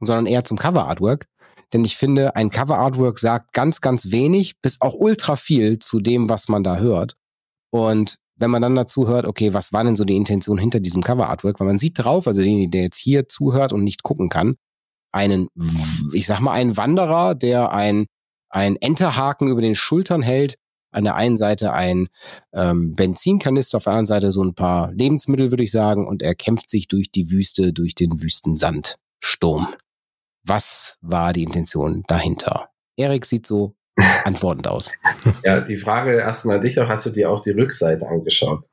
sondern 0.00 0.26
eher 0.26 0.44
zum 0.44 0.58
Cover-Artwork 0.58 1.26
denn 1.72 1.84
ich 1.84 1.96
finde, 1.96 2.36
ein 2.36 2.50
Cover-Artwork 2.50 3.18
sagt 3.18 3.52
ganz, 3.52 3.80
ganz 3.80 4.10
wenig 4.10 4.60
bis 4.60 4.80
auch 4.80 4.94
ultra 4.94 5.36
viel 5.36 5.78
zu 5.78 6.00
dem, 6.00 6.28
was 6.28 6.48
man 6.48 6.62
da 6.62 6.76
hört. 6.76 7.16
Und 7.70 8.18
wenn 8.36 8.50
man 8.50 8.62
dann 8.62 8.74
dazu 8.74 9.08
hört, 9.08 9.26
okay, 9.26 9.54
was 9.54 9.72
war 9.72 9.84
denn 9.84 9.96
so 9.96 10.04
die 10.04 10.16
Intention 10.16 10.58
hinter 10.58 10.80
diesem 10.80 11.02
Cover-Artwork? 11.02 11.60
Weil 11.60 11.66
man 11.66 11.78
sieht 11.78 11.98
drauf, 11.98 12.26
also 12.26 12.42
derjenige, 12.42 12.70
der 12.70 12.82
jetzt 12.82 12.98
hier 12.98 13.28
zuhört 13.28 13.72
und 13.72 13.84
nicht 13.84 14.02
gucken 14.02 14.28
kann, 14.28 14.56
einen, 15.12 15.48
ich 16.12 16.26
sag 16.26 16.40
mal, 16.40 16.52
einen 16.52 16.76
Wanderer, 16.76 17.34
der 17.34 17.72
ein, 17.72 18.06
ein 18.48 18.76
Enterhaken 18.76 19.48
über 19.48 19.60
den 19.60 19.74
Schultern 19.74 20.22
hält, 20.22 20.56
an 20.90 21.04
der 21.04 21.14
einen 21.14 21.36
Seite 21.36 21.72
ein 21.72 22.08
ähm, 22.52 22.94
Benzinkanister, 22.94 23.78
auf 23.78 23.84
der 23.84 23.92
anderen 23.92 24.06
Seite 24.06 24.30
so 24.30 24.42
ein 24.44 24.54
paar 24.54 24.92
Lebensmittel, 24.92 25.50
würde 25.50 25.62
ich 25.62 25.70
sagen, 25.70 26.06
und 26.06 26.22
er 26.22 26.34
kämpft 26.34 26.68
sich 26.68 26.86
durch 26.88 27.10
die 27.10 27.30
Wüste, 27.30 27.72
durch 27.72 27.94
den 27.94 28.22
Wüstensandsturm. 28.22 29.68
Was 30.44 30.98
war 31.00 31.32
die 31.32 31.44
Intention 31.44 32.02
dahinter? 32.08 32.68
Erik 32.96 33.24
sieht 33.24 33.46
so 33.46 33.74
antwortend 34.24 34.68
aus. 34.68 34.92
Ja, 35.44 35.60
die 35.60 35.76
Frage 35.76 36.18
erstmal 36.18 36.60
dich 36.60 36.78
auch, 36.78 36.88
hast 36.88 37.06
du 37.06 37.10
dir 37.10 37.30
auch 37.30 37.40
die 37.40 37.50
Rückseite 37.50 38.08
angeschaut? 38.08 38.64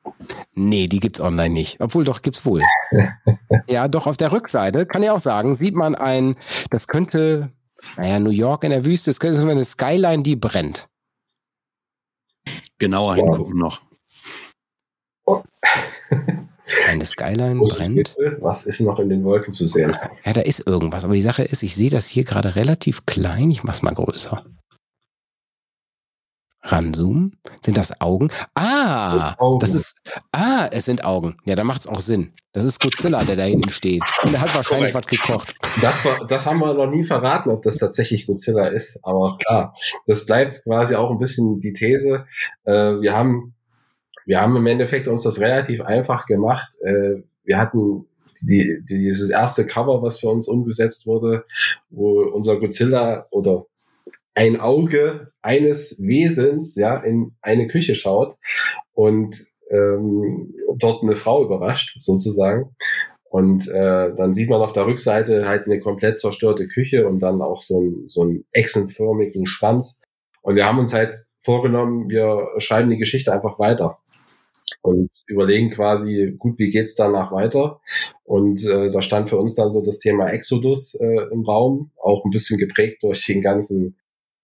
Nee, 0.53 0.87
die 0.87 0.99
gibt's 0.99 1.19
online 1.19 1.53
nicht. 1.53 1.79
Obwohl, 1.79 2.03
doch, 2.03 2.21
gibt's 2.21 2.45
wohl. 2.45 2.61
ja, 3.67 3.87
doch, 3.87 4.07
auf 4.07 4.17
der 4.17 4.31
Rückseite, 4.31 4.85
kann 4.85 5.03
ich 5.03 5.09
auch 5.09 5.21
sagen, 5.21 5.55
sieht 5.55 5.75
man 5.75 5.95
ein, 5.95 6.35
das 6.69 6.87
könnte, 6.87 7.51
naja, 7.97 8.19
New 8.19 8.29
York 8.29 8.63
in 8.63 8.71
der 8.71 8.85
Wüste, 8.85 9.09
das 9.09 9.19
könnte 9.19 9.37
so 9.37 9.47
eine 9.47 9.63
Skyline, 9.63 10.23
die 10.23 10.35
brennt. 10.35 10.87
Genauer 12.77 13.17
ja. 13.17 13.23
hingucken 13.23 13.57
noch. 13.57 13.81
Oh. 15.25 15.43
Eine 16.87 17.05
Skyline 17.05 17.59
brennt. 17.59 18.15
Was 18.39 18.65
ist 18.65 18.79
noch 18.79 18.99
in 18.99 19.09
den 19.09 19.23
Wolken 19.23 19.53
zu 19.53 19.67
sehen? 19.67 19.95
Ja, 20.23 20.33
da 20.33 20.41
ist 20.41 20.67
irgendwas. 20.67 21.03
Aber 21.03 21.13
die 21.13 21.21
Sache 21.21 21.43
ist, 21.43 21.63
ich 21.63 21.75
sehe 21.75 21.89
das 21.89 22.07
hier 22.07 22.23
gerade 22.23 22.55
relativ 22.55 23.05
klein. 23.05 23.49
Ich 23.51 23.63
mach's 23.63 23.81
mal 23.81 23.93
größer. 23.93 24.45
Ranzoomen? 26.61 27.37
Sind 27.63 27.77
das 27.77 28.01
Augen? 28.01 28.29
Ah, 28.55 29.35
Augen. 29.37 29.59
das 29.59 29.73
ist, 29.73 30.01
ah, 30.31 30.67
es 30.71 30.85
sind 30.85 31.05
Augen. 31.05 31.37
Ja, 31.45 31.55
da 31.55 31.63
macht's 31.63 31.87
auch 31.87 31.99
Sinn. 31.99 32.33
Das 32.51 32.65
ist 32.65 32.79
Godzilla, 32.79 33.23
der 33.23 33.35
da 33.35 33.43
hinten 33.43 33.69
steht. 33.69 34.03
Und 34.23 34.33
der 34.33 34.41
hat 34.41 34.53
wahrscheinlich 34.55 34.91
Correct. 34.91 35.11
was 35.11 35.19
gekocht. 35.19 35.55
Das, 35.81 36.03
das 36.27 36.45
haben 36.45 36.59
wir 36.59 36.73
noch 36.73 36.89
nie 36.89 37.03
verraten, 37.03 37.49
ob 37.49 37.61
das 37.61 37.77
tatsächlich 37.77 38.27
Godzilla 38.27 38.67
ist. 38.67 38.99
Aber 39.03 39.37
klar, 39.37 39.73
das 40.07 40.25
bleibt 40.25 40.63
quasi 40.63 40.95
auch 40.95 41.11
ein 41.11 41.19
bisschen 41.19 41.59
die 41.59 41.73
These. 41.73 42.25
Äh, 42.65 43.01
wir 43.01 43.15
haben 43.15 43.53
wir 44.29 44.41
haben 44.41 44.55
im 44.55 44.67
Endeffekt 44.67 45.07
uns 45.07 45.23
das 45.23 45.39
relativ 45.39 45.81
einfach 45.81 46.27
gemacht. 46.27 46.69
Äh, 46.81 47.23
wir 47.45 47.57
hatten 47.57 48.05
die, 48.43 48.79
dieses 48.87 49.31
erste 49.31 49.65
Cover, 49.65 50.03
was 50.03 50.19
für 50.19 50.29
uns 50.29 50.47
umgesetzt 50.47 51.07
wurde, 51.07 51.45
wo 51.89 52.21
unser 52.21 52.59
Godzilla 52.59 53.25
oder 53.31 53.65
ein 54.39 54.57
Auge 54.57 55.33
eines 55.41 56.01
Wesens 56.01 56.75
ja 56.75 56.95
in 56.95 57.33
eine 57.41 57.67
Küche 57.67 57.93
schaut 57.93 58.37
und 58.93 59.35
ähm, 59.69 60.55
dort 60.77 61.03
eine 61.03 61.17
Frau 61.17 61.43
überrascht 61.43 61.97
sozusagen. 61.99 62.73
Und 63.25 63.67
äh, 63.67 64.13
dann 64.15 64.33
sieht 64.33 64.49
man 64.49 64.61
auf 64.61 64.71
der 64.71 64.87
Rückseite 64.87 65.45
halt 65.45 65.65
eine 65.65 65.79
komplett 65.79 66.17
zerstörte 66.19 66.67
Küche 66.67 67.05
und 67.05 67.19
dann 67.19 67.41
auch 67.41 67.59
so, 67.59 67.81
ein, 67.81 68.07
so 68.07 68.21
einen 68.21 68.45
echsenförmigen 68.53 69.45
Schwanz. 69.45 70.03
Und 70.41 70.55
wir 70.55 70.65
haben 70.65 70.79
uns 70.79 70.93
halt 70.93 71.17
vorgenommen, 71.39 72.09
wir 72.09 72.47
schreiben 72.59 72.89
die 72.89 72.97
Geschichte 72.97 73.33
einfach 73.33 73.59
weiter 73.59 73.97
und 74.81 75.09
überlegen 75.27 75.69
quasi, 75.69 76.35
gut, 76.39 76.59
wie 76.59 76.69
geht's 76.69 76.95
danach 76.95 77.33
weiter? 77.33 77.81
Und 78.23 78.65
äh, 78.65 78.89
da 78.89 79.01
stand 79.01 79.27
für 79.27 79.37
uns 79.37 79.55
dann 79.55 79.69
so 79.69 79.81
das 79.81 79.99
Thema 79.99 80.29
Exodus 80.29 80.95
äh, 80.95 81.27
im 81.31 81.43
Raum, 81.43 81.91
auch 82.01 82.23
ein 82.23 82.31
bisschen 82.31 82.57
geprägt 82.57 83.03
durch 83.03 83.25
den 83.25 83.41
ganzen, 83.41 83.97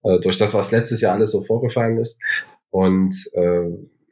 äh, 0.06 0.20
durch 0.20 0.38
das, 0.38 0.54
was 0.54 0.72
letztes 0.72 1.02
Jahr 1.02 1.14
alles 1.14 1.32
so 1.32 1.44
vorgefallen 1.44 1.98
ist. 1.98 2.22
Und 2.70 3.16
äh, 3.34 3.70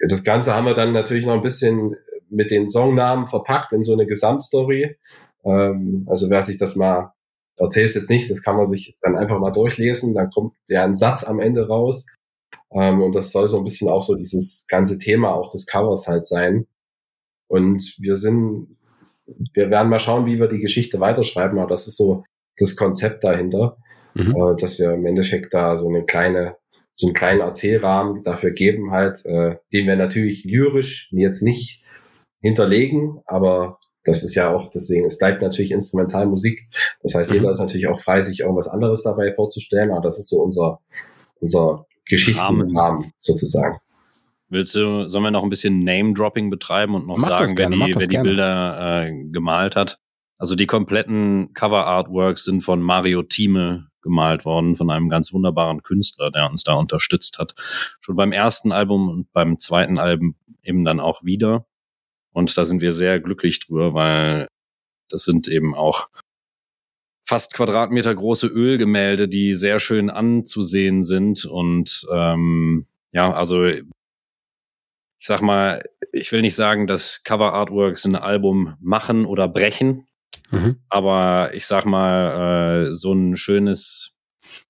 das 0.08 0.24
Ganze 0.24 0.54
haben 0.54 0.66
wir 0.66 0.74
dann 0.74 0.94
natürlich 0.94 1.26
noch 1.26 1.34
ein 1.34 1.42
bisschen 1.42 1.96
mit 2.30 2.52
den 2.52 2.68
Songnamen 2.68 3.26
verpackt 3.26 3.74
in 3.74 3.84
so 3.84 3.94
eine 3.94 4.06
Gesamtstory. 4.06 4.98
Ähm, 5.46 6.06
also 6.10 6.30
wer 6.30 6.44
sich 6.44 6.58
das 6.58 6.76
mal 6.76 7.14
erzählt 7.58 7.94
jetzt 7.94 8.10
nicht, 8.10 8.30
das 8.30 8.42
kann 8.42 8.56
man 8.56 8.66
sich 8.66 8.98
dann 9.02 9.16
einfach 9.16 9.40
mal 9.40 9.52
durchlesen. 9.52 10.14
Dann 10.14 10.30
kommt 10.30 10.56
ja 10.68 10.84
ein 10.84 10.96
Satz 10.96 11.24
am 11.24 11.40
Ende 11.40 11.68
raus, 11.68 12.06
ähm, 12.72 13.02
und 13.02 13.16
das 13.16 13.32
soll 13.32 13.48
so 13.48 13.58
ein 13.58 13.64
bisschen 13.64 13.88
auch 13.88 14.02
so 14.02 14.16
dieses 14.16 14.66
ganze 14.68 14.98
Thema 14.98 15.34
auch 15.34 15.50
des 15.50 15.68
Covers 15.68 16.08
halt 16.08 16.26
sein. 16.26 16.66
Und 17.48 17.96
wir 18.00 18.16
sind 18.16 18.78
wir 19.54 19.70
werden 19.70 19.90
mal 19.90 20.00
schauen, 20.00 20.26
wie 20.26 20.40
wir 20.40 20.48
die 20.48 20.60
Geschichte 20.60 21.00
weiterschreiben, 21.00 21.58
aber 21.60 21.70
das 21.70 21.88
ist 21.88 21.98
so 21.98 22.24
das 22.58 22.76
Konzept 22.76 23.24
dahinter, 23.24 23.78
mhm. 24.14 24.36
äh, 24.36 24.56
dass 24.60 24.80
wir 24.80 24.92
im 24.94 25.06
Endeffekt 25.06 25.54
da 25.54 25.78
so 25.78 25.88
eine 25.88 26.04
kleine, 26.06 26.58
so 26.94 27.08
einen 27.08 27.14
kleinen 27.14 27.42
Erzählrahmen 27.42 28.24
dafür 28.24 28.52
geben 28.52 28.92
halt, 28.92 29.26
äh, 29.26 29.56
den 29.72 29.88
wir 29.88 29.96
natürlich 29.96 30.44
lyrisch 30.44 31.10
jetzt 31.12 31.42
nicht 31.42 31.84
hinterlegen, 32.42 33.22
aber 33.26 33.80
das 34.04 34.24
ist 34.24 34.36
ja 34.36 34.54
auch, 34.54 34.70
deswegen, 34.70 35.06
es 35.06 35.18
bleibt 35.18 35.42
natürlich 35.42 35.72
Instrumentalmusik. 35.72 36.68
Das 37.02 37.16
heißt, 37.16 37.32
jeder 37.32 37.46
mhm. 37.46 37.52
ist 37.52 37.60
natürlich 37.60 37.88
auch 37.88 38.00
frei, 38.00 38.22
sich 38.22 38.42
irgendwas 38.42 38.68
anderes 38.68 39.04
dabei 39.04 39.34
vorzustellen, 39.34 39.92
aber 39.92 40.02
das 40.02 40.20
ist 40.20 40.30
so 40.30 40.42
unser, 40.42 40.80
unser 41.40 41.86
Geschichtenrahmen 42.06 43.14
sozusagen. 43.18 43.78
Willst 44.50 44.76
du, 44.76 45.08
sollen 45.08 45.24
wir 45.24 45.32
noch 45.32 45.44
ein 45.44 45.50
bisschen 45.50 45.84
Name-Dropping 45.84 46.50
betreiben 46.50 46.96
und 46.96 47.08
noch 47.08 47.18
mach 47.18 47.40
sagen, 47.40 47.56
gerne, 47.56 47.78
wer, 47.80 47.88
die, 47.88 47.96
wer 47.96 48.08
die 48.08 48.18
Bilder 48.18 49.06
äh, 49.06 49.24
gemalt 49.32 49.76
hat? 49.76 50.00
Also 50.38 50.56
die 50.56 50.68
kompletten 50.68 51.54
Cover-Artworks 51.54 52.44
sind 52.44 52.62
von 52.62 52.82
Mario 52.82 53.24
Thieme 53.24 53.88
gemalt 54.04 54.46
worden, 54.46 54.76
von 54.76 54.92
einem 54.92 55.10
ganz 55.10 55.34
wunderbaren 55.34 55.82
Künstler, 55.82 56.30
der 56.30 56.50
uns 56.50 56.64
da 56.64 56.74
unterstützt 56.74 57.40
hat. 57.40 57.56
Schon 58.02 58.16
beim 58.16 58.32
ersten 58.32 58.72
Album 58.72 59.10
und 59.10 59.34
beim 59.34 59.58
zweiten 59.58 59.98
Album 59.98 60.36
eben 60.62 60.86
dann 60.86 61.00
auch 61.00 61.24
wieder. 61.24 61.66
Und 62.32 62.56
da 62.58 62.66
sind 62.66 62.82
wir 62.82 62.94
sehr 62.94 63.20
glücklich 63.20 63.60
drüber, 63.60 63.94
weil 63.94 64.48
das 65.10 65.24
sind 65.24 65.48
eben 65.48 65.74
auch 65.74 66.10
fast 67.24 67.54
Quadratmeter 67.54 68.14
große 68.14 68.48
Ölgemälde, 68.48 69.28
die 69.28 69.56
sehr 69.56 69.80
schön 69.80 70.10
anzusehen 70.10 71.04
sind. 71.04 71.46
Und 71.46 72.06
ähm, 72.14 72.86
ja, 73.12 73.32
also 73.34 73.64
ich 73.64 73.84
sag 75.28 75.42
mal, 75.42 75.84
ich 76.12 76.32
will 76.32 76.42
nicht 76.42 76.56
sagen, 76.56 76.86
dass 76.86 77.24
Cover 77.24 77.54
Artworks 77.54 78.06
ein 78.06 78.16
Album 78.16 78.76
machen 78.82 79.26
oder 79.26 79.48
brechen, 79.48 80.06
mhm. 80.54 80.76
aber 80.90 81.54
ich 81.54 81.66
sag 81.66 81.86
mal, 81.86 82.88
äh, 82.90 82.96
so 82.96 83.14
ein 83.14 83.36
schönes 83.36 84.18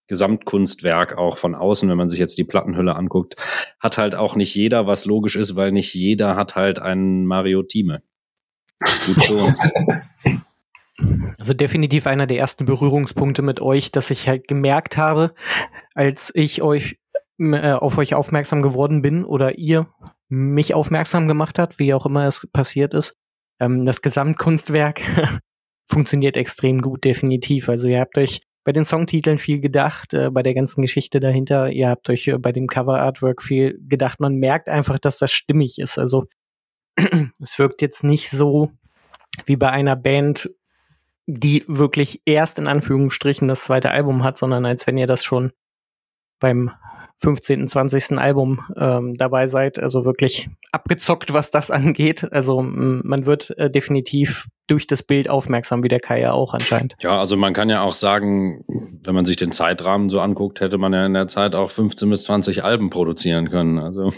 Gesamtkunstwerk 0.08 1.17
auch 1.17 1.38
von 1.38 1.56
außen, 1.56 1.89
wenn 1.89 1.98
man 1.98 2.10
sich 2.10 2.19
jetzt 2.19 2.38
die 2.38 2.43
Plattenhülle 2.43 2.96
anguckt, 2.96 3.36
hat 3.80 3.98
halt 3.98 4.15
auch 4.15 4.36
nicht 4.36 4.54
jeder, 4.54 4.86
was 4.86 5.06
logisch 5.06 5.36
ist, 5.36 5.56
weil 5.56 5.72
nicht 5.72 5.93
jeder 5.93 6.36
hat 6.36 6.56
halt 6.56 6.80
einen 6.80 7.26
Mario 7.26 7.63
Thieme. 7.63 8.04
Gut 9.06 9.24
für 9.24 9.34
uns. 9.34 9.62
Also 11.39 11.54
definitiv 11.54 12.08
einer 12.08 12.28
der 12.28 12.38
ersten 12.38 12.65
Berührungspunkte 12.65 13.41
mit 13.41 13.60
euch, 13.60 13.91
dass 13.91 14.12
ich 14.12 14.30
halt 14.30 14.48
gemerkt 14.48 14.96
habe, 14.96 15.34
als 15.96 16.32
ich 16.34 16.62
euch 16.62 17.00
äh, 17.39 17.72
auf 17.72 17.98
euch 17.98 18.13
aufmerksam 18.13 18.62
geworden 18.62 19.02
bin 19.02 19.26
oder 19.26 19.58
ihr 19.58 19.88
mich 20.30 20.74
aufmerksam 20.74 21.28
gemacht 21.28 21.60
habt, 21.60 21.80
wie 21.80 21.93
auch 21.93 22.06
immer 22.06 22.26
es 22.26 22.48
passiert 22.54 22.93
ist. 22.93 23.15
Ähm, 23.60 23.86
das 23.86 24.02
Gesamtkunstwerk 24.02 25.02
funktioniert 25.93 26.38
extrem 26.38 26.82
gut, 26.82 27.03
definitiv. 27.03 27.69
Also 27.69 27.88
ihr 27.88 27.99
habt 27.99 28.17
euch 28.17 28.41
bei 28.63 28.71
den 28.71 28.86
Songtiteln 28.86 29.38
viel 29.38 29.60
gedacht, 29.60 30.13
äh, 30.13 30.29
bei 30.32 30.43
der 30.43 30.53
ganzen 30.53 30.82
Geschichte 30.82 31.19
dahinter. 31.19 31.69
Ihr 31.69 31.89
habt 31.89 32.10
euch 32.10 32.27
äh, 32.27 32.38
bei 32.38 32.51
dem 32.51 32.67
Cover-Artwork 32.67 33.41
viel 33.41 33.79
gedacht. 33.88 34.19
Man 34.19 34.36
merkt 34.36 34.69
einfach, 34.69 34.99
dass 34.99 35.17
das 35.19 35.32
stimmig 35.32 35.79
ist. 35.79 35.97
Also 35.97 36.25
es 37.41 37.60
wirkt 37.60 37.82
jetzt 37.82 38.03
nicht 38.03 38.29
so 38.29 38.71
wie 39.45 39.56
bei 39.56 39.69
einer 39.69 39.95
Band, 39.95 40.49
die 41.25 41.63
wirklich 41.67 42.21
erst 42.25 42.60
in 42.60 42.67
Anführungsstrichen 42.67 43.47
das 43.47 43.63
zweite 43.63 43.91
Album 43.91 44.23
hat, 44.23 44.38
sondern 44.38 44.65
als 44.65 44.88
wenn 44.88 44.97
ihr 44.97 45.08
das 45.08 45.23
schon 45.23 45.51
beim 46.39 46.71
15., 47.23 47.69
20. 47.69 48.17
Album 48.17 48.59
ähm, 48.75 49.15
dabei 49.15 49.47
seid. 49.47 49.79
Also 49.79 50.03
wirklich 50.03 50.49
abgezockt, 50.73 51.31
was 51.31 51.51
das 51.51 51.71
angeht. 51.71 52.27
Also 52.31 52.62
man 52.62 53.25
wird 53.25 53.57
äh, 53.57 53.71
definitiv 53.71 54.47
durch 54.67 54.88
das 54.88 55.03
Bild 55.03 55.29
aufmerksam, 55.29 55.83
wie 55.83 55.88
der 55.88 56.01
Kai 56.01 56.19
ja 56.19 56.33
auch 56.33 56.53
anscheinend. 56.53 56.95
Ja, 56.99 57.19
also 57.19 57.38
man 57.38 57.53
kann 57.53 57.69
ja 57.69 57.81
auch 57.81 57.93
sagen, 57.93 58.65
wenn 58.67 59.15
man 59.15 59.23
sich 59.23 59.38
den 59.38 59.53
Zeitrahmen 59.53 60.09
so 60.09 60.19
anguckt, 60.19 60.59
hätte 60.59 60.77
man 60.77 60.91
ja 60.91 61.05
in 61.05 61.13
der 61.13 61.29
Zeit 61.29 61.55
auch 61.55 61.71
15 61.71 62.09
bis 62.09 62.23
20 62.25 62.65
Alben 62.65 62.89
produzieren 62.89 63.49
können. 63.49 63.79
Also 63.79 64.12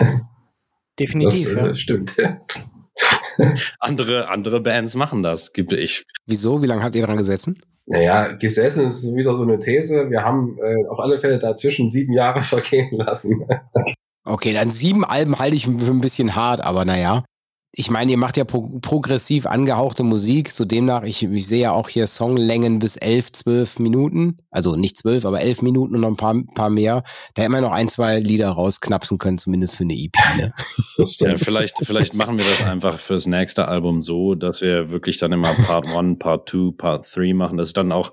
definitiv. 0.98 1.54
Das, 1.54 1.64
äh, 1.64 1.66
ja. 1.66 1.74
stimmt. 1.74 2.16
andere, 3.78 4.28
andere 4.28 4.60
Bands 4.62 4.94
machen 4.94 5.22
das. 5.22 5.52
Gibt 5.52 5.74
ich. 5.74 6.04
Wieso? 6.24 6.62
Wie 6.62 6.66
lange 6.66 6.82
habt 6.82 6.96
ihr 6.96 7.04
dran 7.04 7.18
gesessen? 7.18 7.60
Naja, 7.86 8.32
gesessen 8.32 8.86
ist 8.86 9.14
wieder 9.14 9.34
so 9.34 9.44
eine 9.44 9.60
These. 9.60 10.10
Wir 10.10 10.24
haben 10.24 10.58
äh, 10.58 10.86
auf 10.88 10.98
alle 10.98 11.18
Fälle 11.18 11.38
dazwischen 11.38 11.88
sieben 11.88 12.12
Jahre 12.12 12.40
vergehen 12.42 12.90
lassen. 12.92 13.46
okay, 14.24 14.52
dann 14.52 14.70
sieben 14.70 15.04
Alben 15.04 15.38
halte 15.38 15.56
ich 15.56 15.66
für 15.66 15.70
ein 15.70 16.00
bisschen 16.00 16.34
hart, 16.34 16.60
aber 16.60 16.84
naja 16.84 17.24
ich 17.78 17.90
meine, 17.90 18.10
ihr 18.10 18.16
macht 18.16 18.38
ja 18.38 18.44
pro 18.44 18.78
progressiv 18.80 19.44
angehauchte 19.44 20.02
Musik, 20.02 20.50
so 20.50 20.64
demnach, 20.64 21.02
ich, 21.02 21.22
ich 21.22 21.46
sehe 21.46 21.60
ja 21.60 21.72
auch 21.72 21.90
hier 21.90 22.06
Songlängen 22.06 22.78
bis 22.78 22.96
elf, 22.96 23.30
zwölf 23.32 23.78
Minuten, 23.78 24.38
also 24.50 24.76
nicht 24.76 24.96
zwölf, 24.96 25.26
aber 25.26 25.42
elf 25.42 25.60
Minuten 25.60 25.94
und 25.94 26.00
noch 26.00 26.08
ein 26.08 26.16
paar, 26.16 26.34
paar 26.54 26.70
mehr. 26.70 27.02
Da 27.34 27.42
hätte 27.42 27.52
man 27.52 27.62
noch 27.62 27.72
ein, 27.72 27.90
zwei 27.90 28.18
Lieder 28.18 28.48
rausknapsen 28.48 29.18
können, 29.18 29.36
zumindest 29.36 29.76
für 29.76 29.84
eine 29.84 29.92
EP. 29.92 30.16
Ne? 30.38 30.54
ja, 31.18 31.36
vielleicht, 31.36 31.76
vielleicht 31.82 32.14
machen 32.14 32.38
wir 32.38 32.46
das 32.46 32.62
einfach 32.66 32.98
fürs 32.98 33.26
nächste 33.26 33.68
Album 33.68 34.00
so, 34.00 34.34
dass 34.34 34.62
wir 34.62 34.90
wirklich 34.90 35.18
dann 35.18 35.32
immer 35.32 35.52
Part 35.52 35.86
1, 35.86 36.18
Part 36.18 36.48
2, 36.48 36.72
Part 36.78 37.14
3 37.14 37.34
machen, 37.34 37.58
Das 37.58 37.68
ist 37.68 37.76
dann 37.76 37.92
auch 37.92 38.12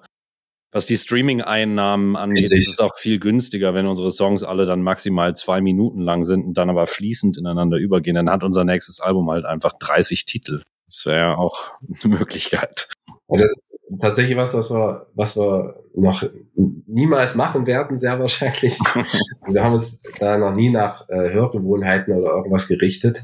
was 0.73 0.87
die 0.87 0.97
Streaming-Einnahmen 0.97 2.15
angeht, 2.15 2.51
ist 2.51 2.67
es 2.67 2.79
auch 2.79 2.97
viel 2.97 3.19
günstiger, 3.19 3.73
wenn 3.73 3.87
unsere 3.87 4.11
Songs 4.11 4.43
alle 4.43 4.65
dann 4.65 4.81
maximal 4.81 5.35
zwei 5.35 5.61
Minuten 5.61 6.01
lang 6.01 6.25
sind 6.25 6.43
und 6.45 6.57
dann 6.57 6.69
aber 6.69 6.87
fließend 6.87 7.37
ineinander 7.37 7.77
übergehen. 7.77 8.15
Dann 8.15 8.29
hat 8.29 8.43
unser 8.43 8.63
nächstes 8.63 8.99
Album 8.99 9.29
halt 9.29 9.45
einfach 9.45 9.73
30 9.79 10.25
Titel. 10.25 10.61
Das 10.87 11.05
wäre 11.05 11.19
ja 11.19 11.35
auch 11.37 11.71
eine 12.03 12.15
Möglichkeit. 12.15 12.89
Und 13.27 13.41
das 13.41 13.51
ist 13.51 13.79
tatsächlich 14.01 14.35
was, 14.35 14.53
was 14.53 14.69
wir, 14.69 15.07
was 15.13 15.37
wir 15.37 15.75
noch 15.95 16.23
niemals 16.55 17.35
machen 17.35 17.65
werden, 17.65 17.95
sehr 17.95 18.19
wahrscheinlich. 18.19 18.77
wir 19.47 19.63
haben 19.63 19.73
uns 19.73 20.01
da 20.19 20.37
noch 20.37 20.53
nie 20.53 20.69
nach 20.69 21.07
äh, 21.09 21.31
Hörgewohnheiten 21.31 22.13
oder 22.13 22.31
irgendwas 22.31 22.67
gerichtet 22.67 23.23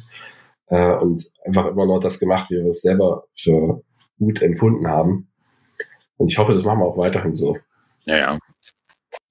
äh, 0.68 0.94
und 0.96 1.26
einfach 1.46 1.68
immer 1.68 1.86
nur 1.86 2.00
das 2.00 2.20
gemacht, 2.20 2.50
wie 2.50 2.56
wir 2.56 2.68
es 2.68 2.82
selber 2.82 3.26
für 3.36 3.82
gut 4.18 4.42
empfunden 4.42 4.88
haben. 4.88 5.29
Und 6.20 6.28
ich 6.28 6.38
hoffe, 6.38 6.54
das 6.54 6.64
machen 6.64 6.80
wir 6.80 6.86
auch 6.86 6.98
weiterhin 6.98 7.34
so. 7.34 7.58
Ja, 8.06 8.18
ja. 8.18 8.40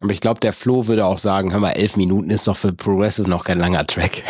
Aber 0.01 0.11
ich 0.11 0.21
glaube, 0.21 0.41
der 0.41 0.53
Flo 0.53 0.87
würde 0.87 1.05
auch 1.07 1.19
sagen, 1.19 1.53
hör 1.53 1.61
mal, 1.61 1.73
elf 1.73 1.97
Minuten 1.97 2.31
ist 2.31 2.49
doch 2.49 2.57
für 2.57 2.73
Progressive 2.73 3.29
noch 3.29 3.45
kein 3.45 3.59
langer 3.59 3.87
Track. 3.87 4.23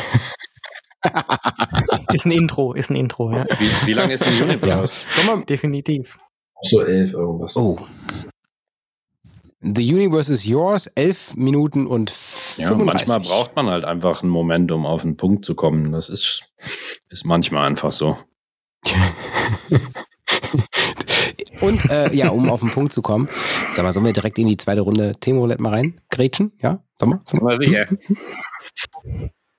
ist 2.12 2.26
ein 2.26 2.32
Intro, 2.32 2.74
ist 2.74 2.90
ein 2.90 2.96
Intro, 2.96 3.32
ja. 3.32 3.46
Wie, 3.58 3.86
wie 3.86 3.92
lange 3.92 4.12
ist 4.12 4.26
ein 4.26 4.42
Universe? 4.48 5.06
Ja. 5.26 5.36
Definitiv. 5.36 6.16
So 6.62 6.82
elf 6.82 7.12
irgendwas. 7.12 7.56
Oh. 7.56 7.78
The 9.60 9.94
Universe 9.94 10.32
is 10.32 10.44
yours, 10.44 10.88
elf 10.88 11.36
Minuten 11.36 11.86
und 11.86 12.10
35. 12.10 12.58
Ja, 12.58 12.74
manchmal 12.74 13.20
braucht 13.20 13.54
man 13.54 13.68
halt 13.68 13.84
einfach 13.84 14.22
einen 14.22 14.32
Moment, 14.32 14.72
um 14.72 14.84
auf 14.84 15.02
den 15.02 15.16
Punkt 15.16 15.44
zu 15.44 15.54
kommen. 15.54 15.92
Das 15.92 16.08
ist, 16.08 16.50
ist 17.08 17.24
manchmal 17.24 17.66
einfach 17.66 17.92
so. 17.92 18.18
Und 21.60 21.90
äh, 21.90 22.14
ja, 22.14 22.28
um 22.28 22.50
auf 22.50 22.60
den 22.60 22.70
Punkt 22.70 22.92
zu 22.92 23.02
kommen, 23.02 23.28
sag 23.72 23.84
mal, 23.84 23.92
sollen 23.92 24.06
wir 24.06 24.12
direkt 24.12 24.38
in 24.38 24.46
die 24.46 24.56
zweite 24.56 24.80
Runde 24.82 25.12
Themenroulette 25.20 25.62
mal 25.62 25.74
rein? 25.74 26.00
Gretchen? 26.10 26.52
Ja? 26.62 26.82
Sollen 27.00 27.12
wir? 27.12 27.20
Sollen 27.24 27.60
wir? 27.60 27.88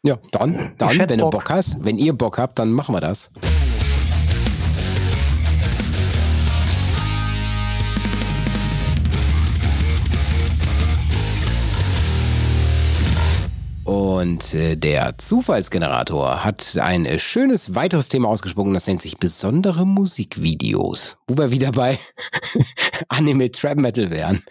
Ja, 0.02 0.18
dann, 0.32 0.72
dann 0.78 1.10
wenn 1.10 1.20
du 1.20 1.30
Bock 1.30 1.50
hast, 1.50 1.84
wenn 1.84 1.98
ihr 1.98 2.14
Bock 2.14 2.38
habt, 2.38 2.58
dann 2.58 2.72
machen 2.72 2.96
wir 2.96 3.02
das. 3.02 3.32
Und 13.90 14.54
äh, 14.54 14.76
der 14.76 15.18
Zufallsgenerator 15.18 16.44
hat 16.44 16.78
ein 16.80 17.08
äh, 17.08 17.18
schönes 17.18 17.74
weiteres 17.74 18.08
Thema 18.08 18.30
ausgesprochen, 18.30 18.76
das 18.76 18.86
nennt 18.86 19.02
sich 19.02 19.18
besondere 19.18 19.84
Musikvideos, 19.84 21.18
wo 21.28 21.36
wir 21.40 21.50
wieder 21.50 21.72
bei 21.72 21.98
Anime 23.10 23.50
Trap 23.50 23.80
Metal 23.80 24.12
wären. 24.12 24.44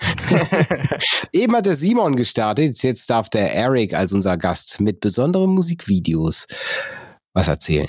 Eben 1.32 1.54
hat 1.54 1.66
der 1.66 1.76
Simon 1.76 2.16
gestartet, 2.16 2.82
jetzt 2.82 3.10
darf 3.10 3.28
der 3.28 3.54
Eric 3.54 3.94
als 3.94 4.12
unser 4.12 4.36
Gast 4.36 4.80
mit 4.80 4.98
besonderen 4.98 5.50
Musikvideos 5.50 6.48
was 7.32 7.46
erzählen. 7.46 7.88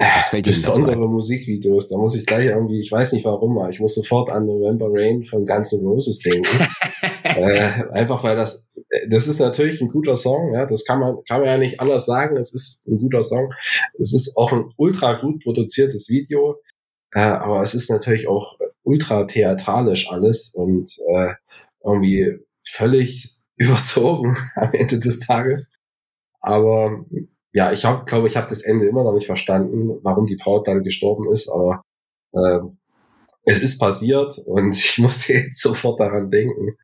Was 0.00 0.30
fällt 0.30 0.46
Besondere 0.46 1.06
Musikvideos, 1.06 1.90
da 1.90 1.98
muss 1.98 2.14
ich 2.14 2.24
gleich 2.24 2.46
irgendwie, 2.46 2.80
ich 2.80 2.90
weiß 2.90 3.12
nicht 3.12 3.26
warum, 3.26 3.58
aber 3.58 3.68
ich 3.68 3.80
muss 3.80 3.94
sofort 3.94 4.30
an 4.30 4.46
November 4.46 4.88
Rain 4.90 5.24
von 5.24 5.44
Guns 5.44 5.74
N' 5.74 5.80
Roses 5.80 6.18
denken. 6.20 6.66
äh, 7.22 7.70
einfach 7.92 8.22
weil 8.24 8.34
das, 8.34 8.66
das 9.08 9.28
ist 9.28 9.38
natürlich 9.38 9.80
ein 9.80 9.88
guter 9.88 10.16
Song, 10.16 10.52
ja, 10.52 10.66
das 10.66 10.84
kann 10.84 11.00
man, 11.00 11.18
kann 11.28 11.40
man 11.40 11.48
ja 11.48 11.58
nicht 11.58 11.80
anders 11.80 12.06
sagen, 12.06 12.36
es 12.36 12.52
ist 12.54 12.86
ein 12.86 12.98
guter 12.98 13.22
Song. 13.22 13.52
Es 13.98 14.12
ist 14.12 14.36
auch 14.36 14.52
ein 14.52 14.72
ultra 14.76 15.14
gut 15.14 15.42
produziertes 15.42 16.08
Video, 16.08 16.56
äh, 17.12 17.20
aber 17.20 17.62
es 17.62 17.74
ist 17.74 17.90
natürlich 17.90 18.28
auch 18.28 18.58
ultra 18.82 19.24
theatralisch 19.24 20.10
alles 20.10 20.54
und 20.54 20.90
äh, 21.08 21.34
irgendwie 21.84 22.38
völlig 22.64 23.36
überzogen 23.56 24.36
am 24.56 24.72
Ende 24.72 24.98
des 24.98 25.20
Tages. 25.20 25.70
Aber 26.40 27.04
ja, 27.52 27.72
ich 27.72 27.84
habe, 27.84 28.04
glaube 28.04 28.28
ich, 28.28 28.36
habe 28.36 28.48
das 28.48 28.62
Ende 28.62 28.86
immer 28.86 29.04
noch 29.04 29.12
nicht 29.14 29.26
verstanden, 29.26 29.98
warum 30.02 30.26
die 30.26 30.36
Braut 30.36 30.66
dann 30.68 30.82
gestorben 30.84 31.30
ist, 31.32 31.48
aber 31.48 31.82
Ähm, 32.34 32.78
es 33.44 33.60
ist 33.60 33.78
passiert 33.78 34.38
und 34.46 34.76
ich 34.76 34.98
musste 34.98 35.32
jetzt 35.34 35.60
sofort 35.60 36.00
daran 36.00 36.30
denken. 36.30 36.76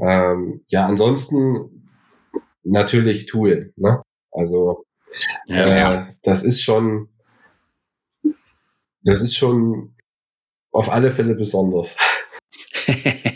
Ähm, 0.00 0.64
ja, 0.68 0.86
ansonsten 0.86 1.88
natürlich 2.62 3.26
Tool. 3.26 3.72
Ne? 3.76 4.02
Also 4.32 4.84
Ja. 5.46 5.94
äh, 5.94 6.14
das 6.22 6.44
ist 6.44 6.62
schon, 6.62 7.08
das 9.02 9.20
ist 9.20 9.36
schon 9.36 9.94
auf 10.72 10.90
alle 10.90 11.10
Fälle 11.10 11.34
besonders. 11.34 11.96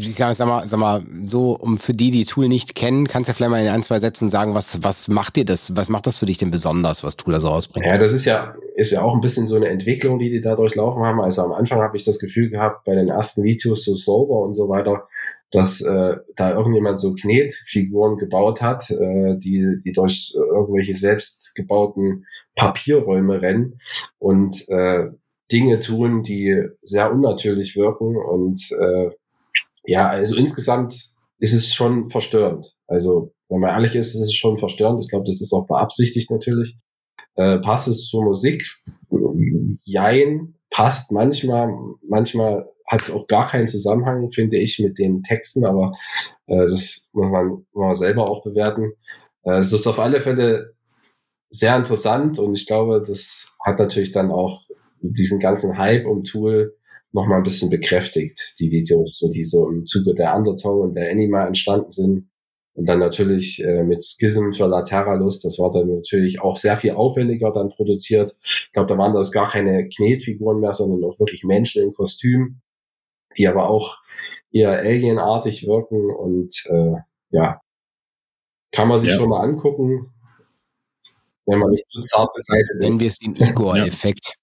Ich 0.00 0.14
sag, 0.14 0.34
sag, 0.34 0.46
mal, 0.46 0.66
sag 0.68 0.78
mal, 0.78 1.02
so, 1.24 1.52
um 1.52 1.76
für 1.78 1.94
die, 1.94 2.10
die 2.10 2.24
Tool 2.24 2.48
nicht 2.48 2.74
kennen, 2.74 3.08
kannst 3.08 3.28
du 3.28 3.32
ja 3.32 3.34
vielleicht 3.34 3.50
mal 3.50 3.62
in 3.62 3.68
ein, 3.68 3.82
zwei 3.82 3.98
Sätzen 3.98 4.30
sagen, 4.30 4.54
was, 4.54 4.82
was 4.82 5.08
macht 5.08 5.36
dir 5.36 5.44
das, 5.44 5.76
was 5.76 5.88
macht 5.88 6.06
das 6.06 6.18
für 6.18 6.26
dich 6.26 6.38
denn 6.38 6.50
besonders, 6.50 7.02
was 7.02 7.16
Tool 7.16 7.32
da 7.32 7.40
so 7.40 7.48
rausbringt? 7.48 7.86
Ja, 7.86 7.98
das 7.98 8.12
ist 8.12 8.24
ja, 8.24 8.54
ist 8.76 8.92
ja 8.92 9.02
auch 9.02 9.14
ein 9.14 9.20
bisschen 9.20 9.46
so 9.46 9.56
eine 9.56 9.68
Entwicklung, 9.68 10.18
die 10.18 10.30
die 10.30 10.40
da 10.40 10.54
durchlaufen 10.54 11.02
haben. 11.02 11.20
Also 11.20 11.42
am 11.42 11.52
Anfang 11.52 11.80
habe 11.80 11.96
ich 11.96 12.04
das 12.04 12.18
Gefühl 12.18 12.50
gehabt, 12.50 12.84
bei 12.84 12.94
den 12.94 13.08
ersten 13.08 13.42
Videos 13.42 13.84
so 13.84 13.94
Sober 13.94 14.40
und 14.40 14.52
so 14.52 14.68
weiter, 14.68 15.08
dass 15.50 15.80
äh, 15.80 16.16
da 16.36 16.52
irgendjemand 16.52 16.98
so 16.98 17.14
Knetfiguren 17.14 18.16
gebaut 18.16 18.60
hat, 18.60 18.90
äh, 18.90 19.38
die, 19.38 19.78
die 19.84 19.92
durch 19.92 20.34
irgendwelche 20.36 20.94
selbst 20.94 21.54
gebauten 21.54 22.26
Papierräume 22.54 23.40
rennen 23.40 23.78
und 24.18 24.68
äh, 24.68 25.06
Dinge 25.50 25.80
tun, 25.80 26.22
die 26.22 26.62
sehr 26.82 27.10
unnatürlich 27.10 27.76
wirken. 27.76 28.16
Und 28.16 28.60
äh, 28.78 29.10
ja, 29.84 30.08
also 30.08 30.36
insgesamt 30.36 30.94
ist 31.38 31.54
es 31.54 31.72
schon 31.72 32.08
verstörend. 32.08 32.74
Also, 32.86 33.32
wenn 33.48 33.60
man 33.60 33.70
ehrlich 33.70 33.94
ist, 33.94 34.14
ist 34.14 34.22
es 34.22 34.34
schon 34.34 34.58
verstörend. 34.58 35.00
Ich 35.00 35.08
glaube, 35.08 35.24
das 35.24 35.40
ist 35.40 35.52
auch 35.52 35.66
beabsichtigt 35.66 36.30
natürlich. 36.30 36.76
Äh, 37.36 37.58
passt 37.58 37.88
es 37.88 38.06
zur 38.08 38.24
Musik? 38.24 38.62
Jein, 39.84 40.54
passt 40.70 41.12
manchmal. 41.12 41.72
Manchmal 42.06 42.68
hat 42.88 43.02
es 43.02 43.10
auch 43.10 43.26
gar 43.26 43.50
keinen 43.50 43.68
Zusammenhang, 43.68 44.30
finde 44.30 44.56
ich, 44.56 44.78
mit 44.78 44.98
den 44.98 45.22
Texten, 45.22 45.64
aber 45.64 45.96
äh, 46.46 46.60
das 46.62 47.10
muss 47.12 47.30
man, 47.30 47.48
muss 47.48 47.66
man 47.74 47.94
selber 47.94 48.28
auch 48.28 48.42
bewerten. 48.42 48.92
Äh, 49.44 49.58
es 49.58 49.72
ist 49.72 49.86
auf 49.86 49.98
alle 49.98 50.20
Fälle 50.20 50.74
sehr 51.50 51.76
interessant 51.76 52.38
und 52.38 52.56
ich 52.56 52.66
glaube, 52.66 53.02
das 53.06 53.56
hat 53.64 53.78
natürlich 53.78 54.12
dann 54.12 54.30
auch 54.30 54.62
diesen 55.00 55.38
ganzen 55.38 55.78
Hype 55.78 56.06
um 56.06 56.24
Tool 56.24 56.74
noch 57.12 57.26
mal 57.26 57.36
ein 57.36 57.42
bisschen 57.42 57.70
bekräftigt, 57.70 58.54
die 58.58 58.70
Videos, 58.70 59.20
die 59.32 59.44
so 59.44 59.68
im 59.68 59.86
Zuge 59.86 60.14
der 60.14 60.36
Undertow 60.36 60.82
und 60.82 60.94
der 60.94 61.10
Anima 61.10 61.46
entstanden 61.46 61.90
sind. 61.90 62.28
Und 62.74 62.88
dann 62.88 63.00
natürlich 63.00 63.64
äh, 63.64 63.82
mit 63.82 64.04
Schism 64.04 64.52
für 64.52 64.66
Lateralus, 64.66 65.40
das 65.40 65.58
war 65.58 65.72
dann 65.72 65.88
natürlich 65.88 66.40
auch 66.40 66.56
sehr 66.56 66.76
viel 66.76 66.92
aufwendiger 66.92 67.50
dann 67.50 67.70
produziert. 67.70 68.36
Ich 68.44 68.70
glaube, 68.72 68.86
da 68.88 68.96
waren 68.96 69.14
das 69.14 69.32
gar 69.32 69.50
keine 69.50 69.88
Knetfiguren 69.88 70.60
mehr, 70.60 70.72
sondern 70.72 71.02
auch 71.02 71.18
wirklich 71.18 71.42
Menschen 71.42 71.82
in 71.82 71.92
Kostüm, 71.92 72.60
die 73.38 73.48
aber 73.48 73.68
auch 73.70 73.96
eher 74.50 74.70
alienartig 74.70 75.66
wirken 75.66 76.10
und 76.14 76.64
äh, 76.70 76.96
ja, 77.30 77.60
kann 78.72 78.88
man 78.88 78.98
sich 78.98 79.10
Ja. 79.10 79.16
schon 79.16 79.28
mal 79.30 79.40
angucken, 79.42 80.12
wenn 81.46 81.58
man 81.58 81.70
nicht 81.70 81.86
zu 81.86 82.00
zart 82.02 82.32
beseitigt 82.34 82.74
Nennen 82.80 82.92
ist. 82.92 83.00
wir 83.00 83.06
es 83.08 83.18
den 83.18 83.34
Igor-Effekt. 83.36 84.34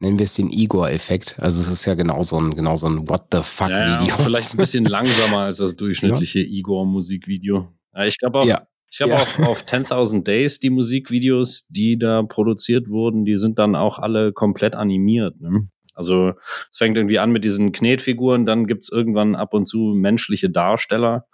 Nennen 0.00 0.18
wir 0.18 0.24
es 0.24 0.34
den 0.34 0.50
Igor-Effekt. 0.50 1.36
Also 1.40 1.60
es 1.60 1.68
ist 1.68 1.86
ja 1.86 1.94
genau 1.94 2.22
so 2.22 2.38
ein, 2.38 2.54
genau 2.54 2.76
so 2.76 2.86
ein 2.86 3.08
What 3.08 3.28
the 3.32 3.38
Ja, 3.38 3.42
fuck-Video. 3.42 4.06
ja, 4.08 4.18
vielleicht 4.18 4.52
ein 4.54 4.58
bisschen 4.58 4.84
langsamer 4.84 5.38
als 5.40 5.56
das 5.58 5.74
durchschnittliche 5.76 6.40
Igor-Musikvideo. 6.40 7.72
Ja, 7.94 8.04
ich 8.04 8.18
glaube 8.18 8.40
auch, 8.40 8.44
Ja. 8.46 8.66
ich 8.90 9.00
habe 9.00 9.12
Ja. 9.12 9.18
auch 9.22 9.38
auf 9.48 9.64
10.000 9.64 10.24
Days 10.24 10.60
die 10.60 10.68
Musikvideos, 10.68 11.66
die 11.68 11.98
da 11.98 12.22
produziert 12.22 12.88
wurden, 12.90 13.24
die 13.24 13.36
sind 13.38 13.58
dann 13.58 13.74
auch 13.74 13.98
alle 13.98 14.32
komplett 14.34 14.74
animiert. 14.74 15.40
Ne? 15.40 15.68
Also 15.96 16.34
es 16.70 16.78
fängt 16.78 16.96
irgendwie 16.96 17.18
an 17.18 17.32
mit 17.32 17.44
diesen 17.44 17.72
Knetfiguren, 17.72 18.46
dann 18.46 18.66
gibt's 18.66 18.92
irgendwann 18.92 19.34
ab 19.34 19.54
und 19.54 19.66
zu 19.66 19.94
menschliche 19.96 20.50
Darsteller. 20.50 21.26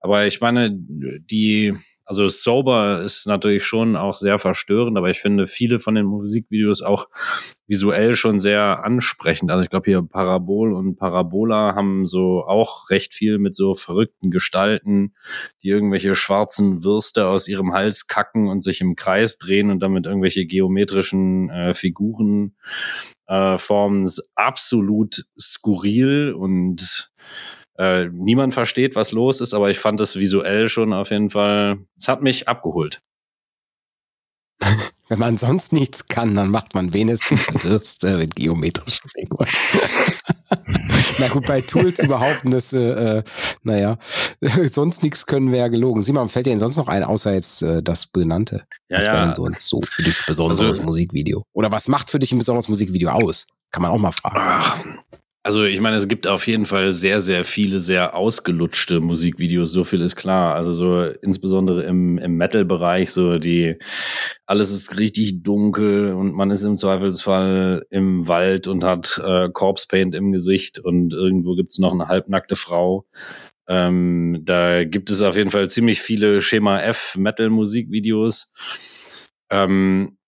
Aber 0.00 0.26
ich 0.26 0.40
meine, 0.40 0.70
die, 0.72 1.74
also 2.10 2.26
Sober 2.26 3.02
ist 3.02 3.28
natürlich 3.28 3.64
schon 3.64 3.94
auch 3.94 4.14
sehr 4.14 4.40
verstörend, 4.40 4.98
aber 4.98 5.10
ich 5.10 5.20
finde 5.20 5.46
viele 5.46 5.78
von 5.78 5.94
den 5.94 6.06
Musikvideos 6.06 6.82
auch 6.82 7.08
visuell 7.68 8.16
schon 8.16 8.40
sehr 8.40 8.82
ansprechend. 8.82 9.52
Also 9.52 9.62
ich 9.62 9.70
glaube 9.70 9.88
hier 9.88 10.02
Parabol 10.02 10.72
und 10.72 10.96
Parabola 10.96 11.76
haben 11.76 12.06
so 12.06 12.42
auch 12.44 12.90
recht 12.90 13.14
viel 13.14 13.38
mit 13.38 13.54
so 13.54 13.74
verrückten 13.74 14.32
Gestalten, 14.32 15.14
die 15.62 15.68
irgendwelche 15.68 16.16
schwarzen 16.16 16.82
Würste 16.82 17.28
aus 17.28 17.46
ihrem 17.46 17.72
Hals 17.72 18.08
kacken 18.08 18.48
und 18.48 18.64
sich 18.64 18.80
im 18.80 18.96
Kreis 18.96 19.38
drehen 19.38 19.70
und 19.70 19.78
damit 19.78 20.06
irgendwelche 20.06 20.46
geometrischen 20.46 21.48
äh, 21.50 21.74
Figuren 21.74 22.56
äh, 23.28 23.56
formen. 23.56 24.02
Das 24.02 24.18
ist 24.18 24.32
absolut 24.34 25.26
skurril 25.38 26.32
und 26.32 27.12
äh, 27.80 28.10
niemand 28.12 28.52
versteht, 28.52 28.94
was 28.94 29.12
los 29.12 29.40
ist, 29.40 29.54
aber 29.54 29.70
ich 29.70 29.78
fand 29.78 30.00
es 30.02 30.16
visuell 30.16 30.68
schon 30.68 30.92
auf 30.92 31.10
jeden 31.10 31.30
Fall, 31.30 31.78
es 31.96 32.08
hat 32.08 32.20
mich 32.20 32.46
abgeholt. 32.46 33.00
Wenn 35.08 35.18
man 35.18 35.38
sonst 35.38 35.72
nichts 35.72 36.06
kann, 36.06 36.34
dann 36.36 36.50
macht 36.50 36.74
man 36.74 36.92
wenigstens 36.92 37.48
Würste 37.64 38.18
mit 38.18 38.36
geometrischen 38.36 39.08
Figuren. 39.10 39.48
Na 41.18 41.28
gut, 41.28 41.46
bei 41.46 41.62
Tool 41.62 41.94
zu 41.94 42.06
behaupten, 42.06 42.50
dass, 42.50 42.72
äh, 42.74 43.18
äh, 43.18 43.22
naja, 43.62 43.98
sonst 44.70 45.02
nichts 45.02 45.24
können 45.26 45.50
wäre 45.50 45.64
ja 45.64 45.68
gelogen. 45.68 46.02
Simon, 46.02 46.28
fällt 46.28 46.46
dir 46.46 46.50
denn 46.50 46.58
sonst 46.58 46.76
noch 46.76 46.88
ein, 46.88 47.02
außer 47.02 47.32
jetzt 47.32 47.62
äh, 47.62 47.82
das 47.82 48.06
Benannte? 48.06 48.64
Ja, 48.88 48.98
was 48.98 49.06
wäre 49.06 49.16
ja. 49.16 49.24
denn 49.24 49.34
so, 49.34 49.48
so 49.58 49.80
für 49.82 50.02
dich 50.02 50.24
besonderes 50.26 50.60
Also- 50.60 50.82
Musikvideo? 50.82 51.44
Oder 51.54 51.72
was 51.72 51.88
macht 51.88 52.10
für 52.10 52.18
dich 52.18 52.32
ein 52.32 52.38
besonderes 52.38 52.68
Musikvideo 52.68 53.10
aus? 53.10 53.46
Kann 53.70 53.82
man 53.82 53.90
auch 53.90 53.98
mal 53.98 54.12
fragen. 54.12 54.36
Ach, 54.38 54.84
also 55.42 55.64
ich 55.64 55.80
meine, 55.80 55.96
es 55.96 56.06
gibt 56.06 56.26
auf 56.26 56.46
jeden 56.46 56.66
Fall 56.66 56.92
sehr, 56.92 57.20
sehr 57.20 57.44
viele 57.44 57.80
sehr 57.80 58.14
ausgelutschte 58.14 59.00
Musikvideos, 59.00 59.72
so 59.72 59.84
viel 59.84 60.02
ist 60.02 60.16
klar. 60.16 60.54
Also 60.54 60.72
so 60.74 61.02
insbesondere 61.02 61.82
im, 61.84 62.18
im 62.18 62.36
Metal-Bereich, 62.36 63.10
so 63.10 63.38
die, 63.38 63.76
alles 64.44 64.70
ist 64.70 64.98
richtig 64.98 65.42
dunkel 65.42 66.12
und 66.12 66.34
man 66.34 66.50
ist 66.50 66.64
im 66.64 66.76
Zweifelsfall 66.76 67.86
im 67.90 68.28
Wald 68.28 68.68
und 68.68 68.84
hat 68.84 69.18
äh, 69.24 69.48
Corpse 69.50 69.86
Paint 69.88 70.14
im 70.14 70.32
Gesicht 70.32 70.78
und 70.78 71.14
irgendwo 71.14 71.54
gibt's 71.54 71.78
noch 71.78 71.92
eine 71.92 72.08
halbnackte 72.08 72.56
Frau. 72.56 73.06
Ähm, 73.66 74.40
da 74.42 74.84
gibt 74.84 75.08
es 75.10 75.22
auf 75.22 75.36
jeden 75.36 75.50
Fall 75.50 75.70
ziemlich 75.70 76.02
viele 76.02 76.42
Schema 76.42 76.80
F 76.80 77.16
Metal-Musikvideos. 77.16 78.52
Ähm, 79.48 80.18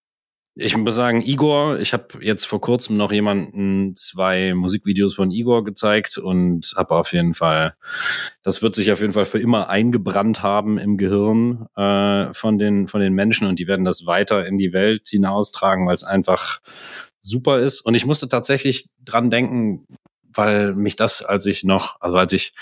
ich 0.54 0.76
muss 0.76 0.94
sagen, 0.94 1.22
Igor, 1.22 1.78
ich 1.78 1.94
habe 1.94 2.06
jetzt 2.20 2.44
vor 2.44 2.60
kurzem 2.60 2.98
noch 2.98 3.10
jemanden 3.10 3.96
zwei 3.96 4.52
Musikvideos 4.52 5.14
von 5.14 5.30
Igor 5.30 5.64
gezeigt 5.64 6.18
und 6.18 6.74
habe 6.76 6.94
auf 6.94 7.12
jeden 7.14 7.32
Fall, 7.32 7.74
das 8.42 8.62
wird 8.62 8.74
sich 8.74 8.92
auf 8.92 9.00
jeden 9.00 9.14
Fall 9.14 9.24
für 9.24 9.38
immer 9.38 9.70
eingebrannt 9.70 10.42
haben 10.42 10.76
im 10.76 10.98
Gehirn 10.98 11.66
äh, 11.74 12.34
von 12.34 12.58
den 12.58 12.86
von 12.86 13.00
den 13.00 13.14
Menschen 13.14 13.46
und 13.46 13.58
die 13.58 13.66
werden 13.66 13.86
das 13.86 14.04
weiter 14.04 14.46
in 14.46 14.58
die 14.58 14.74
Welt 14.74 15.08
hinaustragen, 15.08 15.86
weil 15.86 15.94
es 15.94 16.04
einfach 16.04 16.60
super 17.18 17.60
ist. 17.60 17.80
Und 17.80 17.94
ich 17.94 18.04
musste 18.04 18.28
tatsächlich 18.28 18.90
dran 19.02 19.30
denken, 19.30 19.86
weil 20.34 20.74
mich 20.74 20.96
das, 20.96 21.22
als 21.22 21.46
ich 21.46 21.64
noch, 21.64 21.96
also 22.00 22.16
als 22.16 22.32
ich 22.32 22.52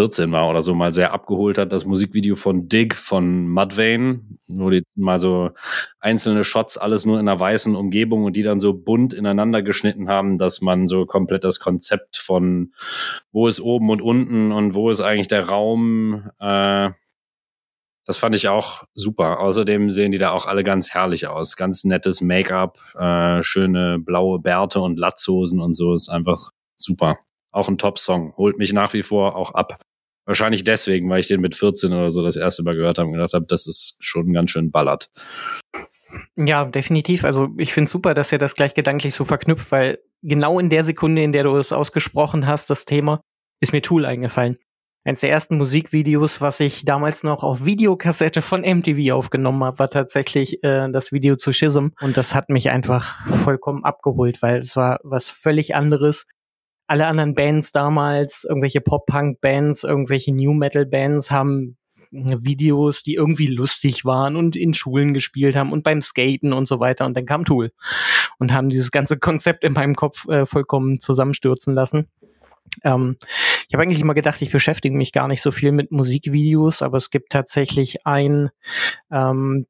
14 0.00 0.32
war 0.32 0.48
oder 0.48 0.62
so, 0.62 0.74
mal 0.74 0.94
sehr 0.94 1.12
abgeholt 1.12 1.58
hat, 1.58 1.72
das 1.72 1.84
Musikvideo 1.84 2.34
von 2.34 2.70
Dig 2.70 2.94
von 2.94 3.46
Mudvayne, 3.46 4.20
wo 4.48 4.70
die 4.70 4.82
mal 4.94 5.18
so 5.18 5.50
einzelne 5.98 6.42
Shots 6.42 6.78
alles 6.78 7.04
nur 7.04 7.20
in 7.20 7.28
einer 7.28 7.38
weißen 7.38 7.76
Umgebung 7.76 8.24
und 8.24 8.34
die 8.34 8.42
dann 8.42 8.60
so 8.60 8.72
bunt 8.72 9.12
ineinander 9.12 9.60
geschnitten 9.60 10.08
haben, 10.08 10.38
dass 10.38 10.62
man 10.62 10.88
so 10.88 11.04
komplett 11.04 11.44
das 11.44 11.60
Konzept 11.60 12.16
von 12.16 12.72
wo 13.30 13.46
ist 13.46 13.60
oben 13.60 13.90
und 13.90 14.00
unten 14.00 14.52
und 14.52 14.74
wo 14.74 14.88
ist 14.88 15.02
eigentlich 15.02 15.28
der 15.28 15.46
Raum, 15.50 16.30
äh, 16.40 16.92
das 18.06 18.16
fand 18.16 18.34
ich 18.34 18.48
auch 18.48 18.84
super. 18.94 19.40
Außerdem 19.40 19.90
sehen 19.90 20.12
die 20.12 20.18
da 20.18 20.30
auch 20.30 20.46
alle 20.46 20.64
ganz 20.64 20.94
herrlich 20.94 21.26
aus. 21.26 21.56
Ganz 21.56 21.84
nettes 21.84 22.22
Make-up, 22.22 22.78
äh, 22.98 23.42
schöne 23.42 23.98
blaue 23.98 24.38
Bärte 24.38 24.80
und 24.80 24.98
Latzhosen 24.98 25.60
und 25.60 25.74
so. 25.74 25.92
Ist 25.92 26.08
einfach 26.08 26.52
super. 26.78 27.18
Auch 27.52 27.68
ein 27.68 27.76
Top-Song. 27.76 28.32
Holt 28.38 28.56
mich 28.56 28.72
nach 28.72 28.94
wie 28.94 29.02
vor 29.02 29.36
auch 29.36 29.52
ab. 29.52 29.78
Wahrscheinlich 30.30 30.62
deswegen, 30.62 31.10
weil 31.10 31.18
ich 31.18 31.26
den 31.26 31.40
mit 31.40 31.56
14 31.56 31.92
oder 31.92 32.12
so 32.12 32.22
das 32.22 32.36
erste 32.36 32.62
Mal 32.62 32.76
gehört 32.76 32.98
habe 32.98 33.08
und 33.08 33.14
gedacht 33.14 33.34
habe, 33.34 33.46
das 33.48 33.66
ist 33.66 33.96
schon 33.98 34.32
ganz 34.32 34.52
schön 34.52 34.70
ballert. 34.70 35.10
Ja, 36.36 36.66
definitiv. 36.66 37.24
Also 37.24 37.48
ich 37.58 37.72
finde 37.72 37.90
super, 37.90 38.14
dass 38.14 38.30
er 38.30 38.38
das 38.38 38.54
gleich 38.54 38.74
gedanklich 38.74 39.16
so 39.16 39.24
verknüpft, 39.24 39.72
weil 39.72 39.98
genau 40.22 40.60
in 40.60 40.70
der 40.70 40.84
Sekunde, 40.84 41.24
in 41.24 41.32
der 41.32 41.42
du 41.42 41.56
es 41.56 41.72
ausgesprochen 41.72 42.46
hast, 42.46 42.70
das 42.70 42.84
Thema, 42.84 43.22
ist 43.58 43.72
mir 43.72 43.82
Tool 43.82 44.04
eingefallen. 44.04 44.54
Eins 45.02 45.18
der 45.18 45.32
ersten 45.32 45.58
Musikvideos, 45.58 46.40
was 46.40 46.60
ich 46.60 46.84
damals 46.84 47.24
noch 47.24 47.42
auf 47.42 47.64
Videokassette 47.64 48.40
von 48.40 48.60
MTV 48.60 49.12
aufgenommen 49.12 49.64
habe, 49.64 49.80
war 49.80 49.90
tatsächlich 49.90 50.62
äh, 50.62 50.88
das 50.92 51.10
Video 51.10 51.34
zu 51.34 51.52
Schism. 51.52 51.88
Und 52.00 52.16
das 52.16 52.36
hat 52.36 52.50
mich 52.50 52.70
einfach 52.70 53.26
vollkommen 53.42 53.84
abgeholt, 53.84 54.42
weil 54.42 54.60
es 54.60 54.76
war 54.76 55.00
was 55.02 55.28
völlig 55.28 55.74
anderes. 55.74 56.26
Alle 56.90 57.06
anderen 57.06 57.36
Bands 57.36 57.70
damals, 57.70 58.42
irgendwelche 58.42 58.80
Pop-Punk-Bands, 58.80 59.84
irgendwelche 59.84 60.34
New-Metal-Bands 60.34 61.30
haben 61.30 61.76
Videos, 62.10 63.04
die 63.04 63.14
irgendwie 63.14 63.46
lustig 63.46 64.04
waren 64.04 64.34
und 64.34 64.56
in 64.56 64.74
Schulen 64.74 65.14
gespielt 65.14 65.54
haben 65.54 65.70
und 65.70 65.84
beim 65.84 66.02
Skaten 66.02 66.52
und 66.52 66.66
so 66.66 66.80
weiter. 66.80 67.06
Und 67.06 67.16
dann 67.16 67.26
kam 67.26 67.44
Tool 67.44 67.70
und 68.40 68.52
haben 68.52 68.70
dieses 68.70 68.90
ganze 68.90 69.20
Konzept 69.20 69.62
in 69.62 69.74
meinem 69.74 69.94
Kopf 69.94 70.26
äh, 70.26 70.46
vollkommen 70.46 70.98
zusammenstürzen 70.98 71.74
lassen. 71.74 72.08
Ähm, 72.82 73.16
ich 73.68 73.74
habe 73.74 73.84
eigentlich 73.84 74.00
immer 74.00 74.14
gedacht, 74.14 74.42
ich 74.42 74.50
beschäftige 74.50 74.96
mich 74.96 75.12
gar 75.12 75.28
nicht 75.28 75.42
so 75.42 75.52
viel 75.52 75.70
mit 75.70 75.92
Musikvideos, 75.92 76.82
aber 76.82 76.96
es 76.96 77.10
gibt 77.10 77.30
tatsächlich 77.30 78.04
ein 78.04 78.50
ähm, 79.12 79.66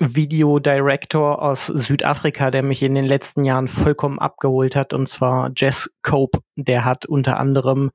Video-Director 0.00 1.42
aus 1.42 1.66
Südafrika, 1.66 2.50
der 2.50 2.62
mich 2.62 2.82
in 2.82 2.94
den 2.94 3.04
letzten 3.04 3.44
Jahren 3.44 3.68
vollkommen 3.68 4.18
abgeholt 4.18 4.74
hat, 4.74 4.94
und 4.94 5.08
zwar 5.08 5.52
Jess 5.54 5.94
Cope. 6.02 6.40
Der 6.56 6.84
hat 6.86 7.04
unter 7.04 7.38
anderem 7.38 7.90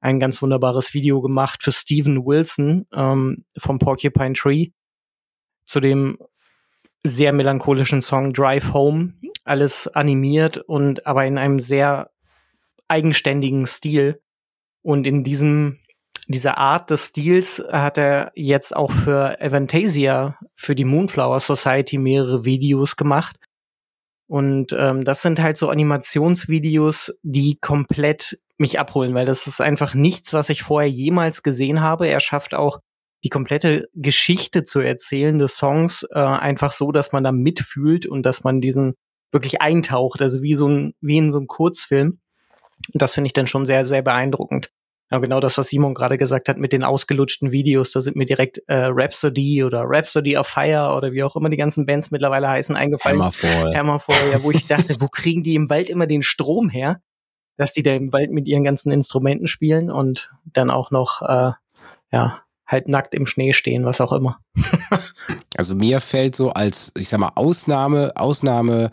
ein 0.00 0.18
ganz 0.18 0.40
wunderbares 0.40 0.94
Video 0.94 1.20
gemacht 1.20 1.62
für 1.62 1.72
Steven 1.72 2.24
Wilson 2.24 2.86
ähm, 2.94 3.44
vom 3.58 3.78
Porcupine 3.78 4.32
Tree 4.32 4.70
zu 5.66 5.80
dem 5.80 6.18
sehr 7.04 7.32
melancholischen 7.32 8.00
Song 8.00 8.32
Drive 8.32 8.72
Home. 8.72 9.14
Alles 9.44 9.86
animiert 9.86 10.56
und 10.56 11.06
aber 11.06 11.26
in 11.26 11.36
einem 11.36 11.60
sehr 11.60 12.10
eigenständigen 12.88 13.66
Stil. 13.66 14.20
Und 14.82 15.06
in 15.06 15.22
diesem 15.22 15.78
dieser 16.30 16.58
Art 16.58 16.90
des 16.90 17.08
Stils 17.08 17.62
hat 17.72 17.98
er 17.98 18.30
jetzt 18.36 18.74
auch 18.74 18.92
für 18.92 19.40
Avantasia, 19.40 20.38
für 20.54 20.76
die 20.76 20.84
Moonflower 20.84 21.40
Society 21.40 21.98
mehrere 21.98 22.44
Videos 22.44 22.94
gemacht. 22.94 23.36
Und 24.28 24.72
ähm, 24.78 25.02
das 25.02 25.22
sind 25.22 25.40
halt 25.40 25.56
so 25.56 25.70
Animationsvideos, 25.70 27.12
die 27.22 27.58
komplett 27.60 28.38
mich 28.58 28.78
abholen, 28.78 29.12
weil 29.14 29.26
das 29.26 29.48
ist 29.48 29.60
einfach 29.60 29.94
nichts, 29.94 30.32
was 30.32 30.50
ich 30.50 30.62
vorher 30.62 30.88
jemals 30.88 31.42
gesehen 31.42 31.80
habe. 31.80 32.06
Er 32.06 32.20
schafft 32.20 32.54
auch 32.54 32.78
die 33.24 33.28
komplette 33.28 33.88
Geschichte 33.94 34.62
zu 34.62 34.78
erzählen 34.78 35.36
des 35.38 35.56
Songs 35.56 36.06
äh, 36.12 36.20
einfach 36.20 36.70
so, 36.70 36.92
dass 36.92 37.10
man 37.10 37.24
da 37.24 37.32
mitfühlt 37.32 38.06
und 38.06 38.22
dass 38.22 38.44
man 38.44 38.60
diesen 38.60 38.94
wirklich 39.32 39.60
eintaucht, 39.60 40.22
also 40.22 40.42
wie 40.42 40.54
so 40.54 40.68
ein 40.68 40.94
wie 41.00 41.18
in 41.18 41.32
so 41.32 41.38
einem 41.38 41.48
Kurzfilm. 41.48 42.20
Und 42.92 43.02
das 43.02 43.14
finde 43.14 43.26
ich 43.26 43.32
dann 43.32 43.48
schon 43.48 43.66
sehr 43.66 43.84
sehr 43.84 44.02
beeindruckend. 44.02 44.70
Ja, 45.10 45.18
genau 45.18 45.40
das, 45.40 45.58
was 45.58 45.68
Simon 45.68 45.94
gerade 45.94 46.18
gesagt 46.18 46.48
hat 46.48 46.56
mit 46.56 46.72
den 46.72 46.84
ausgelutschten 46.84 47.50
Videos, 47.50 47.90
da 47.90 48.00
sind 48.00 48.16
mir 48.16 48.26
direkt 48.26 48.62
äh, 48.68 48.86
Rhapsody 48.90 49.64
oder 49.64 49.82
Rhapsody 49.84 50.36
of 50.36 50.46
Fire 50.46 50.94
oder 50.96 51.10
wie 51.12 51.24
auch 51.24 51.34
immer 51.34 51.48
die 51.48 51.56
ganzen 51.56 51.84
Bands 51.84 52.12
mittlerweile 52.12 52.48
heißen 52.48 52.76
eingefallen. 52.76 53.18
Hammerfall. 53.18 53.74
Hammerfall, 53.76 54.32
ja, 54.32 54.42
wo 54.44 54.52
ich 54.52 54.68
dachte, 54.68 54.94
wo 55.00 55.06
kriegen 55.06 55.42
die 55.42 55.56
im 55.56 55.68
Wald 55.68 55.90
immer 55.90 56.06
den 56.06 56.22
Strom 56.22 56.68
her, 56.68 57.00
dass 57.56 57.72
die 57.72 57.82
da 57.82 57.92
im 57.92 58.12
Wald 58.12 58.30
mit 58.30 58.46
ihren 58.46 58.62
ganzen 58.62 58.92
Instrumenten 58.92 59.48
spielen 59.48 59.90
und 59.90 60.32
dann 60.44 60.70
auch 60.70 60.92
noch, 60.92 61.22
äh, 61.22 61.52
ja, 62.12 62.42
halt 62.64 62.86
nackt 62.86 63.14
im 63.16 63.26
Schnee 63.26 63.52
stehen, 63.52 63.84
was 63.84 64.00
auch 64.00 64.12
immer. 64.12 64.38
also 65.60 65.74
mir 65.74 66.00
fällt 66.00 66.34
so 66.34 66.54
als, 66.54 66.90
ich 66.96 67.10
sag 67.10 67.20
mal, 67.20 67.32
Ausnahme, 67.34 68.12
Ausnahme 68.14 68.90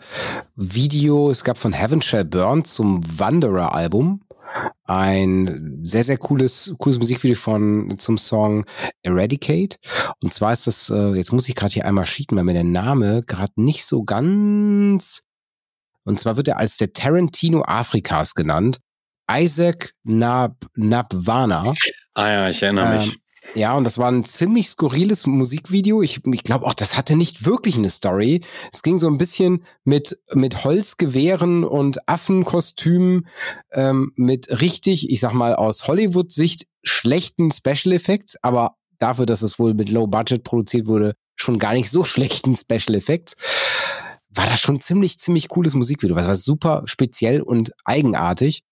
Video, 0.54 1.30
es 1.30 1.42
gab 1.42 1.56
von 1.56 1.72
Heaven 1.72 2.02
Shall 2.02 2.26
Burn 2.26 2.62
zum 2.62 3.00
Wanderer-Album 3.18 4.20
ein 4.84 5.80
sehr, 5.82 6.04
sehr 6.04 6.18
cooles, 6.18 6.74
cooles 6.76 6.98
Musikvideo 6.98 7.38
von 7.38 7.98
zum 7.98 8.18
Song 8.18 8.66
Eradicate. 9.02 9.78
Und 10.22 10.34
zwar 10.34 10.52
ist 10.52 10.66
das, 10.66 10.90
äh, 10.90 11.14
jetzt 11.14 11.32
muss 11.32 11.48
ich 11.48 11.54
gerade 11.54 11.72
hier 11.72 11.86
einmal 11.86 12.04
schieten, 12.04 12.36
weil 12.36 12.44
mir 12.44 12.52
der 12.52 12.64
Name 12.64 13.22
gerade 13.22 13.52
nicht 13.56 13.86
so 13.86 14.04
ganz. 14.04 15.22
Und 16.04 16.20
zwar 16.20 16.36
wird 16.36 16.48
er 16.48 16.58
als 16.58 16.76
der 16.76 16.92
Tarantino 16.92 17.62
Afrikas 17.66 18.34
genannt. 18.34 18.76
Isaac 19.32 19.94
Nab 20.04 20.66
Nabwana. 20.76 21.72
Ah 22.12 22.28
ja, 22.28 22.50
ich 22.50 22.62
erinnere 22.62 22.98
mich. 22.98 23.18
Ja, 23.54 23.76
und 23.76 23.84
das 23.84 23.98
war 23.98 24.10
ein 24.10 24.24
ziemlich 24.24 24.68
skurriles 24.68 25.26
Musikvideo. 25.26 26.02
Ich, 26.02 26.20
ich 26.24 26.42
glaube 26.42 26.66
auch, 26.66 26.74
das 26.74 26.96
hatte 26.96 27.16
nicht 27.16 27.44
wirklich 27.44 27.76
eine 27.76 27.90
Story. 27.90 28.42
Es 28.72 28.82
ging 28.82 28.98
so 28.98 29.08
ein 29.08 29.18
bisschen 29.18 29.64
mit, 29.84 30.20
mit 30.32 30.64
Holzgewehren 30.64 31.64
und 31.64 32.08
Affenkostümen, 32.08 33.26
ähm, 33.72 34.12
mit 34.16 34.60
richtig, 34.60 35.10
ich 35.10 35.20
sag 35.20 35.32
mal, 35.32 35.54
aus 35.54 35.88
Hollywood-Sicht 35.88 36.66
schlechten 36.82 37.50
Special 37.50 37.92
Effects, 37.92 38.36
aber 38.42 38.76
dafür, 38.98 39.26
dass 39.26 39.42
es 39.42 39.58
wohl 39.58 39.74
mit 39.74 39.90
Low 39.90 40.06
Budget 40.06 40.44
produziert 40.44 40.86
wurde, 40.86 41.14
schon 41.34 41.58
gar 41.58 41.72
nicht 41.72 41.90
so 41.90 42.04
schlechten 42.04 42.54
Special 42.54 42.94
Effects. 42.94 43.36
War 44.28 44.46
das 44.46 44.60
schon 44.60 44.80
ziemlich, 44.80 45.18
ziemlich 45.18 45.48
cooles 45.48 45.74
Musikvideo. 45.74 46.14
Das 46.14 46.26
war 46.26 46.36
super 46.36 46.82
speziell 46.84 47.40
und 47.40 47.72
eigenartig. 47.84 48.62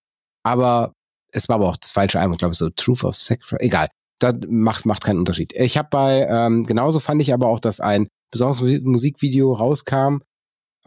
Aber 0.45 0.93
es 1.33 1.49
war 1.49 1.57
aber 1.57 1.71
auch 1.71 1.77
das 1.77 1.91
falsche 1.91 2.21
Album. 2.21 2.35
Ich 2.35 2.39
glaube, 2.39 2.55
so 2.55 2.71
Truth 2.71 3.03
of 3.03 3.17
Sacrifice. 3.17 3.59
Egal 3.61 3.89
das 4.19 4.35
macht, 4.49 4.87
macht 4.87 5.05
keinen 5.05 5.19
Unterschied. 5.19 5.53
Ich 5.55 5.77
habe 5.77 5.89
bei, 5.91 6.27
ähm, 6.29 6.65
genauso 6.65 7.01
fand 7.01 7.21
ich 7.23 7.33
aber 7.33 7.49
auch, 7.49 7.61
dass 7.61 7.81
ein 7.81 8.09
besonderes 8.31 8.83
Musikvideo 8.83 9.53
rauskam. 9.53 10.19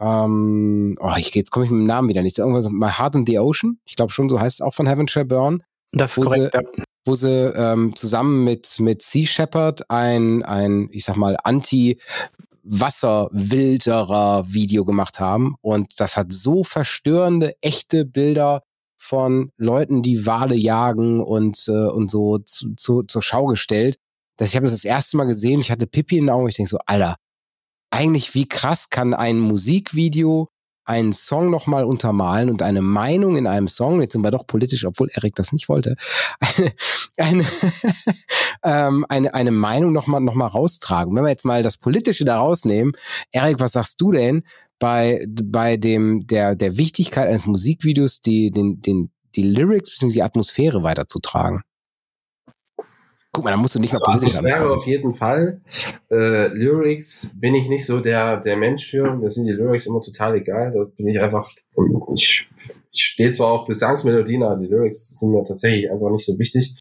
Ähm, 0.00 0.96
oh, 1.00 1.12
ich, 1.16 1.34
jetzt 1.34 1.50
komme 1.50 1.66
ich 1.66 1.70
mit 1.70 1.80
dem 1.80 1.86
Namen 1.86 2.08
wieder 2.08 2.22
nicht. 2.22 2.38
Irgendwas 2.38 2.68
My 2.70 2.90
Heart 2.90 3.16
in 3.16 3.26
the 3.26 3.38
Ocean. 3.38 3.78
Ich 3.84 3.96
glaube 3.96 4.12
schon, 4.12 4.28
so 4.28 4.40
heißt 4.40 4.60
es 4.60 4.66
auch 4.66 4.74
von 4.74 4.86
Heaven 4.86 5.08
Shall 5.08 5.26
Burn. 5.26 5.62
Das 5.92 6.16
ist 6.16 6.24
korrekt, 6.24 6.52
sie, 6.54 6.58
ja. 6.58 6.84
Wo 7.04 7.14
sie 7.14 7.52
ähm, 7.54 7.94
zusammen 7.96 8.44
mit, 8.44 8.78
mit 8.80 9.02
Sea 9.02 9.26
Shepherd 9.26 9.90
ein, 9.90 10.42
ein, 10.42 10.88
ich 10.92 11.04
sag 11.04 11.16
mal, 11.16 11.36
anti 11.44 11.98
Wasserwilderer 12.62 14.44
Video 14.46 14.84
gemacht 14.84 15.18
haben. 15.18 15.56
Und 15.60 15.98
das 15.98 16.16
hat 16.16 16.32
so 16.32 16.62
verstörende, 16.62 17.54
echte 17.62 18.04
Bilder 18.04 18.62
von 19.00 19.50
Leuten, 19.56 20.02
die 20.02 20.26
Wale 20.26 20.54
jagen 20.54 21.20
und, 21.20 21.66
äh, 21.68 21.88
und 21.88 22.10
so 22.10 22.38
zu, 22.38 22.74
zu, 22.76 23.02
zur 23.02 23.22
Schau 23.22 23.46
gestellt. 23.46 23.96
dass 24.36 24.48
ich 24.48 24.56
habe 24.56 24.64
das 24.64 24.74
das 24.74 24.84
erste 24.84 25.16
Mal 25.16 25.24
gesehen, 25.24 25.60
ich 25.60 25.70
hatte 25.70 25.86
Pippi 25.86 26.18
in 26.18 26.26
den 26.26 26.30
Augen, 26.30 26.48
ich 26.48 26.56
denke 26.56 26.70
so, 26.70 26.78
Alter, 26.86 27.16
eigentlich 27.90 28.34
wie 28.34 28.46
krass 28.46 28.90
kann 28.90 29.14
ein 29.14 29.38
Musikvideo 29.38 30.48
einen 30.84 31.12
Song 31.12 31.50
nochmal 31.50 31.84
untermalen 31.84 32.50
und 32.50 32.62
eine 32.62 32.82
Meinung 32.82 33.36
in 33.36 33.46
einem 33.46 33.68
Song, 33.68 34.00
jetzt 34.00 34.12
sind 34.12 34.24
wir 34.24 34.30
doch 34.32 34.46
politisch, 34.46 34.84
obwohl 34.84 35.08
Erik 35.12 35.34
das 35.36 35.52
nicht 35.52 35.68
wollte, 35.68 35.94
eine, 36.40 36.72
eine, 37.16 37.44
ähm, 38.64 39.06
eine, 39.08 39.32
eine 39.34 39.50
Meinung 39.50 39.92
nochmal 39.92 40.20
noch 40.20 40.34
mal 40.34 40.46
raustragen. 40.46 41.14
Wenn 41.14 41.24
wir 41.24 41.30
jetzt 41.30 41.44
mal 41.44 41.62
das 41.62 41.76
Politische 41.76 42.24
da 42.24 42.38
rausnehmen, 42.38 42.92
Erik, 43.30 43.60
was 43.60 43.72
sagst 43.72 44.00
du 44.00 44.10
denn, 44.12 44.42
bei, 44.80 45.24
bei 45.28 45.76
dem, 45.76 46.26
der, 46.26 46.56
der 46.56 46.76
Wichtigkeit 46.76 47.28
eines 47.28 47.46
Musikvideos, 47.46 48.20
die, 48.20 48.50
den, 48.50 48.80
den, 48.80 49.12
die 49.36 49.42
Lyrics 49.42 49.90
bzw. 49.90 50.14
die 50.14 50.22
Atmosphäre 50.22 50.82
weiterzutragen. 50.82 51.62
Guck 53.32 53.44
mal, 53.44 53.52
da 53.52 53.56
musst 53.56 53.76
du 53.76 53.78
nicht 53.78 53.92
mal 53.92 54.00
also 54.00 54.18
politisch 54.18 54.38
Atmosphäre 54.38 54.70
auf 54.70 54.86
jeden 54.86 55.12
Fall. 55.12 55.60
Äh, 56.10 56.48
Lyrics 56.48 57.36
bin 57.38 57.54
ich 57.54 57.68
nicht 57.68 57.86
so 57.86 58.00
der, 58.00 58.38
der 58.38 58.56
Mensch 58.56 58.90
für. 58.90 59.14
Mir 59.14 59.28
sind 59.28 59.46
die 59.46 59.52
Lyrics 59.52 59.86
immer 59.86 60.00
total 60.00 60.34
egal. 60.36 60.72
Da 60.72 60.84
bin 60.96 61.06
ich 61.06 61.20
einfach, 61.20 61.48
ich, 62.14 62.48
ich 62.90 63.02
stehe 63.02 63.30
zwar 63.30 63.52
auf 63.52 63.68
Gesangsmelodien, 63.68 64.42
aber 64.42 64.56
die 64.56 64.66
Lyrics 64.66 65.20
sind 65.20 65.30
mir 65.30 65.44
tatsächlich 65.44 65.88
einfach 65.92 66.10
nicht 66.10 66.24
so 66.24 66.36
wichtig. 66.40 66.80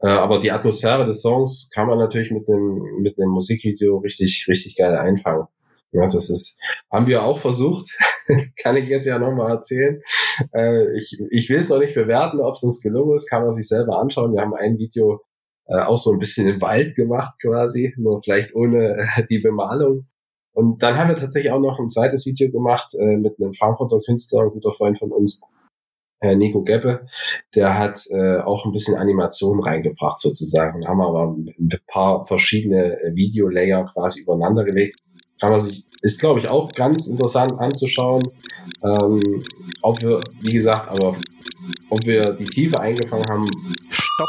Äh, 0.00 0.08
aber 0.08 0.38
die 0.38 0.52
Atmosphäre 0.52 1.06
des 1.06 1.22
Songs 1.22 1.70
kann 1.72 1.86
man 1.86 1.98
natürlich 1.98 2.32
mit 2.32 2.48
einem, 2.50 3.00
mit 3.00 3.18
einem 3.18 3.30
Musikvideo 3.30 3.98
richtig, 3.98 4.44
richtig 4.46 4.76
geil 4.76 4.94
einfangen. 4.94 5.46
Ja, 5.92 6.02
das 6.06 6.28
ist, 6.28 6.60
haben 6.92 7.06
wir 7.06 7.22
auch 7.22 7.38
versucht. 7.38 7.90
kann 8.62 8.76
ich 8.76 8.88
jetzt 8.88 9.06
ja 9.06 9.18
nochmal 9.18 9.52
erzählen. 9.52 10.00
Äh, 10.52 10.96
ich, 10.98 11.18
ich 11.30 11.48
will 11.48 11.58
es 11.58 11.70
noch 11.70 11.78
nicht 11.78 11.94
bewerten, 11.94 12.40
ob 12.40 12.54
es 12.54 12.62
uns 12.62 12.82
gelungen 12.82 13.14
ist, 13.14 13.28
kann 13.28 13.42
man 13.42 13.54
sich 13.54 13.66
selber 13.66 13.98
anschauen. 13.98 14.34
Wir 14.34 14.42
haben 14.42 14.54
ein 14.54 14.78
Video 14.78 15.22
äh, 15.66 15.80
auch 15.80 15.96
so 15.96 16.12
ein 16.12 16.18
bisschen 16.18 16.48
im 16.48 16.60
Wald 16.60 16.94
gemacht 16.94 17.36
quasi, 17.40 17.94
nur 17.96 18.22
vielleicht 18.22 18.54
ohne 18.54 18.96
äh, 19.16 19.26
die 19.30 19.38
Bemalung. 19.38 20.06
Und 20.52 20.82
dann 20.82 20.96
haben 20.96 21.08
wir 21.08 21.16
tatsächlich 21.16 21.52
auch 21.52 21.60
noch 21.60 21.78
ein 21.78 21.88
zweites 21.88 22.26
Video 22.26 22.50
gemacht 22.50 22.94
äh, 22.94 23.16
mit 23.16 23.40
einem 23.40 23.54
Frankfurter 23.54 24.00
Künstler, 24.04 24.42
ein 24.42 24.50
guter 24.50 24.72
Freund 24.72 24.98
von 24.98 25.12
uns, 25.12 25.40
äh, 26.20 26.34
Nico 26.34 26.62
Geppe. 26.62 27.06
Der 27.54 27.78
hat 27.78 28.00
äh, 28.10 28.38
auch 28.38 28.64
ein 28.64 28.72
bisschen 28.72 28.96
Animation 28.96 29.62
reingebracht 29.62 30.18
sozusagen. 30.18 30.86
Haben 30.86 30.98
wir 30.98 31.06
aber 31.06 31.36
ein 31.36 31.70
paar 31.86 32.24
verschiedene 32.24 33.00
äh, 33.00 33.14
Videolayer 33.14 33.84
quasi 33.92 34.22
übereinander 34.22 34.64
gelegt 34.64 35.00
kann 35.40 35.50
man 35.50 35.60
sich, 35.60 35.84
ist 36.02 36.20
glaube 36.20 36.40
ich 36.40 36.50
auch 36.50 36.72
ganz 36.72 37.06
interessant 37.06 37.52
anzuschauen. 37.58 38.22
Ähm, 38.82 39.44
ob 39.82 40.00
wir, 40.02 40.20
wie 40.40 40.56
gesagt, 40.56 40.88
aber 40.88 41.16
ob 41.90 42.04
wir 42.04 42.24
die 42.32 42.44
Tiefe 42.44 42.80
eingefangen 42.80 43.24
haben, 43.30 43.46
stopp, 43.90 44.28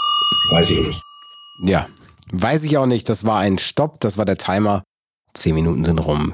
weiß 0.51 0.69
ich 0.71 0.85
nicht. 0.85 1.01
Ja, 1.65 1.87
weiß 2.31 2.63
ich 2.63 2.77
auch 2.77 2.85
nicht. 2.85 3.09
Das 3.09 3.23
war 3.23 3.39
ein 3.39 3.57
Stopp, 3.57 3.99
das 3.99 4.17
war 4.17 4.25
der 4.25 4.37
Timer. 4.37 4.83
Zehn 5.33 5.55
Minuten 5.55 5.83
sind 5.83 5.99
rum. 5.99 6.33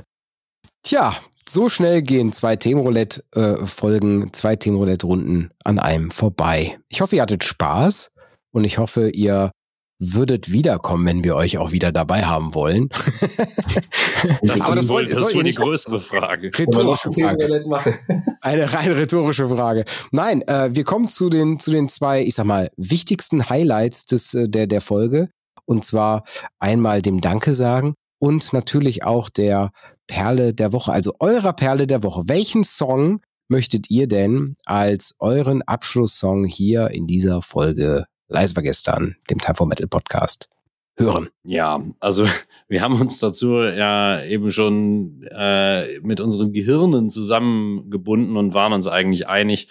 Tja, 0.84 1.16
so 1.48 1.70
schnell 1.70 2.02
gehen 2.02 2.32
zwei 2.32 2.56
Themenroulette-Folgen, 2.56 4.28
äh, 4.28 4.32
zwei 4.32 4.56
Themenroulette-Runden 4.56 5.52
an 5.64 5.80
einem 5.80 6.12
vorbei. 6.12 6.78
Ich 6.90 7.02
hoffe, 7.02 7.16
ihr 7.16 7.22
hattet 7.22 7.44
Spaß 7.44 8.14
und 8.52 8.64
ich 8.64 8.78
hoffe, 8.78 9.10
ihr 9.10 9.52
würdet 10.00 10.52
wiederkommen, 10.52 11.06
wenn 11.06 11.24
wir 11.24 11.36
euch 11.36 11.58
auch 11.58 11.72
wieder 11.72 11.92
dabei 11.92 12.26
haben 12.26 12.54
wollen. 12.54 12.90
das 14.42 14.62
Aber 14.62 14.76
das, 14.76 14.88
soll, 14.88 15.06
das 15.06 15.22
ist 15.22 15.36
wohl 15.36 15.44
die 15.44 15.54
größere 15.54 16.00
Frage. 16.00 16.52
Rhetorische 16.58 17.12
Frage. 17.12 17.96
Eine 18.42 18.74
rein 18.74 18.92
rhetorische 18.92 19.48
Frage. 19.48 19.86
Nein, 20.12 20.42
äh, 20.48 20.70
wir 20.74 20.84
kommen 20.84 21.08
zu 21.08 21.30
den, 21.30 21.60
zu 21.60 21.72
den 21.72 21.88
zwei, 21.90 22.24
ich 22.24 22.36
sag 22.36 22.46
mal, 22.46 22.70
wichtigsten 22.76 23.50
Highlights 23.50 24.06
des, 24.06 24.34
äh, 24.34 24.50
der, 24.50 24.68
der 24.68 24.82
Folge. 24.82 25.30
Und 25.66 25.86
zwar 25.86 26.24
einmal 26.60 27.02
dem 27.02 27.22
Danke 27.22 27.54
sagen 27.54 27.96
und 28.20 28.54
natürlich 28.54 29.04
auch 29.04 29.30
der 29.30 29.72
Perle 30.08 30.54
der 30.54 30.74
Woche, 30.74 30.92
also 30.92 31.14
eurer 31.20 31.54
Perle 31.54 31.88
der 31.88 32.04
Woche. 32.04 32.24
Welchen 32.28 32.64
Song 32.64 33.22
möchtet 33.48 33.90
ihr 33.90 34.08
denn 34.08 34.56
als 34.66 35.16
euren 35.20 35.62
Abschlusssong 35.62 36.46
hier 36.46 36.92
in 36.92 37.08
dieser 37.08 37.42
Folge 37.42 38.06
Leise 38.28 38.56
war 38.56 38.64
gestern, 38.64 39.16
dem 39.30 39.40
Time 39.40 39.56
for 39.56 39.68
Metal 39.68 39.88
Podcast, 39.88 40.50
hören? 40.98 41.30
Ja, 41.44 41.82
also 42.00 42.28
wir 42.68 42.82
haben 42.82 43.00
uns 43.00 43.20
dazu 43.20 43.62
ja 43.62 44.24
eben 44.24 44.52
schon 44.52 45.24
äh, 45.32 46.00
mit 46.00 46.20
unseren 46.20 46.52
Gehirnen 46.54 47.10
zusammengebunden 47.10 48.38
und 48.38 48.54
waren 48.54 48.74
uns 48.74 48.88
eigentlich 48.88 49.28
einig, 49.28 49.68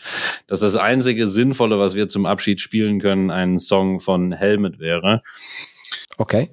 dass 0.46 0.60
das 0.60 0.76
einzige 0.76 1.26
Sinnvolle, 1.26 1.78
was 1.78 1.94
wir 1.94 2.08
zum 2.08 2.26
Abschied 2.26 2.60
spielen 2.60 3.00
können, 3.00 3.30
ein 3.30 3.58
Song 3.58 4.00
von 4.00 4.32
Helmet 4.32 4.78
wäre. 4.78 5.22
Okay. 6.16 6.50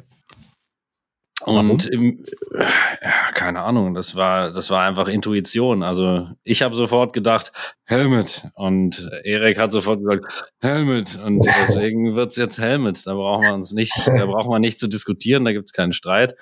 Und 1.46 1.88
im, 1.88 2.24
ja, 2.54 3.32
keine 3.34 3.62
Ahnung, 3.62 3.94
das 3.94 4.16
war, 4.16 4.52
das 4.52 4.70
war 4.70 4.88
einfach 4.88 5.08
Intuition. 5.08 5.82
Also 5.82 6.28
ich 6.44 6.62
habe 6.62 6.76
sofort 6.76 7.14
gedacht, 7.14 7.52
Helmet. 7.86 8.44
Und 8.56 9.10
Erik 9.24 9.60
hat 9.60 9.72
sofort 9.72 10.00
gesagt, 10.00 10.52
Helmet. 10.62 11.20
Und 11.26 11.46
deswegen 11.60 12.16
wird's 12.16 12.36
jetzt 12.36 12.60
Helmet. 12.60 13.06
Da 13.08 13.16
brauchen 13.16 13.44
wir 13.44 13.54
uns 13.54 13.74
nicht, 13.74 13.94
da 14.16 14.26
brauchen 14.28 14.52
wir 14.52 14.60
nicht 14.60 14.80
zu 14.80 14.88
diskutieren, 14.88 15.44
da 15.44 15.52
gibt's 15.52 15.74
keinen 15.74 15.94
Streit. 15.94 16.36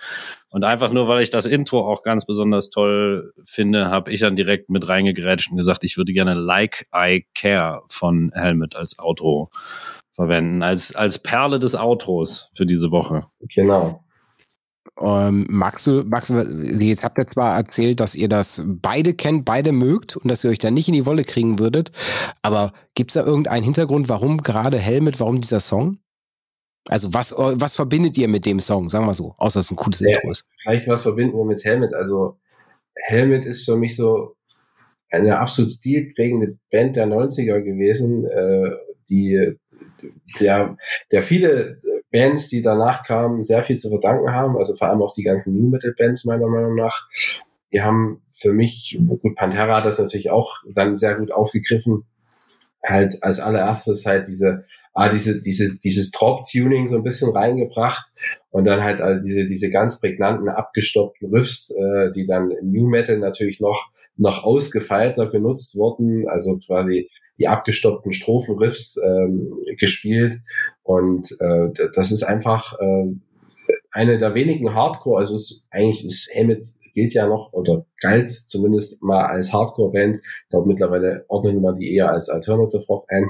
Und 0.50 0.64
einfach 0.64 0.92
nur, 0.92 1.08
weil 1.08 1.22
ich 1.22 1.30
das 1.30 1.46
Intro 1.46 1.90
auch 1.90 2.04
ganz 2.04 2.26
besonders 2.26 2.70
toll 2.70 3.34
finde, 3.46 3.90
habe 3.90 4.12
ich 4.12 4.20
dann 4.20 4.36
direkt 4.36 4.70
mit 4.70 4.90
reingegrätscht 4.90 5.52
und 5.52 5.58
gesagt, 5.58 5.84
ich 5.84 5.98
würde 5.98 6.12
gerne 6.12 6.34
Like 6.34 6.88
I 6.94 7.26
Care 7.36 7.84
von 7.88 8.32
Helmet 8.34 8.76
als 8.76 9.00
Outro 9.00 9.50
verwenden, 10.12 10.62
als, 10.64 10.94
als 10.96 11.20
Perle 11.20 11.60
des 11.60 11.76
Outros 11.76 12.50
für 12.54 12.66
diese 12.66 12.92
Woche. 12.92 13.22
Genau. 13.56 14.04
Ähm, 15.02 15.46
magst 15.50 15.88
du, 15.88 16.04
magst 16.04 16.30
du, 16.30 16.36
jetzt 16.36 17.04
habt 17.04 17.18
ihr 17.18 17.28
zwar 17.28 17.56
erzählt, 17.56 18.00
dass 18.02 18.16
ihr 18.16 18.28
das 18.28 18.62
beide 18.66 19.14
kennt, 19.14 19.46
beide 19.46 19.72
mögt 19.72 20.18
und 20.18 20.30
dass 20.30 20.44
ihr 20.44 20.50
euch 20.50 20.58
da 20.58 20.72
nicht 20.72 20.90
in 20.90 20.94
die 20.94 21.06
Wolle 21.06 21.24
kriegen 21.24 21.58
würdet, 21.58 21.92
aber 22.42 22.74
gibt 22.96 23.12
es 23.12 23.14
da 23.14 23.26
irgendeinen 23.26 23.64
Hintergrund, 23.64 24.10
warum 24.10 24.40
gerade 24.40 24.78
Helmet, 24.78 25.20
warum 25.20 25.40
dieser 25.40 25.62
Song? 25.62 26.00
Also 26.88 27.14
was, 27.14 27.34
was 27.38 27.76
verbindet 27.76 28.18
ihr 28.18 28.28
mit 28.28 28.46
dem 28.46 28.60
Song, 28.60 28.90
sagen 28.90 29.06
wir 29.06 29.14
so, 29.14 29.36
außer 29.38 29.60
dass 29.60 29.68
es 29.68 29.72
ein 29.72 29.78
cooles 29.78 30.02
ja, 30.02 30.10
Intro 30.10 30.32
ist? 30.32 30.46
Vielleicht 30.62 30.90
was 30.90 31.04
verbinden 31.04 31.38
wir 31.38 31.46
mit 31.46 31.64
Helmet, 31.64 31.94
also 31.94 32.38
Helmet 32.96 33.46
ist 33.46 33.64
für 33.64 33.78
mich 33.78 33.96
so 33.96 34.36
eine 35.12 35.40
absolut 35.40 35.72
stilprägende 35.72 36.58
Band 36.72 36.96
der 36.96 37.08
90er 37.08 37.62
gewesen, 37.62 38.26
äh, 38.26 38.72
die 39.10 39.58
der, 40.40 40.78
der 41.12 41.22
viele 41.22 41.82
Bands, 42.12 42.50
die 42.50 42.62
danach 42.62 43.04
kamen, 43.06 43.44
sehr 43.44 43.64
viel 43.64 43.78
zu 43.78 43.90
verdanken 43.90 44.32
haben. 44.32 44.58
Also 44.58 44.76
vor 44.76 44.88
allem 44.88 45.02
auch 45.02 45.12
die 45.12 45.24
ganzen 45.24 45.56
New 45.56 45.70
Metal 45.70 45.94
Bands 45.98 46.26
meiner 46.26 46.48
Meinung 46.48 46.76
nach. 46.76 47.08
Die 47.72 47.82
haben 47.82 48.22
für 48.28 48.52
mich, 48.52 49.00
gut, 49.22 49.36
Pantera 49.36 49.78
hat 49.78 49.86
das 49.86 50.00
natürlich 50.00 50.32
auch 50.32 50.58
dann 50.74 50.96
sehr 50.96 51.16
gut 51.16 51.32
aufgegriffen, 51.32 52.06
halt 52.84 53.22
als 53.22 53.40
allererstes 53.40 54.06
halt 54.06 54.28
diese, 54.28 54.66
ah, 54.94 55.10
diese, 55.10 55.42
diese, 55.42 55.78
dieses 55.78 56.12
Drop-Tuning 56.12 56.88
so 56.88 56.96
ein 56.96 57.04
bisschen 57.04 57.32
reingebracht 57.32 58.06
und 58.50 58.66
dann 58.66 58.84
halt 58.84 59.02
also 59.02 59.22
diese, 59.22 59.46
diese 59.46 59.70
ganz 59.70 60.00
prägnanten, 60.00 60.50
abgestoppten 60.50 61.34
Riffs, 61.34 61.70
äh, 61.72 62.12
die 62.12 62.26
dann 62.26 62.50
im 62.52 62.72
New 62.72 62.90
Metal 62.90 63.18
natürlich 63.18 63.60
noch, 63.60 63.92
noch 64.18 64.44
ausgefeilter 64.44 65.28
genutzt 65.28 65.78
wurden, 65.78 66.28
also 66.28 66.58
quasi 66.66 67.10
die 67.40 67.48
abgestoppten 67.48 68.12
Strophenriffs 68.14 68.98
ähm, 69.04 69.54
gespielt. 69.78 70.40
Und 70.84 71.32
äh, 71.40 71.70
das 71.94 72.12
ist 72.12 72.24
einfach 72.24 72.74
äh, 72.80 73.14
eine 73.92 74.18
der 74.18 74.34
wenigen 74.36 74.74
Hardcore, 74.74 75.20
also 75.20 75.36
es, 75.36 75.68
eigentlich 75.72 76.06
ist 76.06 76.32
Hammett 76.36 76.66
gilt 76.94 77.14
ja 77.14 77.28
noch 77.28 77.54
oder 77.54 77.86
galt 78.02 78.30
zumindest 78.30 79.02
mal 79.02 79.26
als 79.26 79.54
Hardcore-Band. 79.54 80.18
Ich 80.18 80.50
glaube, 80.50 80.68
mittlerweile 80.68 81.26
ordnen 81.28 81.62
wir 81.62 81.74
die 81.74 81.96
eher 81.96 82.12
als 82.12 82.30
Alternative 82.30 82.84
Rock 82.88 83.06
ein. 83.10 83.30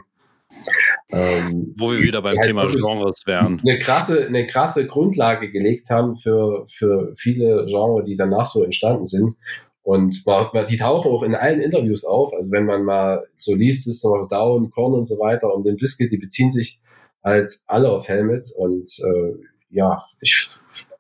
Ähm, 1.12 1.76
Wo 1.78 1.92
wir 1.92 2.02
wieder 2.02 2.22
beim 2.22 2.38
halt 2.38 2.48
Thema 2.48 2.66
Genres 2.68 3.24
wären. 3.26 3.62
Eine 3.66 3.78
krasse, 3.78 4.26
eine 4.28 4.46
krasse 4.46 4.86
Grundlage 4.88 5.52
gelegt 5.52 5.90
haben 5.90 6.16
für, 6.16 6.66
für 6.68 7.14
viele 7.16 7.66
Genres, 7.68 8.06
die 8.06 8.16
danach 8.16 8.46
so 8.46 8.64
entstanden 8.64 9.06
sind. 9.06 9.36
Und 9.82 10.24
man, 10.26 10.66
die 10.68 10.78
tauchen 10.78 11.12
auch 11.12 11.24
in 11.24 11.36
allen 11.36 11.60
Interviews 11.60 12.06
auf. 12.06 12.34
Also 12.34 12.52
wenn 12.52 12.66
man 12.66 12.84
mal 12.84 13.26
so 13.36 13.56
liest, 13.56 13.88
ist 13.88 14.04
noch 14.04 14.28
Down, 14.28 14.70
Korn 14.70 14.94
und 14.94 15.04
so 15.04 15.18
weiter 15.20 15.54
und 15.54 15.66
den 15.66 15.78
Biscuit, 15.78 16.12
die 16.12 16.18
beziehen 16.18 16.52
sich 16.52 16.80
halt 17.24 17.58
alle 17.66 17.90
auf 17.90 18.08
Helmet. 18.08 18.50
Und 18.58 18.90
äh, 19.00 19.34
ja, 19.70 20.04
ich 20.22 20.50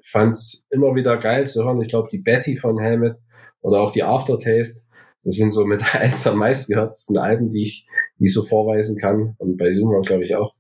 fand 0.02 0.36
es 0.36 0.68
immer 0.72 0.96
wieder 0.96 1.18
geil 1.18 1.46
zu 1.46 1.64
hören. 1.64 1.82
Ich 1.82 1.90
glaube, 1.90 2.10
die 2.12 2.20
Betty 2.20 2.56
von 2.56 2.80
Helmet 2.80 3.18
oder 3.62 3.82
auch 3.82 3.92
die 3.92 4.04
Aftertaste, 4.04 4.82
das 5.24 5.36
sind 5.36 5.52
so 5.52 5.66
mit 5.66 5.84
eins 5.96 6.24
der 6.24 6.34
meistgehörtesten 6.34 7.18
Alben, 7.18 7.50
die 7.50 7.64
ich, 7.64 7.88
die 8.18 8.26
ich 8.26 8.34
so 8.34 8.44
vorweisen 8.44 8.98
kann. 8.98 9.36
Und 9.38 9.58
bei 9.58 9.72
Zoomer 9.72 10.02
glaube 10.02 10.26
ich 10.26 10.36
auch. 10.36 10.54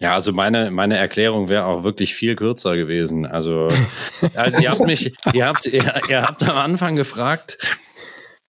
Ja, 0.00 0.14
also 0.14 0.32
meine, 0.32 0.70
meine 0.70 0.96
Erklärung 0.96 1.48
wäre 1.48 1.64
auch 1.64 1.82
wirklich 1.82 2.14
viel 2.14 2.36
kürzer 2.36 2.76
gewesen. 2.76 3.26
Also, 3.26 3.68
also 4.36 4.60
ihr 4.60 4.70
habt 4.70 4.86
mich, 4.86 5.12
ihr 5.32 5.46
habt, 5.46 5.66
ihr, 5.66 5.92
ihr 6.08 6.22
habt 6.22 6.42
am 6.42 6.56
Anfang 6.56 6.94
gefragt, 6.94 7.58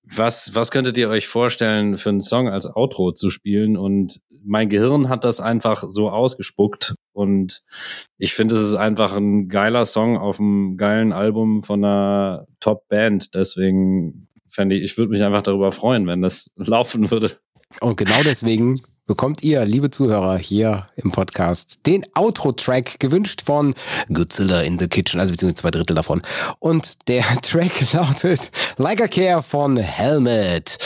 was, 0.03 0.53
was 0.55 0.71
könntet 0.71 0.97
ihr 0.97 1.09
euch 1.09 1.27
vorstellen, 1.27 1.97
für 1.97 2.09
einen 2.09 2.21
Song 2.21 2.49
als 2.49 2.65
Outro 2.65 3.11
zu 3.11 3.29
spielen? 3.29 3.77
Und 3.77 4.21
mein 4.43 4.69
Gehirn 4.69 5.09
hat 5.09 5.23
das 5.23 5.41
einfach 5.41 5.83
so 5.87 6.09
ausgespuckt. 6.09 6.95
Und 7.13 7.63
ich 8.17 8.33
finde, 8.33 8.55
es 8.55 8.61
ist 8.61 8.75
einfach 8.75 9.15
ein 9.15 9.49
geiler 9.49 9.85
Song 9.85 10.17
auf 10.17 10.39
einem 10.39 10.77
geilen 10.77 11.13
Album 11.13 11.61
von 11.61 11.83
einer 11.83 12.47
Top-Band. 12.59 13.33
Deswegen 13.35 14.27
fände 14.47 14.75
ich, 14.75 14.83
ich 14.83 14.97
würde 14.97 15.11
mich 15.11 15.23
einfach 15.23 15.43
darüber 15.43 15.71
freuen, 15.71 16.07
wenn 16.07 16.21
das 16.21 16.51
laufen 16.55 17.11
würde. 17.11 17.31
Und 17.81 17.97
genau 17.97 18.23
deswegen 18.23 18.81
bekommt 19.09 19.41
ihr, 19.41 19.65
liebe 19.65 19.89
Zuhörer, 19.89 20.37
hier 20.37 20.85
im 20.95 21.11
Podcast 21.11 21.79
den 21.87 22.05
Outro-Track 22.13 22.99
gewünscht 22.99 23.41
von 23.43 23.73
Godzilla 24.13 24.61
in 24.61 24.77
the 24.77 24.87
Kitchen, 24.87 25.19
also 25.19 25.33
beziehungsweise 25.33 25.63
zwei 25.63 25.71
Drittel 25.71 25.95
davon. 25.95 26.21
Und 26.59 27.07
der 27.07 27.23
Track 27.41 27.91
lautet 27.91 28.51
Like 28.77 29.01
a 29.01 29.07
Care 29.07 29.41
von 29.41 29.77
Helmet. 29.77 30.77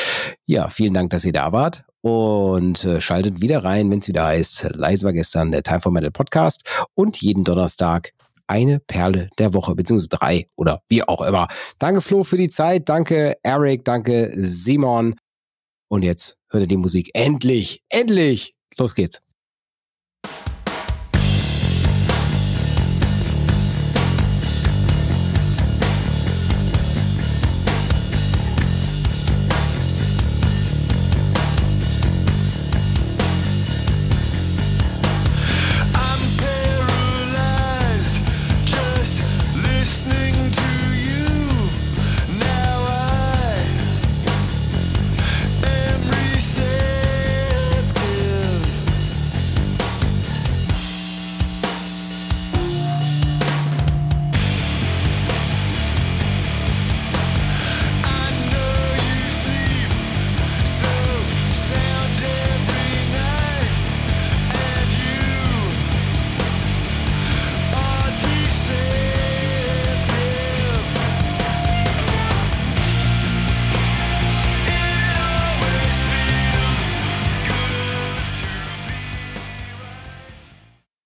Ja, 0.46 0.70
vielen 0.70 0.94
Dank, 0.94 1.10
dass 1.10 1.26
ihr 1.26 1.34
da 1.34 1.52
wart. 1.52 1.84
Und 2.00 2.86
äh, 2.86 3.02
schaltet 3.02 3.42
wieder 3.42 3.66
rein, 3.66 3.92
wenn 3.92 4.00
es 4.00 4.08
wieder 4.08 4.24
heißt, 4.24 4.70
leise 4.74 5.06
war 5.06 5.12
gestern 5.12 5.52
der 5.52 5.62
Time 5.62 5.82
for 5.82 5.92
Metal 5.92 6.12
Podcast 6.12 6.64
und 6.96 7.18
jeden 7.18 7.44
Donnerstag 7.44 8.14
eine 8.48 8.80
Perle 8.80 9.32
der 9.38 9.54
Woche, 9.54 9.76
beziehungsweise 9.76 10.08
drei 10.08 10.48
oder 10.56 10.82
wie 10.88 11.04
auch 11.04 11.24
immer. 11.24 11.50
Danke 11.78 12.00
Flo 12.00 12.24
für 12.24 12.38
die 12.38 12.50
Zeit, 12.50 12.88
danke 12.88 13.34
Eric, 13.44 13.84
danke 13.84 14.32
Simon. 14.34 15.16
Und 15.90 16.04
jetzt 16.04 16.38
hört 16.54 16.64
ihr 16.64 16.68
die 16.68 16.78
Musik. 16.78 17.10
Endlich, 17.14 17.84
endlich. 17.90 18.56
Los 18.78 18.96
geht's. 18.96 19.22